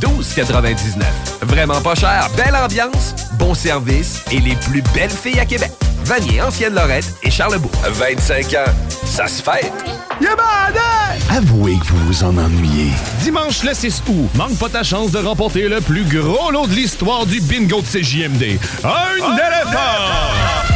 12,99. 0.00 1.04
Vraiment 1.42 1.80
pas 1.80 1.94
cher, 1.94 2.28
belle 2.36 2.56
ambiance, 2.56 3.14
bon 3.38 3.54
service 3.54 4.22
et 4.30 4.40
les 4.40 4.54
plus 4.56 4.82
belles 4.94 5.10
filles 5.10 5.40
à 5.40 5.46
Québec. 5.46 5.70
Vanier, 6.04 6.40
Ancienne-Lorette 6.40 7.14
et 7.22 7.30
Charlebourg. 7.30 7.72
25 7.84 8.54
ans, 8.54 8.72
ça 9.04 9.26
se 9.26 9.42
fête. 9.42 9.72
Avouez 11.30 11.76
que 11.78 11.86
vous 11.86 12.06
vous 12.06 12.24
en 12.24 12.38
ennuyez. 12.38 12.90
Dimanche 13.22 13.64
le 13.64 13.74
6 13.74 14.02
août, 14.08 14.30
manque 14.34 14.56
pas 14.56 14.68
ta 14.68 14.82
chance 14.82 15.10
de 15.10 15.18
remporter 15.18 15.68
le 15.68 15.80
plus 15.80 16.04
gros 16.04 16.50
lot 16.50 16.66
de 16.66 16.74
l'histoire 16.74 17.26
du 17.26 17.40
bingo 17.40 17.80
de 17.80 17.86
CJMD. 17.86 18.58
Un 18.84 19.34
éléphant! 19.34 20.75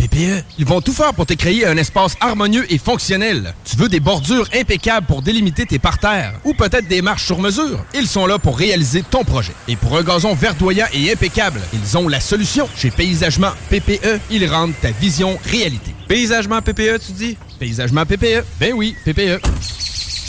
PPE, 0.00 0.44
ils 0.58 0.64
vont 0.64 0.80
tout 0.80 0.94
faire 0.94 1.12
pour 1.12 1.26
te 1.26 1.34
créer 1.34 1.66
un 1.66 1.76
espace 1.76 2.16
harmonieux 2.20 2.64
et 2.72 2.78
fonctionnel. 2.78 3.52
Tu 3.64 3.76
veux 3.76 3.90
des 3.90 4.00
bordures 4.00 4.48
impeccables 4.58 5.06
pour 5.06 5.20
délimiter 5.20 5.66
tes 5.66 5.78
parterres 5.78 6.32
ou 6.44 6.54
peut-être 6.54 6.88
des 6.88 7.02
marches 7.02 7.26
sur 7.26 7.38
mesure? 7.38 7.84
Ils 7.94 8.06
sont 8.06 8.26
là 8.26 8.38
pour 8.38 8.56
réaliser 8.56 9.02
ton 9.02 9.24
projet. 9.24 9.52
Et 9.68 9.76
pour 9.76 9.98
un 9.98 10.02
gazon 10.02 10.34
verdoyant 10.34 10.86
et 10.94 11.12
impeccable, 11.12 11.60
ils 11.74 11.98
ont 11.98 12.08
la 12.08 12.20
solution. 12.20 12.66
Chez 12.74 12.90
Paysagement 12.90 13.50
PPE, 13.68 14.20
ils 14.30 14.46
rendent 14.46 14.72
ta 14.80 14.90
vision 14.90 15.38
réalité. 15.44 15.94
Paysagement 16.08 16.62
PPE, 16.62 16.98
tu 17.06 17.12
dis? 17.12 17.36
Paysagement 17.58 18.06
PPE. 18.06 18.44
Ben 18.58 18.72
oui, 18.74 18.96
PPE. 19.04 19.40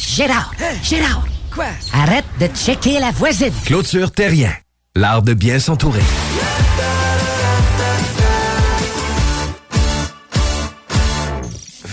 Gérard, 0.06 0.52
Gérard. 0.84 1.26
Quoi? 1.54 1.68
Arrête 1.94 2.26
de 2.40 2.48
checker 2.48 3.00
la 3.00 3.12
voisine. 3.12 3.54
Clôture 3.66 4.12
Terrien, 4.12 4.54
l'art 4.96 5.22
de 5.22 5.34
bien 5.34 5.60
s'entourer. 5.60 6.02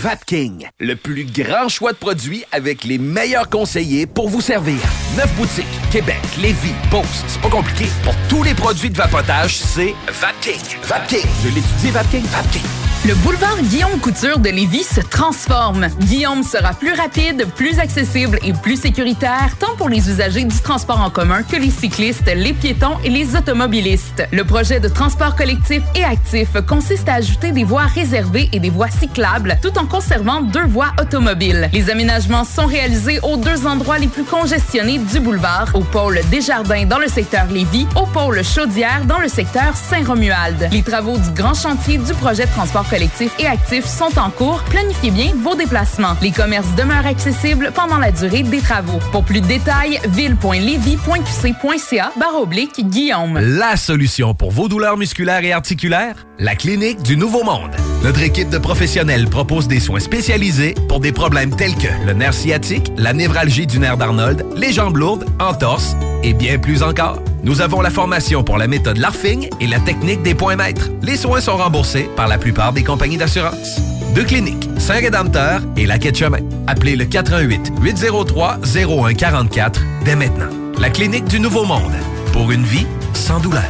Vapking, 0.01 0.69
le 0.79 0.95
plus 0.95 1.25
grand 1.25 1.67
choix 1.67 1.91
de 1.91 1.97
produits 1.97 2.45
avec 2.53 2.85
les 2.85 2.97
meilleurs 2.97 3.49
conseillers 3.49 4.05
pour 4.05 4.29
vous 4.29 4.39
servir. 4.39 4.79
Neuf 5.17 5.29
boutiques, 5.35 5.65
Québec, 5.91 6.21
Lévis, 6.41 6.71
Beauce, 6.89 7.25
c'est 7.27 7.41
pas 7.41 7.49
compliqué. 7.49 7.87
Pour 8.05 8.15
tous 8.29 8.43
les 8.43 8.53
produits 8.53 8.89
de 8.89 8.97
vapotage, 8.97 9.57
c'est 9.57 9.93
Vapking. 10.07 10.79
Vapking, 10.83 11.27
je 11.43 11.49
l'étudie, 11.49 11.91
Vapking, 11.91 12.23
Vapking. 12.27 12.63
Le 13.07 13.15
boulevard 13.15 13.57
Guillaume 13.61 13.97
Couture 14.01 14.39
de 14.39 14.49
Lévis 14.49 14.83
se 14.83 14.99
transforme. 14.99 15.87
Guillaume 16.01 16.43
sera 16.43 16.73
plus 16.73 16.91
rapide, 16.91 17.47
plus 17.55 17.79
accessible 17.79 18.37
et 18.43 18.51
plus 18.51 18.75
sécuritaire, 18.75 19.55
tant 19.57 19.73
pour 19.77 19.87
les 19.87 20.09
usagers 20.09 20.43
du 20.43 20.59
transport 20.59 20.99
en 20.99 21.09
commun 21.09 21.43
que 21.43 21.55
les 21.55 21.69
cyclistes, 21.69 22.29
les 22.35 22.51
piétons 22.51 22.97
et 23.05 23.09
les 23.09 23.37
automobilistes. 23.37 24.27
Le 24.33 24.43
projet 24.43 24.81
de 24.81 24.89
transport 24.89 25.37
collectif 25.37 25.81
et 25.95 26.03
actif 26.03 26.49
consiste 26.67 27.07
à 27.07 27.15
ajouter 27.15 27.53
des 27.53 27.63
voies 27.63 27.85
réservées 27.85 28.49
et 28.51 28.59
des 28.59 28.69
voies 28.69 28.89
cyclables, 28.89 29.57
tout 29.61 29.77
en 29.77 29.85
conservant 29.89 30.41
deux 30.41 30.65
voies 30.65 30.91
automobiles. 31.01 31.69
Les 31.73 31.89
aménagements 31.89 32.43
sont 32.43 32.65
réalisés 32.65 33.19
aux 33.23 33.37
deux 33.37 33.65
endroits 33.65 33.97
les 33.97 34.07
plus 34.07 34.23
congestionnés 34.23 34.99
du 34.99 35.19
boulevard, 35.19 35.69
au 35.73 35.81
pôle 35.81 36.19
Desjardins 36.31 36.85
dans 36.85 36.99
le 36.99 37.07
secteur 37.07 37.47
Lévis, 37.47 37.87
au 37.95 38.05
pôle 38.05 38.43
Chaudière 38.43 39.05
dans 39.05 39.19
le 39.19 39.27
secteur 39.27 39.75
Saint-Romuald. 39.75 40.69
Les 40.71 40.83
travaux 40.83 41.17
du 41.17 41.29
grand 41.31 41.53
chantier 41.53 41.97
du 41.97 42.13
projet 42.13 42.45
de 42.45 42.51
transport 42.51 42.87
collectif 42.87 43.31
et 43.39 43.47
actif 43.47 43.85
sont 43.85 44.17
en 44.17 44.29
cours. 44.29 44.63
Planifiez 44.69 45.11
bien 45.11 45.31
vos 45.35 45.55
déplacements. 45.55 46.15
Les 46.21 46.31
commerces 46.31 46.73
demeurent 46.75 47.05
accessibles 47.05 47.71
pendant 47.73 47.97
la 47.97 48.11
durée 48.11 48.43
des 48.43 48.61
travaux. 48.61 48.99
Pour 49.11 49.23
plus 49.23 49.41
de 49.41 49.47
détails, 49.47 49.99
ville.levy.qc.ca 50.09 52.11
barre 52.17 52.41
oblique 52.41 52.87
Guillaume. 52.89 53.39
La 53.39 53.75
solution 53.75 54.33
pour 54.33 54.51
vos 54.51 54.67
douleurs 54.67 54.97
musculaires 54.97 55.43
et 55.43 55.51
articulaires? 55.51 56.27
La 56.37 56.55
clinique 56.55 57.01
du 57.01 57.17
Nouveau 57.17 57.43
Monde. 57.43 57.71
Notre 58.03 58.21
équipe 58.21 58.49
de 58.49 58.57
professionnels 58.57 59.27
propose 59.27 59.67
des 59.67 59.78
soins 59.79 59.99
spécialisés 59.99 60.75
pour 60.87 60.99
des 60.99 61.11
problèmes 61.11 61.55
tels 61.55 61.75
que 61.75 61.87
le 62.05 62.13
nerf 62.13 62.33
sciatique, 62.33 62.91
la 62.97 63.13
névralgie 63.13 63.67
du 63.67 63.79
nerf 63.79 63.97
d'Arnold, 63.97 64.45
les 64.55 64.73
jambes 64.73 64.97
lourdes, 64.97 65.25
entorse 65.39 65.95
et 66.23 66.33
bien 66.33 66.57
plus 66.57 66.83
encore. 66.83 67.21
Nous 67.43 67.61
avons 67.61 67.81
la 67.81 67.89
formation 67.89 68.43
pour 68.43 68.57
la 68.57 68.67
méthode 68.67 68.97
LARFING 68.97 69.49
et 69.61 69.67
la 69.67 69.79
technique 69.79 70.21
des 70.23 70.35
points 70.35 70.55
maîtres. 70.55 70.89
Les 71.01 71.17
soins 71.17 71.41
sont 71.41 71.57
remboursés 71.57 72.09
par 72.15 72.27
la 72.27 72.37
plupart 72.37 72.73
des 72.73 72.83
compagnies 72.83 73.17
d'assurance. 73.17 73.79
Deux 74.15 74.25
cliniques, 74.25 74.67
Saint-Rédempteur 74.77 75.61
et 75.77 75.85
la 75.85 75.99
Quai 75.99 76.11
de 76.11 76.17
Chemin. 76.17 76.39
Appelez 76.67 76.95
le 76.95 77.05
418 77.05 77.73
803 77.81 78.59
0144 78.63 79.81
dès 80.03 80.15
maintenant. 80.15 80.49
La 80.79 80.89
clinique 80.89 81.25
du 81.25 81.39
Nouveau 81.39 81.63
Monde. 81.63 81.93
Pour 82.33 82.51
une 82.51 82.63
vie 82.63 82.85
sans 83.13 83.39
douleur. 83.39 83.63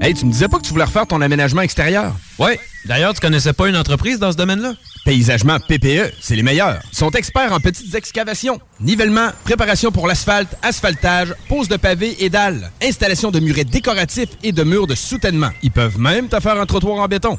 Hey, 0.00 0.14
tu 0.14 0.26
me 0.26 0.32
disais 0.32 0.48
pas 0.48 0.58
que 0.58 0.62
tu 0.62 0.72
voulais 0.72 0.84
refaire 0.84 1.06
ton 1.06 1.20
aménagement 1.20 1.62
extérieur? 1.62 2.12
Ouais. 2.38 2.58
D'ailleurs, 2.84 3.14
tu 3.14 3.20
connaissais 3.20 3.52
pas 3.52 3.68
une 3.68 3.76
entreprise 3.76 4.18
dans 4.18 4.30
ce 4.30 4.36
domaine-là? 4.36 4.74
Paysagement 5.06 5.60
PPE, 5.60 6.10
c'est 6.20 6.34
les 6.34 6.42
meilleurs. 6.42 6.82
Sont 6.90 7.12
experts 7.12 7.52
en 7.52 7.60
petites 7.60 7.94
excavations, 7.94 8.58
nivellement, 8.80 9.28
préparation 9.44 9.92
pour 9.92 10.08
l'asphalte, 10.08 10.56
asphaltage, 10.62 11.32
pose 11.48 11.68
de 11.68 11.76
pavés 11.76 12.16
et 12.24 12.28
dalles, 12.28 12.72
installation 12.82 13.30
de 13.30 13.38
murets 13.38 13.62
décoratifs 13.62 14.30
et 14.42 14.50
de 14.50 14.64
murs 14.64 14.88
de 14.88 14.96
soutènement. 14.96 15.50
Ils 15.62 15.70
peuvent 15.70 16.00
même 16.00 16.26
te 16.26 16.40
faire 16.40 16.60
un 16.60 16.66
trottoir 16.66 16.98
en 16.98 17.06
béton. 17.06 17.38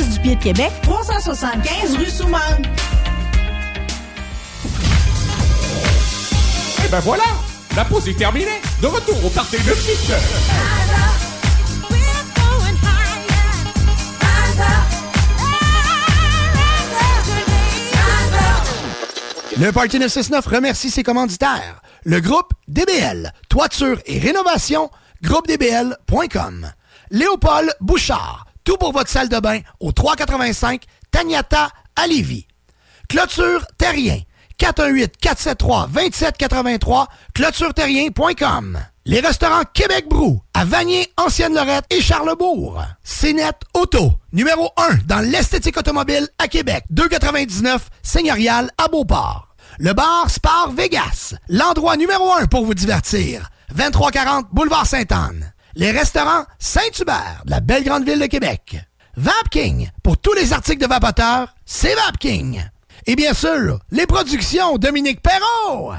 du 0.09 0.19
pied 0.19 0.35
de 0.35 0.41
Québec, 0.41 0.71
375 0.83 1.95
rue 1.97 2.09
Soumane. 2.09 2.63
Et 6.85 6.89
ben 6.89 6.99
voilà, 7.01 7.23
la 7.75 7.85
pause 7.85 8.07
est 8.07 8.17
terminée. 8.17 8.61
De 8.81 8.87
retour 8.87 9.25
au 9.25 9.29
party 9.29 9.57
de 9.57 9.73
6 9.73 10.11
Le 19.59 19.71
Party 19.71 19.99
969 19.99 20.47
remercie 20.47 20.89
ses 20.89 21.03
commanditaires. 21.03 21.81
Le 22.03 22.19
groupe 22.19 22.51
DBL, 22.67 23.31
toiture 23.47 23.99
et 24.07 24.17
rénovation, 24.17 24.89
groupedbl.com. 25.21 26.71
Léopold 27.11 27.71
Bouchard, 27.79 28.45
tout 28.63 28.77
pour 28.77 28.93
votre 28.93 29.09
salle 29.09 29.29
de 29.29 29.39
bain 29.39 29.59
au 29.79 29.91
385 29.91 30.83
Tagnata 31.11 31.69
à 31.95 32.07
Lévis. 32.07 32.47
Clôture 33.09 33.65
Terrien, 33.77 34.19
418 34.57 35.17
473 35.17 35.89
2783, 35.91 37.07
clôtureterrien.com. 37.33 38.79
Les 39.05 39.19
restaurants 39.19 39.63
Québec 39.73 40.05
Brou 40.07 40.41
à 40.53 40.63
Vanier, 40.63 41.11
Ancienne-Lorette 41.17 41.85
et 41.89 42.01
Charlebourg. 42.01 42.83
CNET 43.03 43.51
Auto, 43.73 44.13
numéro 44.31 44.69
1 44.77 44.99
dans 45.07 45.19
l'esthétique 45.19 45.77
automobile 45.77 46.27
à 46.37 46.47
Québec. 46.47 46.83
299 46.91 47.89
Seigneurial 48.03 48.69
à 48.77 48.87
Beauport. 48.87 49.47
Le 49.79 49.93
bar 49.93 50.29
Spar 50.29 50.71
Vegas, 50.71 51.33
l'endroit 51.49 51.97
numéro 51.97 52.31
1 52.31 52.45
pour 52.45 52.63
vous 52.63 52.75
divertir. 52.75 53.49
2340 53.73 54.47
Boulevard 54.51 54.85
Sainte-Anne. 54.85 55.50
Les 55.75 55.91
restaurants 55.91 56.45
Saint-Hubert, 56.59 57.43
de 57.45 57.51
la 57.51 57.59
belle 57.61 57.83
grande 57.83 58.05
ville 58.05 58.19
de 58.19 58.25
Québec. 58.25 58.77
Vapking, 59.15 59.89
pour 60.03 60.17
tous 60.17 60.33
les 60.33 60.53
articles 60.53 60.81
de 60.81 60.87
vapoteurs, 60.87 61.53
c'est 61.65 61.95
Vapking. 61.95 62.61
Et 63.07 63.15
bien 63.15 63.33
sûr, 63.33 63.79
les 63.91 64.05
productions 64.05 64.77
Dominique 64.77 65.21
Perrault. 65.21 65.93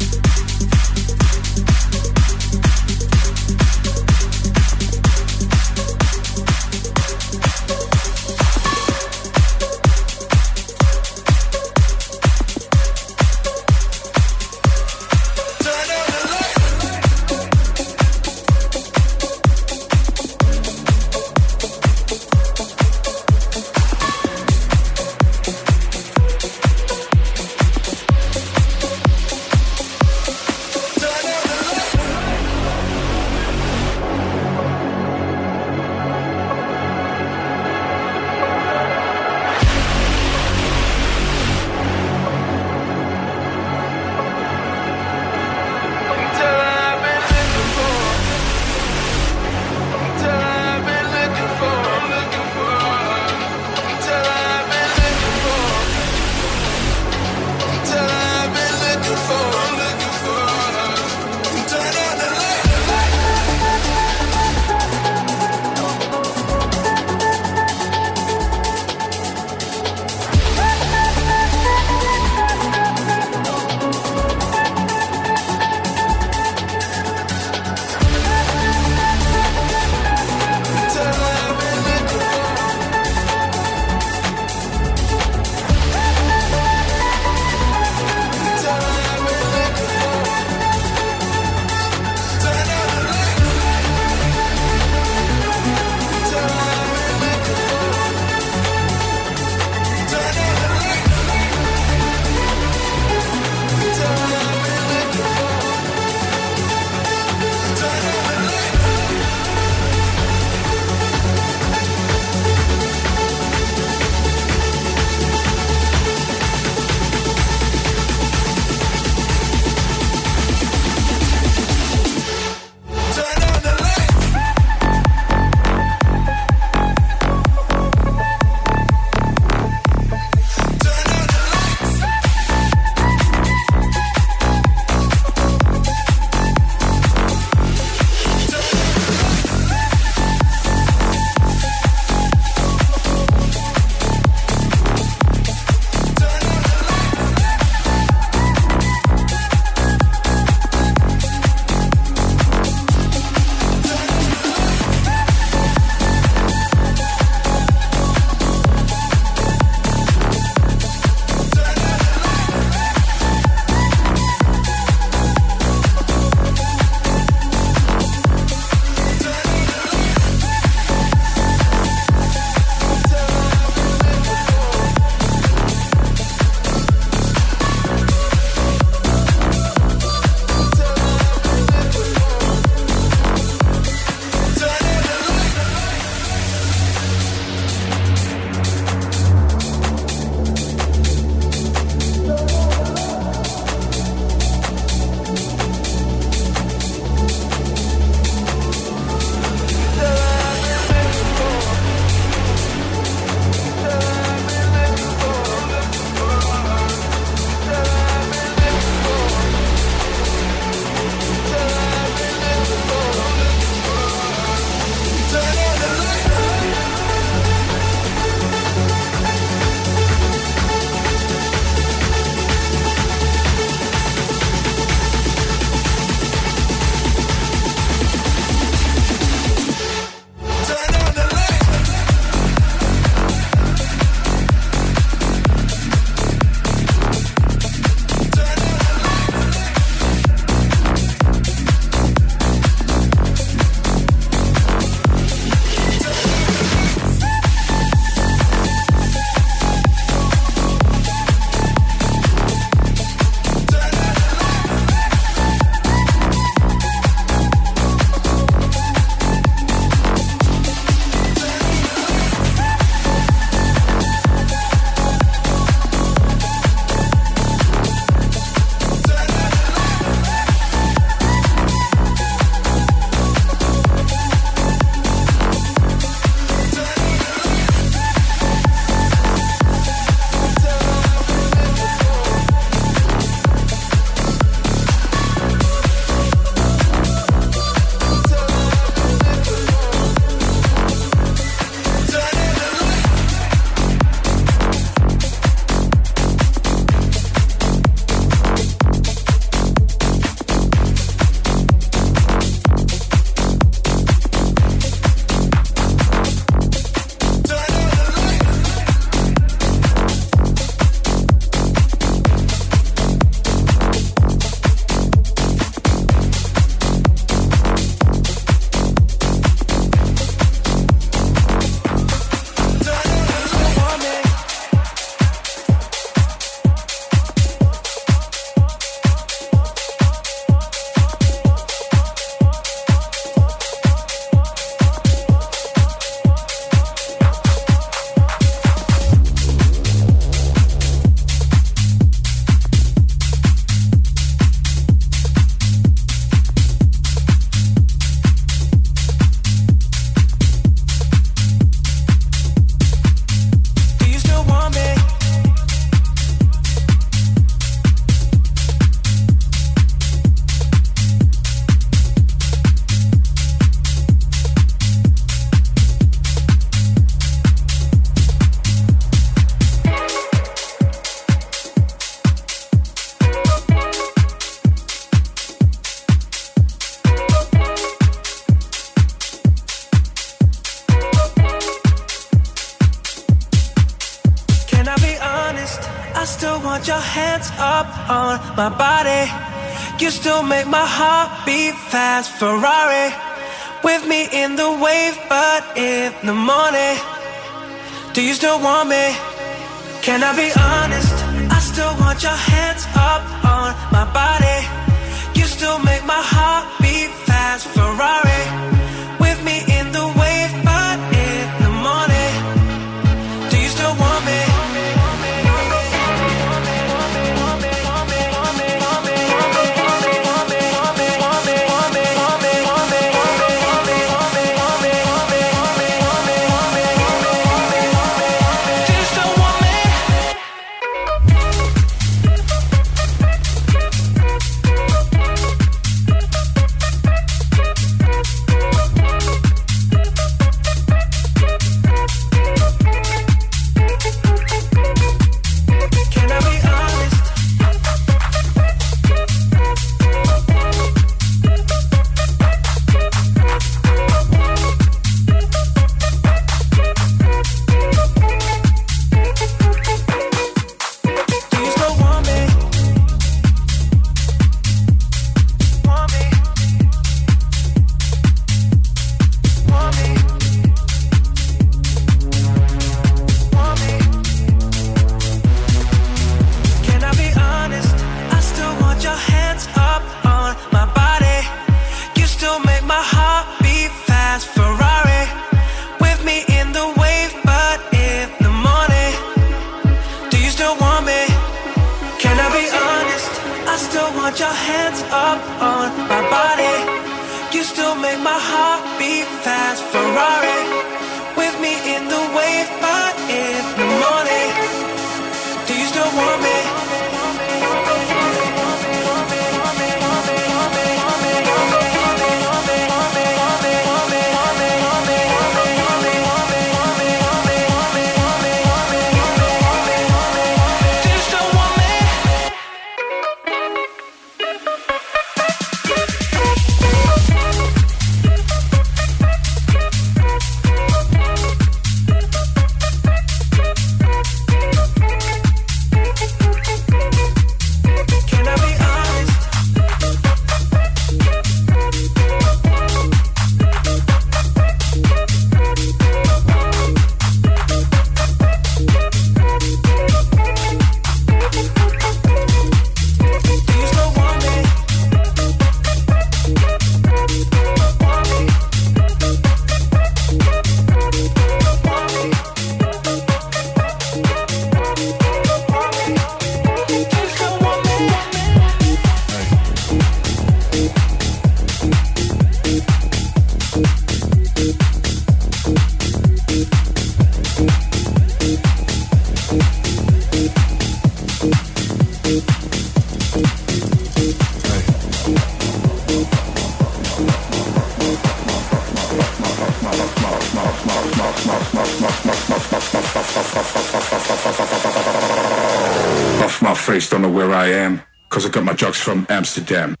them. 599.71 600.00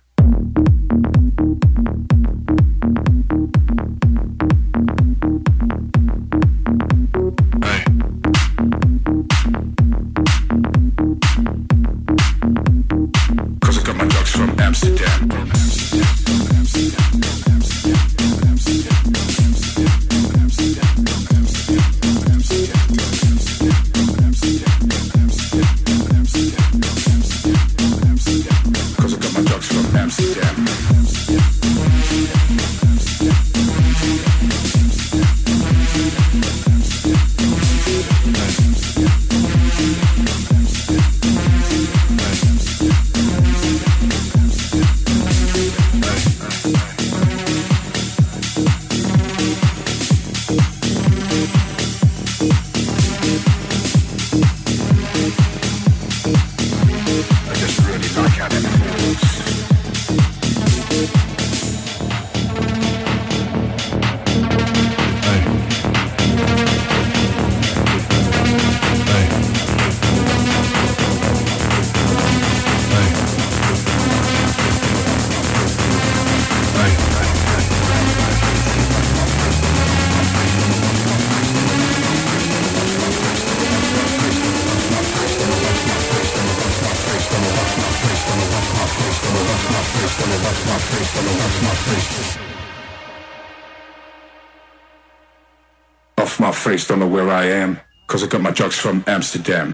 Alex 98.71 98.79
from 98.79 99.03
Amsterdam. 99.05 99.73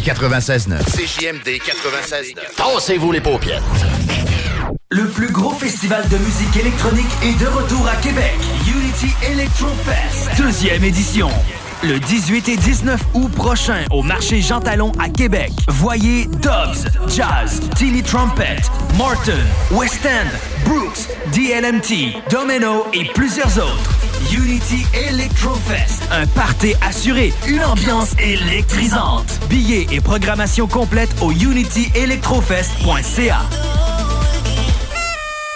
96.9. 0.00 0.78
CJMD 0.84 1.48
96.9. 1.60 2.56
Tassez-vous 2.56 3.12
les 3.12 3.20
paupières. 3.20 3.62
Le 4.90 5.06
plus 5.08 5.30
gros 5.30 5.50
festival 5.52 6.08
de 6.08 6.16
musique 6.18 6.56
électronique 6.56 7.06
est 7.22 7.38
de 7.40 7.46
retour 7.46 7.86
à 7.88 7.96
Québec. 7.96 8.34
Unity 8.66 9.14
Electro 9.30 9.68
Fest. 9.84 10.30
Deuxième 10.38 10.82
édition. 10.84 11.28
Le 11.84 12.00
18 12.00 12.48
et 12.48 12.56
19 12.56 13.00
août 13.14 13.30
prochain 13.32 13.84
au 13.92 14.02
marché 14.02 14.40
Jean 14.40 14.60
Talon 14.60 14.90
à 14.98 15.08
Québec. 15.08 15.52
Voyez 15.68 16.24
Dobbs, 16.26 16.88
Jazz, 17.08 17.60
Tilly 17.76 18.02
Trumpet, 18.02 18.56
Morton, 18.96 19.32
West 19.70 20.04
End, 20.04 20.28
Brooks, 20.64 21.06
DLMT, 21.32 22.20
Domino 22.30 22.86
et 22.92 23.04
plusieurs 23.14 23.58
autres. 23.58 23.90
Unity 24.32 24.84
Electro 25.08 25.54
Fest. 25.68 25.97
Un 26.10 26.26
party 26.26 26.74
assuré, 26.86 27.32
une 27.46 27.64
ambiance 27.64 28.10
électrisante. 28.18 29.26
Billets 29.48 29.86
et 29.90 30.00
programmation 30.00 30.66
complète 30.66 31.10
au 31.20 31.30
unityelectrofest.ca. 31.32 33.40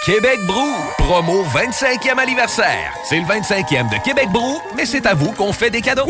Québec 0.05 0.39
Brou, 0.45 0.69
promo 0.97 1.45
25e 1.45 2.19
anniversaire. 2.19 2.91
C'est 3.07 3.19
le 3.19 3.25
25e 3.25 3.89
de 3.89 4.03
Québec 4.03 4.27
Brou, 4.33 4.59
mais 4.75 4.85
c'est 4.85 5.05
à 5.05 5.13
vous 5.13 5.31
qu'on 5.31 5.53
fait 5.53 5.69
des 5.69 5.79
cadeaux. 5.79 6.09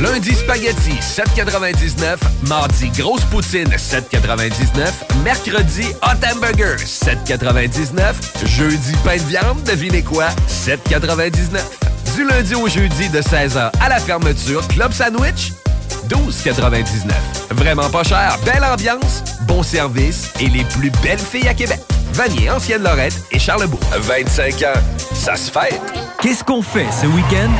Lundi 0.00 0.34
spaghetti 0.34 0.92
7,99. 0.92 2.16
Mardi 2.48 2.88
grosse 2.96 3.24
poutine 3.24 3.68
7,99. 3.68 5.22
Mercredi 5.22 5.84
hot 6.02 6.24
hamburger 6.26 6.78
7,99. 6.78 8.14
Jeudi 8.46 8.92
pain 9.04 9.18
de 9.18 9.22
viande, 9.24 9.62
devinez 9.64 10.02
quoi 10.02 10.28
7,99. 10.48 11.58
Du 12.18 12.24
lundi 12.24 12.56
au 12.56 12.66
jeudi 12.66 13.08
de 13.10 13.20
16h 13.20 13.70
à 13.80 13.88
la 13.88 14.00
fermeture, 14.00 14.66
club 14.66 14.92
sandwich 14.92 15.52
12,99. 16.08 17.12
Vraiment 17.52 17.88
pas 17.90 18.02
cher, 18.02 18.36
belle 18.44 18.64
ambiance, 18.64 19.22
bon 19.42 19.62
service 19.62 20.32
et 20.40 20.48
les 20.48 20.64
plus 20.64 20.90
belles 21.00 21.20
filles 21.20 21.46
à 21.46 21.54
Québec. 21.54 21.78
Vanier, 22.14 22.50
Ancienne 22.50 22.82
Lorette 22.82 23.22
et 23.30 23.38
Charlebourg. 23.38 23.78
25 23.96 24.52
ans, 24.62 24.80
ça 25.14 25.36
se 25.36 25.48
fête. 25.48 25.80
Qu'est-ce 26.20 26.42
qu'on 26.42 26.60
fait 26.60 26.88
ce 26.90 27.06
week-end? 27.06 27.50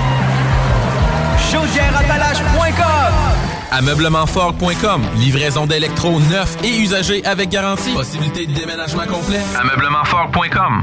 Ameublementfort.com. 3.70 5.02
Livraison 5.18 5.66
d'électro 5.66 6.18
neuf 6.32 6.56
et 6.64 6.80
usagés 6.80 7.24
avec 7.24 7.50
garantie. 7.50 7.94
Possibilité 7.94 8.46
de 8.46 8.54
déménagement 8.54 9.06
complet. 9.06 9.38
Ameublementfort.com. 9.56 10.82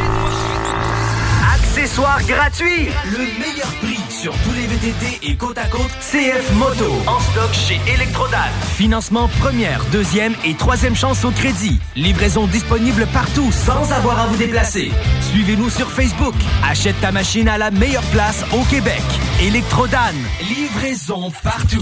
Accessoires 1.81 2.21
gratuits. 2.27 2.89
Le 3.05 3.39
meilleur 3.39 3.73
prix 3.81 3.97
sur 4.07 4.31
tous 4.31 4.53
les 4.53 4.67
VTT 4.67 5.19
et 5.23 5.35
côte 5.35 5.57
à 5.57 5.65
côte 5.65 5.89
CF 5.99 6.53
Moto. 6.53 6.85
En 7.07 7.19
stock 7.19 7.51
chez 7.53 7.81
Electrodan. 7.91 8.37
Financement 8.75 9.27
première, 9.39 9.83
deuxième 9.85 10.35
et 10.45 10.53
troisième 10.53 10.95
chance 10.95 11.25
au 11.25 11.31
crédit. 11.31 11.79
Livraison 11.95 12.45
disponible 12.45 13.07
partout 13.11 13.51
sans 13.51 13.91
avoir 13.93 14.19
à 14.19 14.27
vous 14.27 14.37
déplacer. 14.37 14.91
Suivez-nous 15.31 15.71
sur 15.71 15.89
Facebook. 15.89 16.35
Achète 16.63 17.01
ta 17.01 17.11
machine 17.11 17.49
à 17.49 17.57
la 17.57 17.71
meilleure 17.71 18.05
place 18.11 18.45
au 18.53 18.61
Québec. 18.65 19.01
Electrodan. 19.41 20.13
Livraison 20.55 21.31
partout. 21.41 21.81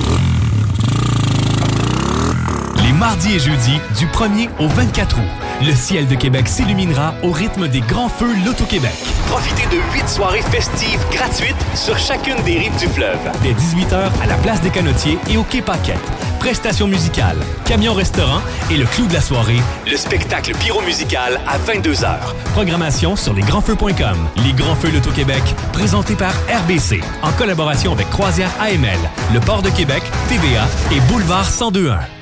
Les 2.85 2.93
mardis 2.93 3.35
et 3.35 3.39
jeudis, 3.39 3.79
du 3.97 4.07
1er 4.07 4.49
au 4.59 4.67
24 4.69 5.17
août, 5.17 5.23
le 5.61 5.75
ciel 5.75 6.07
de 6.07 6.15
Québec 6.15 6.47
s'illuminera 6.47 7.13
au 7.23 7.31
rythme 7.31 7.67
des 7.67 7.81
grands 7.81 8.09
feux 8.09 8.33
Loto-Québec. 8.45 8.93
Profitez 9.27 9.67
de 9.67 9.81
huit 9.93 10.07
soirées 10.07 10.41
festives 10.41 10.99
gratuites 11.11 11.55
sur 11.75 11.97
chacune 11.97 12.41
des 12.43 12.59
rives 12.59 12.77
du 12.77 12.87
fleuve. 12.87 13.19
Dès 13.43 13.51
18h 13.53 14.09
à 14.21 14.25
la 14.25 14.35
place 14.35 14.61
des 14.61 14.69
Canotiers 14.69 15.17
et 15.29 15.37
au 15.37 15.43
Quai 15.43 15.61
Paquette. 15.61 15.97
Prestations 16.39 16.87
musicales, 16.87 17.37
camion-restaurant 17.65 18.41
et 18.71 18.77
le 18.77 18.85
clou 18.85 19.07
de 19.07 19.13
la 19.13 19.21
soirée, 19.21 19.59
Le 19.85 19.97
spectacle 19.97 20.53
pyro-musical 20.55 21.41
à 21.47 21.57
22h. 21.57 22.17
Programmation 22.53 23.15
sur 23.17 23.33
lesgrandsfeux.com. 23.33 24.17
Les 24.45 24.53
Grands 24.53 24.75
Feux 24.75 24.91
Loto-Québec, 24.91 25.43
présentés 25.73 26.15
par 26.15 26.33
RBC, 26.63 27.01
en 27.21 27.31
collaboration 27.33 27.91
avec 27.91 28.09
Croisière 28.09 28.51
AML, 28.61 28.99
le 29.33 29.39
Port 29.41 29.61
de 29.61 29.69
Québec, 29.69 30.03
TVA 30.29 30.65
et 30.91 30.99
Boulevard 31.11 31.45
1021. 31.45 32.18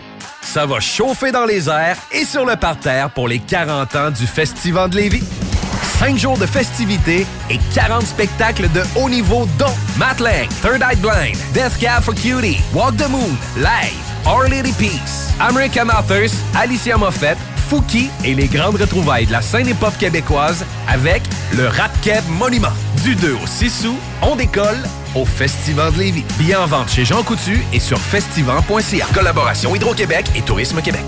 Ça 0.47 0.65
va 0.65 0.79
chauffer 0.79 1.33
dans 1.33 1.43
les 1.43 1.67
airs 1.67 1.97
et 2.09 2.23
sur 2.23 2.45
le 2.45 2.55
parterre 2.55 3.09
pour 3.09 3.27
les 3.27 3.39
40 3.39 3.95
ans 3.97 4.11
du 4.11 4.25
Festival 4.25 4.89
de 4.89 4.95
Lévis. 4.95 5.23
5 5.99 6.17
jours 6.17 6.37
de 6.37 6.45
festivités 6.45 7.27
et 7.49 7.59
40 7.75 8.03
spectacles 8.03 8.69
de 8.71 8.81
haut 8.95 9.09
niveau 9.09 9.45
dont 9.59 9.75
Matt 9.97 10.17
Third 10.17 10.81
Eye 10.81 10.95
Blind, 10.95 11.37
Death 11.53 11.77
Cab 11.77 12.01
for 12.01 12.15
Cutie, 12.15 12.59
Walk 12.73 12.95
the 12.95 13.09
Moon, 13.09 13.35
Live, 13.57 13.99
Our 14.25 14.47
Lady 14.47 14.71
Peace, 14.71 15.33
American 15.41 15.89
Authors, 15.89 16.31
Alicia 16.57 16.97
Moffett, 16.97 17.37
Fouki 17.69 18.09
et 18.23 18.33
les 18.33 18.47
grandes 18.47 18.77
retrouvailles 18.77 19.25
de 19.25 19.33
la 19.33 19.41
scène 19.41 19.67
hip-hop 19.67 19.97
québécoise 19.99 20.65
avec 20.87 21.23
le 21.57 21.67
Rap 21.67 21.91
Monument. 22.29 22.73
Du 23.03 23.15
2 23.15 23.33
au 23.33 23.45
6 23.45 23.85
août, 23.87 23.97
on 24.21 24.37
décolle 24.37 24.81
au 25.17 25.25
Festival 25.25 25.91
de 25.93 25.99
Lévis. 25.99 26.25
Billets 26.37 26.55
en 26.55 26.65
vente 26.65 26.89
chez 26.89 27.03
Jean 27.03 27.23
Coutu 27.23 27.63
et 27.73 27.79
sur 27.79 27.99
festival.ca. 27.99 29.05
Collaboration 29.13 29.75
Hydro-Québec 29.75 30.27
et 30.35 30.41
Tourisme 30.41 30.81
Québec. 30.81 31.05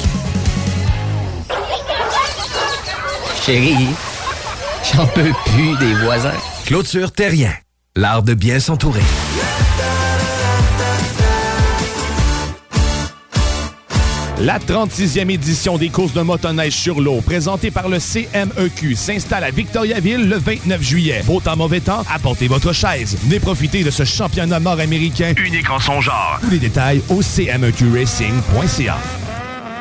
Chérie, 3.46 3.88
j'en 4.94 5.08
peux 5.08 5.32
plus 5.46 5.78
des 5.78 5.94
voisins. 5.96 6.34
Clôture 6.66 7.12
Terrien, 7.12 7.54
l'art 7.96 8.24
de 8.24 8.34
bien 8.34 8.60
s'entourer. 8.60 9.02
La 14.42 14.58
36e 14.58 15.30
édition 15.30 15.77
des 15.77 15.90
courses 15.90 16.14
de 16.14 16.22
motoneige 16.22 16.72
sur 16.72 17.01
l'eau, 17.01 17.19
présentée 17.19 17.72
par 17.72 17.90
le 17.90 17.98
CMEQ, 18.00 18.95
s'installe 18.95 19.43
à 19.43 19.51
Victoriaville 19.51 20.30
le 20.30 20.38
29 20.38 20.82
juillet. 20.82 21.24
Beau 21.26 21.42
temps, 21.42 21.58
mauvais 21.58 21.82
temps, 21.82 22.06
apportez 22.09 22.48
votre 22.48 22.72
chaise. 22.72 23.18
Venez 23.24 23.42
profiter 23.42 23.84
de 23.84 23.92
ce 23.92 24.06
championnat 24.06 24.61
nord-américain 24.61 25.34
Unique 25.45 25.69
en 25.69 25.80
son 25.80 26.00
genre. 26.00 26.40
Tous 26.42 26.51
les 26.51 26.59
détails 26.59 27.01
au 27.09 27.19
cmeqracing.ca. 27.19 28.98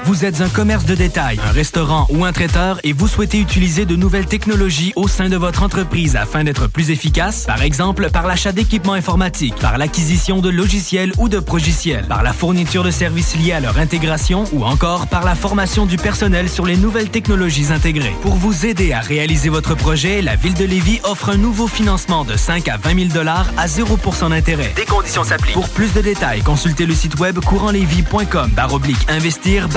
Vous 0.05 0.25
êtes 0.25 0.41
un 0.41 0.49
commerce 0.49 0.85
de 0.85 0.95
détail, 0.95 1.39
un 1.47 1.53
restaurant 1.53 2.07
ou 2.11 2.25
un 2.25 2.33
traiteur 2.33 2.81
et 2.85 2.93
vous 2.93 3.09
souhaitez 3.09 3.39
utiliser 3.39 3.85
de 3.85 3.97
nouvelles 3.97 4.27
technologies 4.27 4.93
au 4.97 5.09
sein 5.09 5.29
de 5.29 5.37
votre 5.37 5.63
entreprise 5.63 6.17
afin 6.17 6.45
d'être 6.45 6.67
plus 6.67 6.91
efficace, 6.91 7.45
par 7.45 7.63
exemple 7.63 8.11
par 8.11 8.27
l'achat 8.27 8.53
d'équipements 8.53 8.95
informatiques, 8.95 9.57
par 9.57 9.79
l'acquisition 9.79 10.41
de 10.41 10.49
logiciels 10.49 11.13
ou 11.19 11.29
de 11.29 11.39
progiciels, 11.41 12.07
par 12.07 12.23
la 12.23 12.33
fourniture 12.33 12.85
de 12.85 12.91
services 12.91 13.37
liés 13.37 13.53
à 13.53 13.61
leur 13.61 13.79
intégration 13.79 14.45
ou 14.53 14.65
encore 14.65 15.07
par 15.09 15.25
la 15.25 15.35
formation 15.35 15.87
du 15.87 15.97
personnel 15.97 16.49
sur 16.49 16.65
les 16.65 16.77
nouvelles 16.77 17.11
technologies 17.11 17.73
intégrées. 17.73 18.15
Pour 18.23 18.35
vous 18.35 18.67
aider 18.67 18.93
à 18.93 19.01
réaliser 19.01 19.49
votre 19.49 19.75
projet, 19.75 20.23
la 20.23 20.37
Ville 20.37 20.55
de 20.55 20.65
Lévis 20.65 21.01
offre 21.05 21.31
un 21.31 21.37
nouveau 21.37 21.67
financement 21.67 22.25
de 22.25 22.37
5 22.37 22.69
à 22.69 22.77
20 22.77 23.11
000 23.13 23.29
à 23.29 23.67
0% 23.67 24.31
d'intérêt. 24.31 24.73
Des 24.77 24.85
conditions 24.85 25.25
s'appliquent. 25.25 25.55
Pour 25.55 25.69
plus 25.69 25.93
de 25.93 26.01
détails, 26.01 26.43
consultez 26.43 26.87
le 26.87 26.95
site 26.95 27.19
web 27.19 27.39
courantlevy.com 27.41 28.53
baroblique 28.53 28.99
investir 29.09 29.69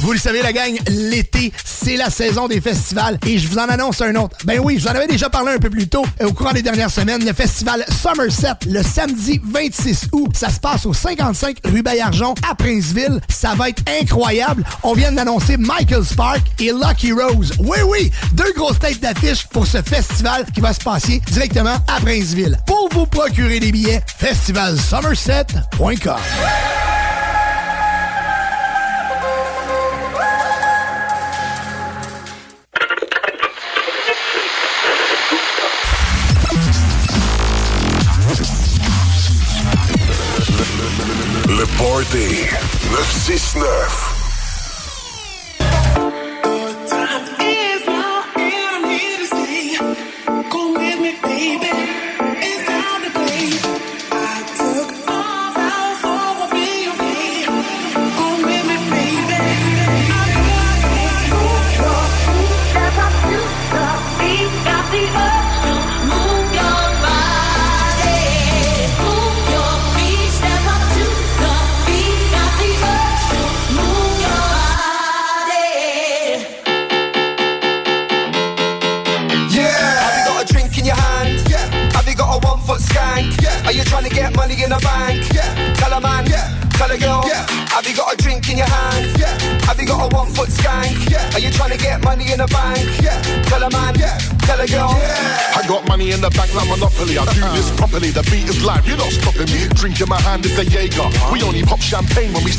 Vous 0.00 0.12
le 0.12 0.18
savez, 0.18 0.40
la 0.40 0.52
gang, 0.54 0.72
l'été, 0.88 1.52
c'est 1.62 1.96
la 1.96 2.08
saison 2.08 2.48
des 2.48 2.60
festivals 2.60 3.18
et 3.26 3.38
je 3.38 3.48
vous 3.48 3.58
en 3.58 3.68
annonce 3.68 4.00
un 4.00 4.14
autre. 4.14 4.36
Ben 4.46 4.60
oui, 4.64 4.78
je 4.78 4.84
vous 4.84 4.88
en 4.88 4.94
avais 4.94 5.06
déjà 5.06 5.28
parlé 5.28 5.52
un 5.52 5.58
peu 5.58 5.68
plus 5.68 5.88
tôt 5.88 6.06
au 6.22 6.32
courant 6.32 6.52
des 6.52 6.62
dernières 6.62 6.90
semaines, 6.90 7.22
le 7.22 7.34
festival 7.34 7.84
Somerset, 8.02 8.54
le 8.66 8.82
samedi 8.82 9.42
26 9.44 10.08
août. 10.12 10.34
Ça 10.34 10.48
se 10.48 10.58
passe 10.58 10.86
au 10.86 10.94
55 10.94 11.58
rue 11.66 11.82
Bayarjon 11.82 12.34
à 12.48 12.54
Princeville. 12.54 13.20
Ça 13.28 13.54
va 13.54 13.68
être 13.68 13.82
incroyable. 14.00 14.64
On 14.82 14.94
vient 14.94 15.12
d'annoncer 15.12 15.58
Michael 15.58 16.04
Spark 16.04 16.40
et 16.58 16.72
Lucky 16.72 17.12
Rose. 17.12 17.52
Oui, 17.58 17.78
oui, 17.86 18.10
deux 18.32 18.54
grosses 18.56 18.78
têtes 18.78 19.00
d'affiche 19.00 19.46
pour 19.48 19.66
ce 19.66 19.82
festival 19.82 20.46
qui 20.54 20.60
va 20.60 20.72
se 20.72 20.80
passer 20.80 21.20
directement 21.30 21.76
à 21.88 22.00
Princeville. 22.00 22.58
Pour 22.66 22.88
vous 22.92 23.04
procurer 23.04 23.60
des 23.60 23.70
billets, 23.70 24.02
festivalsomerset.com. 24.18 26.14
Le 41.96 42.02
Party 42.02 42.48
969. 42.90 44.13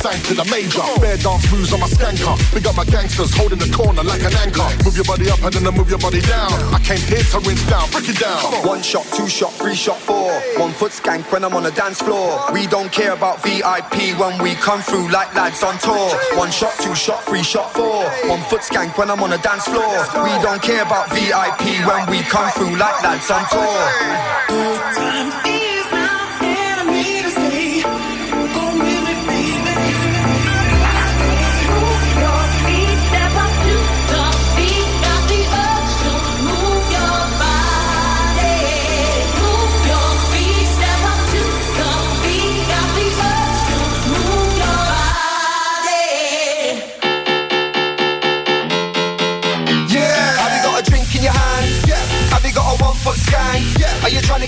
We 0.05 0.21
to 0.21 0.33
the 0.35 0.45
major. 0.53 0.85
Bare 1.01 1.17
dance 1.17 1.51
moves 1.51 1.73
on 1.73 1.79
my 1.79 1.87
skanker. 1.87 2.37
Big 2.53 2.65
up 2.67 2.75
my 2.75 2.85
gangsters 2.85 3.33
holding 3.33 3.57
the 3.57 3.69
corner 3.73 4.03
like 4.03 4.21
an 4.21 4.33
anchor. 4.37 4.65
Move 4.83 4.95
your 4.95 5.05
body 5.05 5.29
up 5.29 5.41
and 5.41 5.53
then 5.53 5.65
I 5.65 5.71
move 5.71 5.89
your 5.89 5.99
body 5.99 6.21
down. 6.21 6.53
I 6.73 6.79
came 6.79 7.01
here 7.09 7.25
to 7.33 7.39
rinse 7.41 7.65
down. 7.65 7.89
Break 7.89 8.09
it 8.09 8.19
down. 8.19 8.37
One 8.65 8.81
shot, 8.81 9.05
two 9.17 9.27
shot, 9.27 9.53
three 9.53 9.75
shot, 9.75 9.97
four. 9.97 10.29
One 10.61 10.71
foot 10.73 10.91
skank 10.91 11.31
when 11.31 11.43
I'm 11.43 11.53
on 11.53 11.63
the 11.63 11.71
dance 11.71 12.01
floor. 12.01 12.37
We 12.53 12.67
don't 12.67 12.91
care 12.91 13.13
about 13.13 13.41
VIP 13.41 14.17
when 14.19 14.41
we 14.41 14.53
come 14.55 14.81
through 14.81 15.09
like 15.09 15.33
lads 15.33 15.63
on 15.63 15.77
tour. 15.79 16.09
One 16.37 16.51
shot, 16.51 16.73
two 16.79 16.93
shot, 16.93 17.23
three 17.25 17.43
shot, 17.43 17.73
four. 17.73 18.05
One 18.29 18.41
foot 18.49 18.61
skank 18.61 18.97
when 18.97 19.09
I'm 19.09 19.21
on 19.23 19.31
the 19.31 19.39
dance 19.39 19.65
floor. 19.65 19.89
We 20.21 20.33
don't 20.45 20.61
care 20.61 20.83
about 20.83 21.09
VIP 21.09 21.81
when 21.89 22.05
we 22.09 22.21
come 22.29 22.49
through 22.51 22.77
like 22.77 23.01
lads 23.01 23.29
on 23.31 23.43
tour. 23.49 25.04